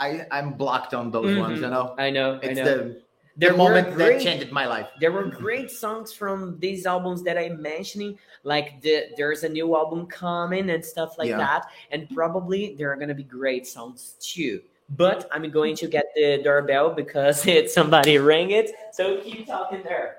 I 0.00 0.26
I'm 0.30 0.54
blocked 0.54 0.94
on 0.94 1.10
those 1.10 1.36
ones, 1.38 1.58
Mhm. 1.58 1.62
you 1.62 1.70
know. 1.70 1.94
I 1.98 2.10
know, 2.10 2.40
I 2.42 2.48
know. 2.52 2.64
the, 2.64 3.02
there 3.36 3.52
the 3.52 3.56
moment 3.56 3.96
that 3.96 4.20
changed 4.20 4.50
my 4.52 4.66
life. 4.66 4.88
there 5.00 5.12
were 5.12 5.24
great 5.24 5.70
songs 5.70 6.12
from 6.12 6.58
these 6.58 6.84
albums 6.84 7.22
that 7.22 7.38
I'm 7.38 7.62
mentioning, 7.62 8.18
like 8.44 8.80
the 8.82 9.04
there's 9.16 9.44
a 9.44 9.48
new 9.48 9.74
album 9.76 10.06
coming 10.06 10.70
and 10.70 10.84
stuff 10.84 11.16
like 11.18 11.28
Yeah. 11.28 11.38
that, 11.38 11.66
and 11.90 12.08
probably 12.10 12.74
there 12.76 12.90
are 12.92 12.96
gonna 12.96 13.14
be 13.14 13.24
great 13.24 13.66
songs 13.66 14.16
too. 14.20 14.60
But 14.90 15.26
I'm 15.32 15.48
going 15.50 15.76
to 15.76 15.86
get 15.86 16.06
the 16.14 16.40
doorbell 16.44 16.90
because 16.90 17.46
it's 17.46 17.72
somebody 17.78 18.18
rang 18.18 18.50
it. 18.50 18.72
So 18.92 19.20
keep 19.22 19.46
talking 19.46 19.82
there. 19.84 20.16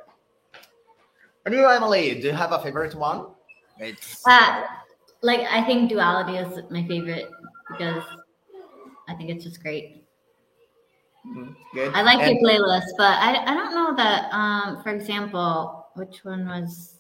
And 1.45 1.53
you, 1.53 1.67
Emily, 1.67 2.19
do 2.21 2.27
you 2.27 2.34
have 2.34 2.51
a 2.51 2.60
favorite 2.60 2.95
one? 2.95 3.27
It's 3.79 4.21
Uh, 4.25 4.63
like 5.21 5.41
I 5.41 5.63
think 5.65 5.89
duality 5.89 6.38
is 6.38 6.60
my 6.69 6.86
favorite 6.88 7.29
because 7.69 8.03
I 9.10 9.13
think 9.15 9.29
it's 9.29 9.43
just 9.43 9.62
great. 9.62 10.06
mm, 11.27 11.56
good. 11.73 11.93
I 11.93 12.01
like 12.01 12.19
And- 12.19 12.39
your 12.39 12.43
playlist, 12.43 12.88
but 12.97 13.17
I, 13.19 13.43
I 13.45 13.53
don't 13.53 13.73
know 13.73 13.95
that. 13.95 14.32
Um, 14.34 14.82
for 14.84 14.89
example, 14.89 15.88
which 15.95 16.23
one 16.23 16.47
was? 16.47 16.99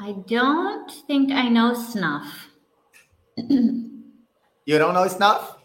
I 0.00 0.12
don't 0.26 0.90
think 1.06 1.30
I 1.32 1.48
know 1.48 1.74
snuff. 1.74 2.48
You 3.36 4.78
don't 4.78 4.94
know 4.94 5.06
Snuff? 5.08 5.58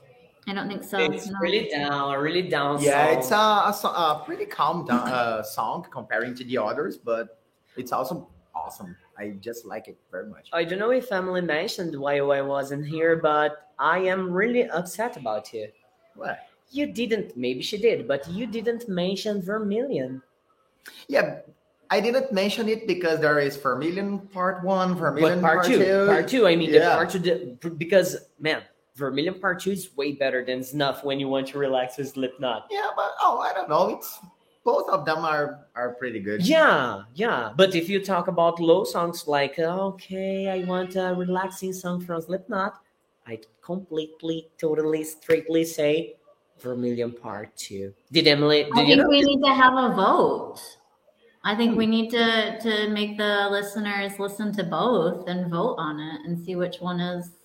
Don't 0.53 0.67
think 0.67 0.83
so. 0.83 0.97
It's 0.97 1.27
no. 1.27 1.39
really 1.39 1.69
down, 1.69 2.19
really 2.19 2.43
down. 2.43 2.81
Yeah, 2.81 3.19
song. 3.21 3.69
it's 3.71 3.83
a, 3.83 3.88
a, 3.88 3.91
a 3.91 4.23
pretty 4.25 4.45
calm 4.45 4.86
down, 4.86 5.07
uh, 5.07 5.43
song 5.43 5.86
comparing 5.91 6.36
to 6.36 6.43
the 6.43 6.57
others, 6.57 6.97
but 6.97 7.39
it's 7.75 7.91
also 7.91 8.29
awesome. 8.55 8.95
I 9.17 9.29
just 9.41 9.65
like 9.65 9.88
it 9.88 9.97
very 10.12 10.27
much. 10.27 10.49
I 10.53 10.63
don't 10.63 10.79
know 10.79 10.91
if 10.91 11.12
Emily 11.12 11.41
mentioned 11.41 11.99
why 11.99 12.19
I 12.19 12.41
wasn't 12.41 12.86
here, 12.86 13.15
but 13.15 13.71
I 13.79 13.99
am 13.99 14.31
really 14.31 14.69
upset 14.69 15.17
about 15.17 15.51
you. 15.53 15.69
What? 16.15 16.39
You 16.71 16.88
didn't, 16.88 17.36
maybe 17.38 17.62
she 17.62 17.77
did, 17.77 18.07
but 18.07 18.27
you 18.29 18.45
didn't 18.45 18.88
mention 18.88 19.41
Vermilion. 19.41 20.21
Yeah, 21.07 21.39
I 21.89 21.99
didn't 21.99 22.31
mention 22.31 22.67
it 22.69 22.88
because 22.88 23.19
there 23.19 23.39
is 23.39 23.55
Vermilion 23.57 24.19
Part 24.19 24.63
One, 24.63 24.95
Vermilion 24.95 25.41
But 25.41 25.47
part, 25.47 25.65
two, 25.65 26.05
part 26.05 26.27
two, 26.27 26.47
I 26.47 26.55
mean, 26.55 26.71
the 26.71 26.77
Yeah. 26.77 26.95
part 26.95 27.10
two, 27.10 27.57
because 27.77 28.17
man, 28.39 28.63
Vermilion 28.97 29.39
part 29.39 29.60
two 29.60 29.71
is 29.71 29.95
way 29.95 30.13
better 30.13 30.43
than 30.43 30.63
Snuff 30.63 31.03
when 31.03 31.19
you 31.19 31.27
want 31.27 31.47
to 31.49 31.60
relax 31.60 31.97
with 31.97 32.10
Slipknot. 32.10 32.65
Yeah, 32.71 32.89
but 32.95 33.12
oh, 33.21 33.38
I 33.38 33.53
don't 33.53 33.69
know. 33.69 33.89
It's 33.89 34.19
both 34.63 34.89
of 34.89 35.05
them 35.05 35.19
are 35.19 35.67
are 35.75 35.93
pretty 35.93 36.19
good. 36.19 36.41
Yeah, 36.41 37.03
yeah. 37.13 37.53
But 37.55 37.75
if 37.75 37.88
you 37.88 38.03
talk 38.03 38.27
about 38.27 38.60
low 38.60 38.83
songs 38.83 39.27
like, 39.27 39.60
okay, 39.60 40.49
I 40.49 40.65
want 40.65 40.95
a 40.95 41.13
relaxing 41.15 41.73
song 41.73 42.01
from 42.01 42.21
Slipknot, 42.21 42.81
I 43.27 43.39
completely, 43.62 44.49
totally, 44.57 45.03
strictly 45.03 45.63
say 45.63 46.15
Vermilion 46.60 47.12
Part 47.12 47.55
2. 47.55 47.93
Did 48.12 48.25
Emily, 48.25 48.65
I 48.65 48.75
did 48.75 48.88
you 48.88 48.95
think 48.95 49.01
know? 49.03 49.10
we 49.10 49.21
need 49.21 49.43
to 49.43 49.53
have 49.53 49.73
a 49.77 49.95
vote. 49.95 50.60
I 51.43 51.55
think 51.55 51.77
we 51.77 51.86
hmm. 51.86 51.91
need 51.91 52.10
to 52.12 52.60
to 52.60 52.89
make 52.89 53.17
the 53.17 53.47
listeners 53.51 54.17
listen 54.17 54.51
to 54.53 54.63
both 54.63 55.29
and 55.29 55.51
vote 55.51 55.75
on 55.77 55.99
it 55.99 56.21
and 56.25 56.43
see 56.43 56.55
which 56.55 56.81
one 56.81 56.99
is. 56.99 57.37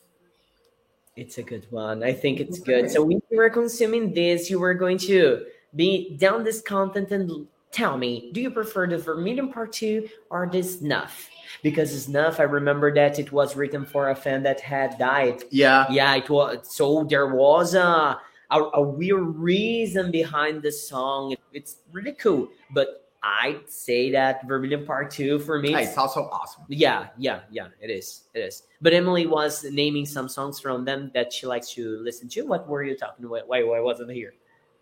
It's 1.16 1.38
a 1.38 1.42
good 1.42 1.66
one. 1.70 2.02
I 2.02 2.12
think 2.12 2.40
it's 2.40 2.58
good. 2.58 2.90
So 2.90 3.02
when 3.02 3.22
you 3.30 3.36
were 3.36 3.50
consuming 3.50 4.14
this, 4.14 4.48
you 4.48 4.58
were 4.58 4.74
going 4.74 4.98
to 4.98 5.44
be 5.76 6.16
down 6.16 6.44
this 6.44 6.62
content 6.62 7.10
and 7.10 7.46
tell 7.70 7.98
me, 7.98 8.30
do 8.32 8.40
you 8.40 8.50
prefer 8.50 8.86
the 8.86 8.98
Vermilion 8.98 9.52
Part 9.52 9.72
2 9.72 10.08
or 10.30 10.48
the 10.50 10.62
Snuff? 10.62 11.28
Because 11.62 12.04
Snuff, 12.04 12.40
I 12.40 12.44
remember 12.44 12.94
that 12.94 13.18
it 13.18 13.30
was 13.30 13.56
written 13.56 13.84
for 13.84 14.10
a 14.10 14.14
fan 14.14 14.42
that 14.44 14.60
had 14.60 14.98
died 14.98 15.44
Yeah, 15.50 15.86
yeah 15.90 16.14
it 16.14 16.30
was 16.30 16.74
so 16.74 17.04
there 17.04 17.34
was 17.34 17.74
a 17.74 18.18
a, 18.50 18.60
a 18.74 18.84
real 18.84 19.18
reason 19.18 20.10
behind 20.10 20.62
the 20.62 20.70
song 20.70 21.34
it's 21.52 21.76
really 21.90 22.12
cool 22.12 22.48
but 22.70 23.11
i'd 23.24 23.68
say 23.68 24.10
that 24.10 24.46
vermilion 24.48 24.84
part 24.84 25.10
two 25.10 25.38
for 25.38 25.60
me 25.60 25.74
it's 25.74 25.96
also 25.96 26.28
awesome. 26.32 26.64
yeah 26.68 27.08
yeah 27.16 27.40
yeah 27.50 27.68
it 27.80 27.90
is 27.90 28.24
it 28.34 28.40
is. 28.40 28.64
But 28.80 28.92
emily 28.92 29.26
was 29.26 29.64
naming 29.64 30.06
some 30.06 30.28
songs 30.28 30.58
from 30.58 30.84
them 30.84 31.10
that 31.14 31.32
she 31.32 31.46
likes 31.46 31.72
to 31.74 31.98
listen 32.02 32.28
to. 32.30 32.42
What 32.42 32.68
were 32.68 32.82
you 32.82 32.96
talking 32.96 33.24
about? 33.24 33.46
Why, 33.46 33.62
why 33.62 33.78
wasn't 33.80 34.10
here? 34.10 34.34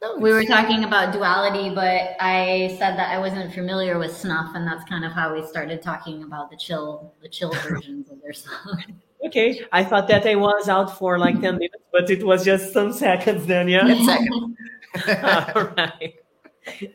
No, 0.03 0.17
We 0.17 0.33
were 0.33 0.45
talking 0.45 0.85
about 0.85 1.13
duality, 1.13 1.75
but 1.75 2.17
I 2.19 2.75
said 2.79 2.97
that 2.97 3.11
I 3.15 3.19
wasn't 3.19 3.53
familiar 3.53 3.99
with 3.99 4.17
snuff, 4.17 4.55
and 4.55 4.67
that's 4.67 4.89
kind 4.89 5.05
of 5.05 5.13
how 5.13 5.35
we 5.35 5.45
started 5.47 5.83
talking 5.83 6.23
about 6.23 6.51
the 6.51 6.57
chill, 6.57 7.13
the 7.21 7.29
chill 7.29 7.53
versions 7.69 8.11
of 8.11 8.23
their 8.23 8.33
song. 8.33 8.83
okay 9.27 9.61
i 9.71 9.85
thought 9.85 10.09
that 10.09 10.27
i 10.27 10.35
was 10.35 10.67
out 10.67 10.97
for 10.99 11.19
like 11.19 11.39
10 11.43 11.59
minutes 11.59 11.85
but 11.93 12.09
it 12.09 12.25
was 12.25 12.43
just 12.43 12.73
some 12.73 12.91
seconds 12.91 13.45
then 13.45 13.69
yeah? 13.69 13.83
Ten 13.87 14.05
seconds. 14.07 14.57
all 15.55 15.65
right. 15.77 16.15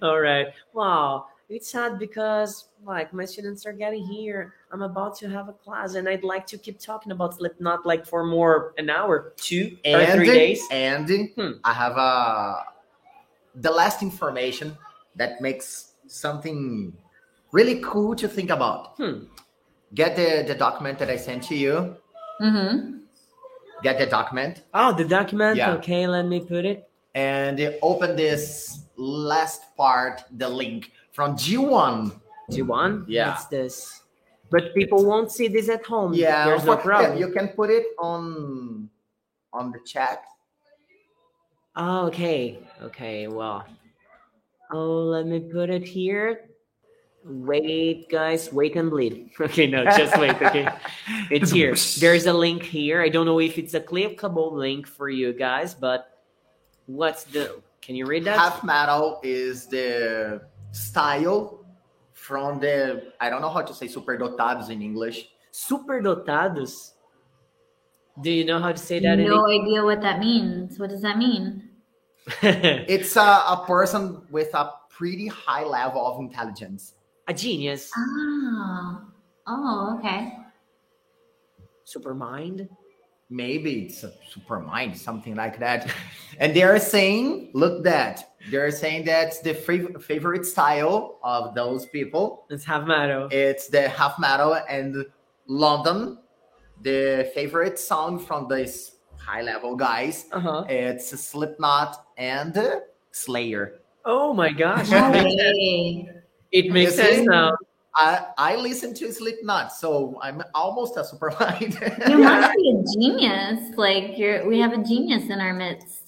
All 0.01 0.19
right. 0.19 0.47
Wow 0.73 1.27
it's 1.49 1.69
sad 1.69 1.99
because 1.99 2.65
like 2.83 3.13
my 3.13 3.25
students 3.25 3.65
are 3.65 3.73
getting 3.73 4.05
here. 4.05 4.53
I'm 4.71 4.81
about 4.81 5.15
to 5.19 5.29
have 5.29 5.47
a 5.49 5.53
class, 5.53 5.95
and 5.95 6.07
I'd 6.09 6.23
like 6.23 6.45
to 6.47 6.57
keep 6.57 6.79
talking 6.79 7.11
about 7.11 7.35
Slipknot 7.35 7.85
like 7.85 8.05
for 8.05 8.23
more 8.25 8.73
an 8.77 8.89
hour, 8.89 9.33
two 9.37 9.77
or 9.85 9.99
and 9.99 10.13
three 10.19 10.27
days. 10.27 10.61
and 10.71 11.07
Hmm. 11.35 11.51
I 11.63 11.73
have 11.73 11.97
a 11.97 12.63
the 13.55 13.71
last 13.71 14.01
information 14.03 14.77
that 15.15 15.39
makes 15.41 15.93
something 16.07 16.93
really 17.51 17.79
cool 17.81 18.15
to 18.15 18.27
think 18.27 18.49
about. 18.49 18.95
Hmm. 18.97 19.25
Get 19.93 20.15
the, 20.17 20.43
the 20.45 20.55
document 20.55 20.99
that 20.99 21.09
I 21.09 21.15
sent 21.15 21.43
to 21.43 21.55
you. 21.55 21.95
Mm-hmm. 22.41 22.97
Get 23.81 23.97
the 23.97 24.05
document 24.07 24.63
Oh, 24.73 24.91
the 24.93 25.05
document. 25.05 25.55
Yeah. 25.55 25.73
Okay, 25.75 26.05
let 26.07 26.25
me 26.25 26.41
put 26.41 26.65
it. 26.65 26.89
and 27.13 27.59
open 27.81 28.17
this 28.17 28.79
last 28.97 29.61
part, 29.77 30.23
the 30.35 30.49
link 30.49 30.91
from 31.15 31.37
G1. 31.37 32.11
G1? 32.51 33.05
Yeah. 33.07 33.29
What's 33.29 33.45
this? 33.45 34.01
But 34.51 34.75
people 34.75 35.05
won't 35.05 35.31
see 35.31 35.47
this 35.47 35.69
at 35.69 35.83
home. 35.85 36.13
Yeah, 36.13 36.45
there's 36.45 36.65
no 36.65 36.75
for- 36.75 36.83
problem. 36.83 37.17
You 37.17 37.29
can 37.31 37.47
put 37.47 37.69
it 37.71 37.87
on 37.97 38.89
on 39.53 39.71
the 39.71 39.79
chat. 39.85 40.23
Oh, 41.75 42.07
okay. 42.07 42.59
Okay, 42.83 43.27
well. 43.27 43.65
Oh, 44.71 45.03
let 45.15 45.25
me 45.25 45.39
put 45.39 45.69
it 45.69 45.83
here. 45.83 46.49
Wait, 47.23 48.09
guys, 48.09 48.51
wait 48.51 48.75
and 48.75 48.89
bleed. 48.91 49.31
Okay, 49.39 49.67
no, 49.67 49.83
just 49.85 50.17
wait. 50.19 50.35
Okay, 50.41 50.67
it's 51.31 51.49
here. 51.49 51.73
There's 51.99 52.25
a 52.27 52.33
link 52.33 52.61
here. 52.61 53.01
I 53.01 53.09
don't 53.09 53.25
know 53.25 53.39
if 53.39 53.57
it's 53.57 53.73
a 53.73 53.79
clickable 53.79 54.51
link 54.51 54.85
for 54.85 55.09
you 55.09 55.33
guys, 55.33 55.73
but 55.73 56.21
what's 56.85 57.23
the? 57.23 57.61
Can 57.81 57.95
you 57.95 58.05
read 58.05 58.25
that? 58.25 58.37
Half 58.37 58.63
metal 58.63 59.19
is 59.23 59.65
the 59.67 60.41
style 60.75 61.65
from 62.13 62.59
the 62.59 63.13
I 63.19 63.29
don't 63.29 63.41
know 63.41 63.49
how 63.49 63.61
to 63.61 63.73
say 63.73 63.87
superdotados 63.87 64.69
in 64.69 64.81
English. 64.81 65.29
Superdotados. 65.53 66.91
Do 68.21 68.31
you 68.31 68.45
know 68.45 68.59
how 68.59 68.71
to 68.71 68.77
say 68.77 68.99
that 68.99 69.19
No 69.19 69.47
idea 69.47 69.83
what 69.83 70.01
that 70.01 70.19
means. 70.19 70.79
What 70.79 70.89
does 70.89 71.01
that 71.01 71.17
mean? 71.17 71.69
It's 72.41 73.15
a, 73.15 73.21
a 73.21 73.63
person 73.67 74.21
with 74.31 74.53
a 74.53 74.71
pretty 74.89 75.27
high 75.27 75.63
level 75.63 76.05
of 76.05 76.19
intelligence. 76.19 76.93
a 77.27 77.33
genius? 77.33 77.91
Oh. 77.97 79.01
Oh, 79.47 79.97
okay. 79.99 80.37
Super 81.83 82.15
mind. 82.15 82.67
Maybe 83.29 83.85
it's 83.85 84.03
a 84.03 84.13
super 84.29 84.59
mind, 84.59 84.95
something 84.97 85.35
like 85.35 85.59
that. 85.59 85.91
And 86.39 86.53
they 86.55 86.63
are 86.63 86.77
saying, 86.79 87.49
look 87.53 87.83
that 87.85 88.35
they're 88.51 88.69
saying 88.69 89.05
that's 89.05 89.39
the 89.39 89.53
fav- 89.53 90.01
favorite 90.03 90.45
style 90.45 91.17
of 91.23 91.55
those 91.55 91.85
people. 91.87 92.45
Let's 92.49 92.65
have 92.65 92.85
It's 93.31 93.67
the 93.69 93.87
half 93.89 94.19
metal 94.19 94.53
and 94.69 95.05
London. 95.47 96.19
The 96.81 97.31
favorite 97.33 97.79
song 97.79 98.19
from 98.19 98.47
these 98.47 98.91
high 99.17 99.41
level 99.41 99.75
guys. 99.75 100.25
Uh 100.31 100.39
huh. 100.39 100.65
It's 100.69 101.09
Slipknot 101.19 102.05
and 102.17 102.53
Slayer. 103.11 103.79
Oh 104.03 104.33
my 104.33 104.51
gosh. 104.51 104.87
It 104.91 105.01
makes 105.11 105.41
sense. 105.41 105.57
way. 105.57 106.09
It 106.51 106.71
makes 106.71 106.97
You 106.97 107.03
see? 107.03 107.13
sense 107.15 107.27
now. 107.27 107.57
I 107.95 108.25
I 108.37 108.55
listen 108.57 108.93
to 108.95 109.11
Slipknot, 109.11 109.71
so 109.73 110.19
I'm 110.21 110.43
almost 110.53 110.97
a 110.97 111.03
super 111.05 111.31
mind. 111.39 111.77
You 112.09 112.17
must 112.19 112.55
be 112.57 112.69
a 112.71 112.83
genius. 112.93 113.77
Like 113.77 114.17
you're 114.17 114.45
we 114.45 114.59
have 114.59 114.73
a 114.73 114.83
genius 114.83 115.29
in 115.29 115.39
our 115.39 115.53
midst. 115.53 116.01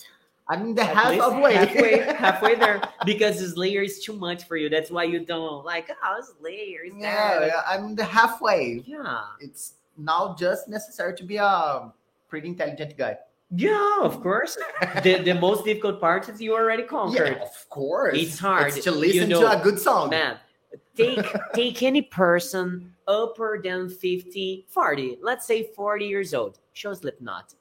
I'm 0.50 0.74
the 0.76 0.84
half 0.86 1.10
least 1.12 1.24
of 1.24 1.34
halfway, 1.34 2.00
halfway 2.16 2.56
there. 2.56 2.82
Because 3.06 3.40
this 3.40 3.58
layer 3.58 3.82
is 3.82 4.00
too 4.04 4.14
much 4.14 4.46
for 4.48 4.56
you. 4.56 4.70
That's 4.70 4.90
why 4.90 5.04
you 5.04 5.20
don't 5.26 5.66
like. 5.66 5.90
Oh, 6.04 6.16
this 6.20 6.32
layer 6.40 6.84
is 6.88 6.94
yeah, 6.98 7.40
there. 7.40 7.48
yeah, 7.48 7.62
I'm 7.68 7.96
the 7.96 8.06
halfway. 8.06 8.82
Yeah, 8.86 9.24
It's 9.42 9.74
now 9.98 10.36
just 10.40 10.70
necessary 10.70 11.16
to 11.18 11.24
be 11.24 11.36
a 11.38 11.92
pretty 12.30 12.48
intelligent 12.48 12.98
guy. 12.98 13.18
yeah. 13.52 13.98
Of 14.02 14.22
course. 14.24 14.58
the 15.04 15.20
the 15.24 15.36
most 15.36 15.66
difficult 15.66 16.00
part 16.00 16.28
is 16.30 16.40
you 16.42 16.54
already 16.56 16.84
conquered. 16.84 17.36
Yeah, 17.38 17.44
of 17.44 17.70
course. 17.70 18.16
It's 18.18 18.40
hard, 18.40 18.68
It's 18.76 18.84
to 18.86 18.92
you 18.92 18.98
listen 19.04 19.30
know. 19.30 19.42
to 19.42 19.60
a 19.60 19.64
good 19.64 19.80
song. 19.80 20.10
Man, 20.12 20.38
take 20.98 21.26
take 21.54 21.84
any 21.84 22.02
person 22.02 22.94
upper 23.08 23.62
than 23.64 23.88
50, 23.90 24.66
40, 24.68 25.20
let's 25.22 25.46
say 25.46 25.70
40 25.76 26.06
years 26.06 26.34
old. 26.34 26.60
Show 26.74 26.94
Slipknot. 26.94 27.54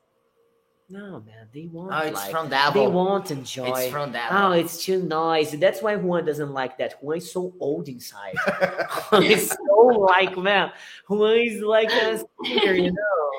No, 0.88 1.20
man, 1.26 1.48
they 1.52 1.66
won't 1.66 1.92
Oh, 1.92 1.98
it's 1.98 2.14
like. 2.14 2.30
from 2.30 2.48
They 2.48 2.86
won't 2.86 3.30
enjoy. 3.32 3.72
It's 3.76 3.90
from 3.90 4.12
Davil. 4.12 4.28
Oh, 4.30 4.52
it's 4.52 4.84
too 4.84 5.02
noisy. 5.02 5.56
That's 5.56 5.82
why 5.82 5.96
Juan 5.96 6.24
doesn't 6.24 6.52
like 6.52 6.78
that. 6.78 7.02
Juan 7.02 7.16
is 7.18 7.30
so 7.32 7.52
old 7.58 7.88
inside. 7.88 8.36
Juan 9.10 9.24
is 9.24 9.50
so 9.50 9.76
like 9.86 10.36
man. 10.38 10.70
Juan 11.08 11.38
is 11.38 11.60
like 11.60 11.90
a 11.90 12.18
singer, 12.44 12.72
you 12.74 12.92
know. 12.92 13.30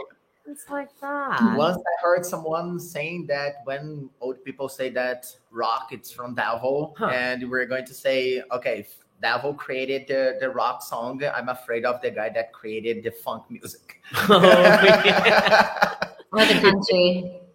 It's 0.49 0.69
like 0.69 0.89
that. 0.99 1.55
Once 1.57 1.77
I 1.77 2.01
heard 2.01 2.25
someone 2.25 2.79
saying 2.79 3.27
that 3.27 3.57
when 3.65 4.09
old 4.19 4.43
people 4.43 4.67
say 4.67 4.89
that 4.91 5.27
rock, 5.51 5.89
it's 5.91 6.09
from 6.11 6.35
Davil, 6.35 6.93
Huh. 6.97 7.07
and 7.07 7.49
we're 7.49 7.65
going 7.65 7.85
to 7.85 7.93
say, 7.93 8.41
okay, 8.51 8.87
if 9.17 9.23
Davil 9.23 9.57
created 9.57 10.07
the, 10.07 10.37
the 10.39 10.49
rock 10.49 10.81
song. 10.81 11.21
I'm 11.23 11.49
afraid 11.49 11.85
of 11.85 12.01
the 12.01 12.11
guy 12.11 12.29
that 12.29 12.53
created 12.53 13.03
the 13.03 13.11
funk 13.11 13.43
music. 13.49 14.01
Oh, 14.29 14.41
yeah. 14.41 15.95
Or 16.31 16.45
the 16.45 16.59
country. 16.59 17.46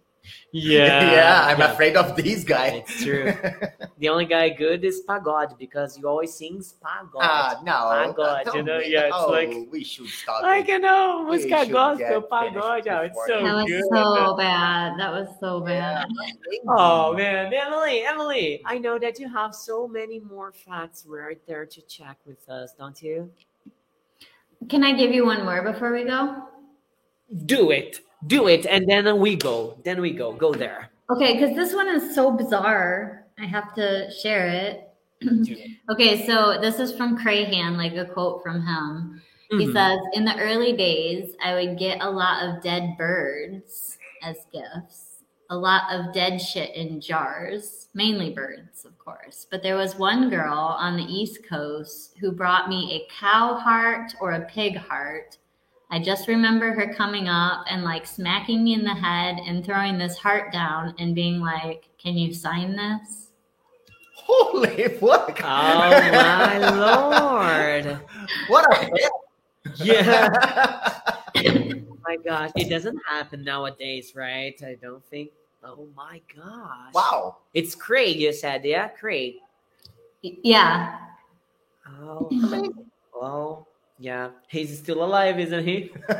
Yeah, 0.53 1.11
yeah, 1.17 1.45
I'm 1.47 1.61
afraid 1.61 1.97
of 1.97 2.15
these 2.15 2.43
guys. 2.45 2.83
It's 2.85 3.03
true. 3.03 3.33
The 3.97 4.09
only 4.09 4.25
guy 4.25 4.49
good 4.49 4.83
is 4.83 5.01
Pagod 5.07 5.57
because 5.57 5.95
he 5.95 6.03
always 6.03 6.33
sings 6.33 6.75
Pagod. 6.83 7.21
Ah, 7.21 7.61
no. 7.63 8.13
My 8.17 8.43
you 8.53 8.61
know, 8.61 8.79
we- 8.79 8.87
yeah, 8.91 9.07
it's 9.07 9.15
oh, 9.17 9.31
like- 9.31 9.71
we 9.71 9.81
should 9.83 10.07
stop. 10.09 10.43
Like 10.43 10.67
it. 10.67 10.71
you 10.73 10.79
know, 10.79 11.25
We 11.29 11.37
música 11.37 11.63
should 11.63 11.71
gospel, 11.71 12.21
get 12.21 12.29
pagode. 12.29 12.83
finished 12.83 12.87
Oh, 12.89 12.99
it's 12.99 13.09
before 13.09 13.27
so 13.27 13.43
That 13.43 13.55
was 13.55 13.65
good. 13.65 13.83
so 13.89 14.35
bad. 14.37 14.99
That 14.99 15.11
was 15.13 15.27
so 15.39 15.61
bad. 15.61 16.07
Oh 16.67 17.13
man, 17.13 17.53
Emily, 17.53 18.03
Emily, 18.05 18.61
I 18.65 18.77
know 18.77 18.99
that 18.99 19.19
you 19.19 19.29
have 19.29 19.55
so 19.55 19.87
many 19.87 20.19
more 20.19 20.51
facts 20.51 21.05
right 21.07 21.39
there 21.47 21.65
to 21.65 21.81
check 21.83 22.17
with 22.25 22.43
us, 22.49 22.73
don't 22.77 23.01
you? 23.01 23.31
Can 24.69 24.83
I 24.83 24.91
give 24.93 25.11
you 25.13 25.25
one 25.25 25.45
more 25.45 25.61
before 25.61 25.93
we 25.93 26.03
go? 26.03 26.43
Do 27.45 27.71
it, 27.71 28.01
do 28.27 28.47
it, 28.47 28.65
and 28.65 28.87
then 28.89 29.19
we 29.19 29.35
go. 29.35 29.77
Then 29.83 30.01
we 30.01 30.11
go. 30.11 30.33
Go 30.33 30.53
there. 30.53 30.89
Okay, 31.09 31.33
because 31.33 31.55
this 31.55 31.73
one 31.73 31.87
is 31.89 32.15
so 32.15 32.31
bizarre. 32.31 33.25
I 33.39 33.45
have 33.45 33.73
to 33.75 34.09
share 34.11 34.47
it. 34.47 34.89
Okay, 35.91 36.25
so 36.25 36.59
this 36.61 36.79
is 36.79 36.93
from 36.95 37.17
Crahan, 37.17 37.75
like 37.77 37.93
a 37.95 38.05
quote 38.05 38.41
from 38.41 38.65
him. 38.65 39.21
He 39.49 39.67
Mhm. 39.67 39.73
says, 39.73 39.99
In 40.13 40.23
the 40.23 40.37
early 40.39 40.71
days, 40.73 41.35
I 41.43 41.53
would 41.55 41.77
get 41.77 42.01
a 42.01 42.09
lot 42.09 42.41
of 42.43 42.63
dead 42.63 42.95
birds 42.97 43.97
as 44.21 44.37
gifts, 44.53 45.23
a 45.49 45.57
lot 45.57 45.83
of 45.91 46.13
dead 46.13 46.39
shit 46.41 46.73
in 46.73 47.01
jars, 47.01 47.89
mainly 47.93 48.31
birds, 48.31 48.85
of 48.85 48.97
course. 48.97 49.45
But 49.51 49.61
there 49.61 49.75
was 49.75 49.97
one 49.97 50.29
girl 50.29 50.53
on 50.79 50.95
the 50.95 51.03
East 51.03 51.45
Coast 51.47 52.15
who 52.19 52.31
brought 52.31 52.69
me 52.69 52.93
a 52.93 53.07
cow 53.19 53.55
heart 53.55 54.15
or 54.21 54.31
a 54.31 54.45
pig 54.45 54.77
heart. 54.77 55.37
I 55.93 55.99
just 55.99 56.27
remember 56.27 56.73
her 56.73 56.91
coming 56.91 57.29
up 57.29 57.65
and 57.69 57.83
like 57.83 58.07
smacking 58.07 58.63
me 58.63 58.73
in 58.73 58.83
the 58.83 58.95
head 58.95 59.37
and 59.45 59.63
throwing 59.63 59.99
this 59.99 60.17
heart 60.17 60.51
down 60.51 60.95
and 60.97 61.13
being 61.13 61.39
like, 61.39 61.87
Can 61.99 62.17
you 62.17 62.33
sign 62.33 62.75
this? 62.75 63.27
Holy 64.15 64.87
fuck! 64.99 65.39
Oh 65.43 65.89
my 66.11 66.69
lord! 66.71 67.99
what 68.47 68.65
a 68.75 68.89
Yeah. 69.75 70.29
Oh 71.35 71.95
my 72.07 72.17
gosh, 72.25 72.49
it 72.55 72.71
doesn't 72.71 72.99
happen 73.07 73.43
nowadays, 73.43 74.13
right? 74.15 74.59
I 74.65 74.73
don't 74.81 75.05
think. 75.05 75.29
Oh 75.63 75.87
my 75.95 76.21
gosh! 76.35 76.91
wow. 76.95 77.37
It's 77.53 77.75
Craig. 77.75 78.19
You 78.19 78.33
said, 78.33 78.65
yeah, 78.65 78.87
Craig. 78.87 79.35
Yeah. 80.23 80.97
Oh, 81.87 82.29
well, 83.13 83.67
yeah, 84.03 84.31
he's 84.49 84.79
still 84.79 85.01
alive, 85.01 85.39
isn't 85.39 85.65
he? 85.65 85.91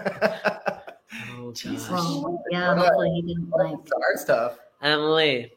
Oh, 1.37 1.51
Jesus. 1.51 1.87
gosh. 1.89 2.23
Well, 2.23 2.43
yeah, 2.49 2.75
hopefully 2.75 3.11
he 3.11 3.21
didn't 3.21 3.49
like. 3.49 3.83
Bizarre 3.83 4.15
stuff. 4.15 4.59
Emily, 4.81 5.51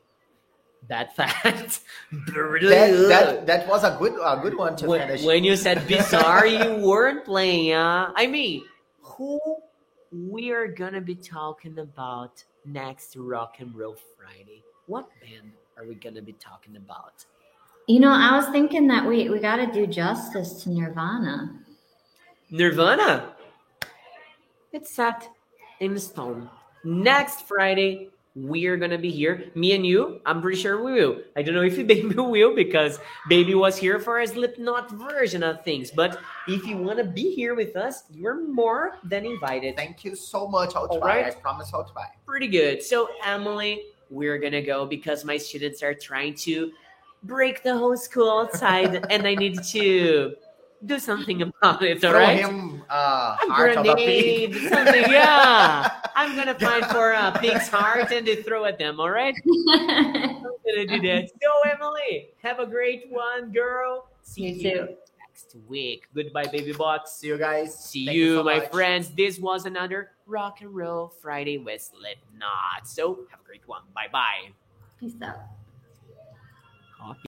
that 0.89 1.17
fact. 1.17 1.81
That, 2.13 3.07
that 3.09 3.47
that 3.47 3.69
was 3.69 3.83
a 3.85 3.97
good 3.99 4.15
a 4.23 4.39
good 4.43 4.57
one 4.57 4.77
to 4.77 4.87
when, 4.87 5.01
finish. 5.07 5.25
when 5.25 5.45
you 5.45 5.57
said 5.57 5.87
bizarre, 5.89 6.47
you 6.47 6.77
weren't 6.77 7.25
playing. 7.25 7.73
Uh, 7.73 8.13
I 8.15 8.27
mean, 8.27 8.65
who 9.01 9.41
we 10.13 10.51
are 10.51 10.69
gonna 10.69 11.01
be 11.01 11.15
talking 11.15 11.79
about 11.79 12.45
next 12.67 13.17
Rock 13.17 13.57
and 13.61 13.75
Roll 13.75 13.97
Friday? 14.17 14.63
What 14.87 15.09
band 15.21 15.53
are 15.79 15.87
we 15.87 15.95
gonna 15.95 16.23
be 16.23 16.35
talking 16.35 16.77
about? 16.77 17.25
You 17.89 18.01
know, 18.01 18.11
I 18.11 18.37
was 18.37 18.47
thinking 18.49 18.87
that 18.89 19.07
we 19.07 19.31
we 19.31 19.39
got 19.39 19.57
to 19.57 19.67
do 19.67 19.87
justice 19.87 20.63
to 20.65 20.71
Nirvana. 20.71 21.66
Nirvana. 22.51 23.35
It's 24.73 24.95
set 24.95 25.29
in 25.81 25.99
stone. 25.99 26.49
Next 26.85 27.43
Friday, 27.43 28.11
we're 28.37 28.77
gonna 28.77 28.99
be 28.99 29.11
here. 29.11 29.51
Me 29.55 29.73
and 29.75 29.85
you, 29.85 30.21
I'm 30.27 30.41
pretty 30.43 30.61
sure 30.61 30.85
we 30.85 30.93
will. 30.93 31.17
I 31.37 31.43
don't 31.43 31.55
know 31.55 31.63
if 31.63 31.75
baby 31.87 32.15
will 32.15 32.55
because 32.55 33.01
baby 33.29 33.55
was 33.55 33.77
here 33.77 33.99
for 33.99 34.21
a 34.21 34.27
Slipknot 34.27 34.91
version 34.93 35.43
of 35.43 35.65
things. 35.65 35.91
But 35.91 36.21
if 36.47 36.65
you 36.67 36.77
wanna 36.77 37.05
be 37.05 37.35
here 37.35 37.55
with 37.55 37.75
us, 37.77 38.05
you're 38.13 38.47
more 38.47 38.99
than 39.03 39.25
invited. 39.25 39.77
Thank 39.77 40.05
you 40.05 40.15
so 40.15 40.47
much. 40.47 40.77
I'll 40.77 40.87
All 40.87 41.01
try. 41.01 41.23
right. 41.23 41.27
I 41.27 41.31
promise 41.41 41.71
I'll 41.73 41.89
try. 41.89 42.05
Pretty 42.27 42.49
good. 42.49 42.83
So 42.83 43.09
Emily, 43.25 43.83
we're 44.11 44.39
gonna 44.39 44.63
go 44.63 44.87
because 44.87 45.25
my 45.25 45.37
students 45.37 45.83
are 45.83 45.95
trying 45.95 46.35
to 46.35 46.71
break 47.23 47.63
the 47.63 47.77
whole 47.77 47.97
school 47.97 48.31
outside, 48.31 49.05
and 49.11 49.27
I 49.27 49.35
need 49.35 49.63
to 49.65 50.37
do 50.85 50.99
something 50.99 51.43
about 51.43 51.83
it. 51.83 52.05
All 52.05 52.11
Throw 52.13 52.21
right. 52.21 52.39
him 52.39 52.83
uh, 52.91 53.37
a 53.43 53.53
heart 53.53 53.73
a 53.73 53.83
grenade, 53.83 54.53
pig. 54.53 54.69
something. 54.69 55.05
Yeah, 55.11 55.91
I'm 56.15 56.37
gonna 56.37 56.55
find 56.59 56.85
for 56.87 57.13
a 57.13 57.37
pig's 57.41 57.69
heart 57.69 58.13
and 58.13 58.27
to 58.27 58.43
throw 58.43 58.65
at 58.65 58.79
them. 58.79 59.01
All 59.01 59.11
right, 59.11 59.35
I'm 59.71 60.43
gonna 60.43 60.87
do 60.87 61.01
that. 61.03 61.31
So 61.43 61.71
Emily, 61.71 62.31
have 62.43 62.59
a 62.61 62.67
great 62.67 63.07
one, 63.11 63.53
girl. 63.53 64.09
See 64.23 64.43
You 64.43 64.55
you, 64.55 64.63
too. 64.63 64.89
next 65.29 65.57
week. 65.69 66.09
Goodbye, 66.15 66.47
baby 66.53 66.73
box. 66.73 67.13
See 67.13 67.29
you 67.29 67.39
guys. 67.39 67.75
See 67.79 68.07
Thank 68.07 68.17
you, 68.17 68.37
so 68.37 68.43
my 68.45 68.59
much. 68.59 68.71
friends. 68.71 69.11
This 69.11 69.39
was 69.39 69.65
another 69.67 70.11
Rock 70.27 70.61
and 70.61 70.75
Roll 70.75 71.13
Friday 71.23 71.59
with 71.59 71.81
Slipknot. 71.83 72.87
So 72.87 73.21
have 73.31 73.41
a 73.41 73.45
great 73.45 73.67
one. 73.67 73.83
Bye 73.95 74.09
bye. 74.13 74.51
Peace 75.01 75.15
out. 75.23 75.37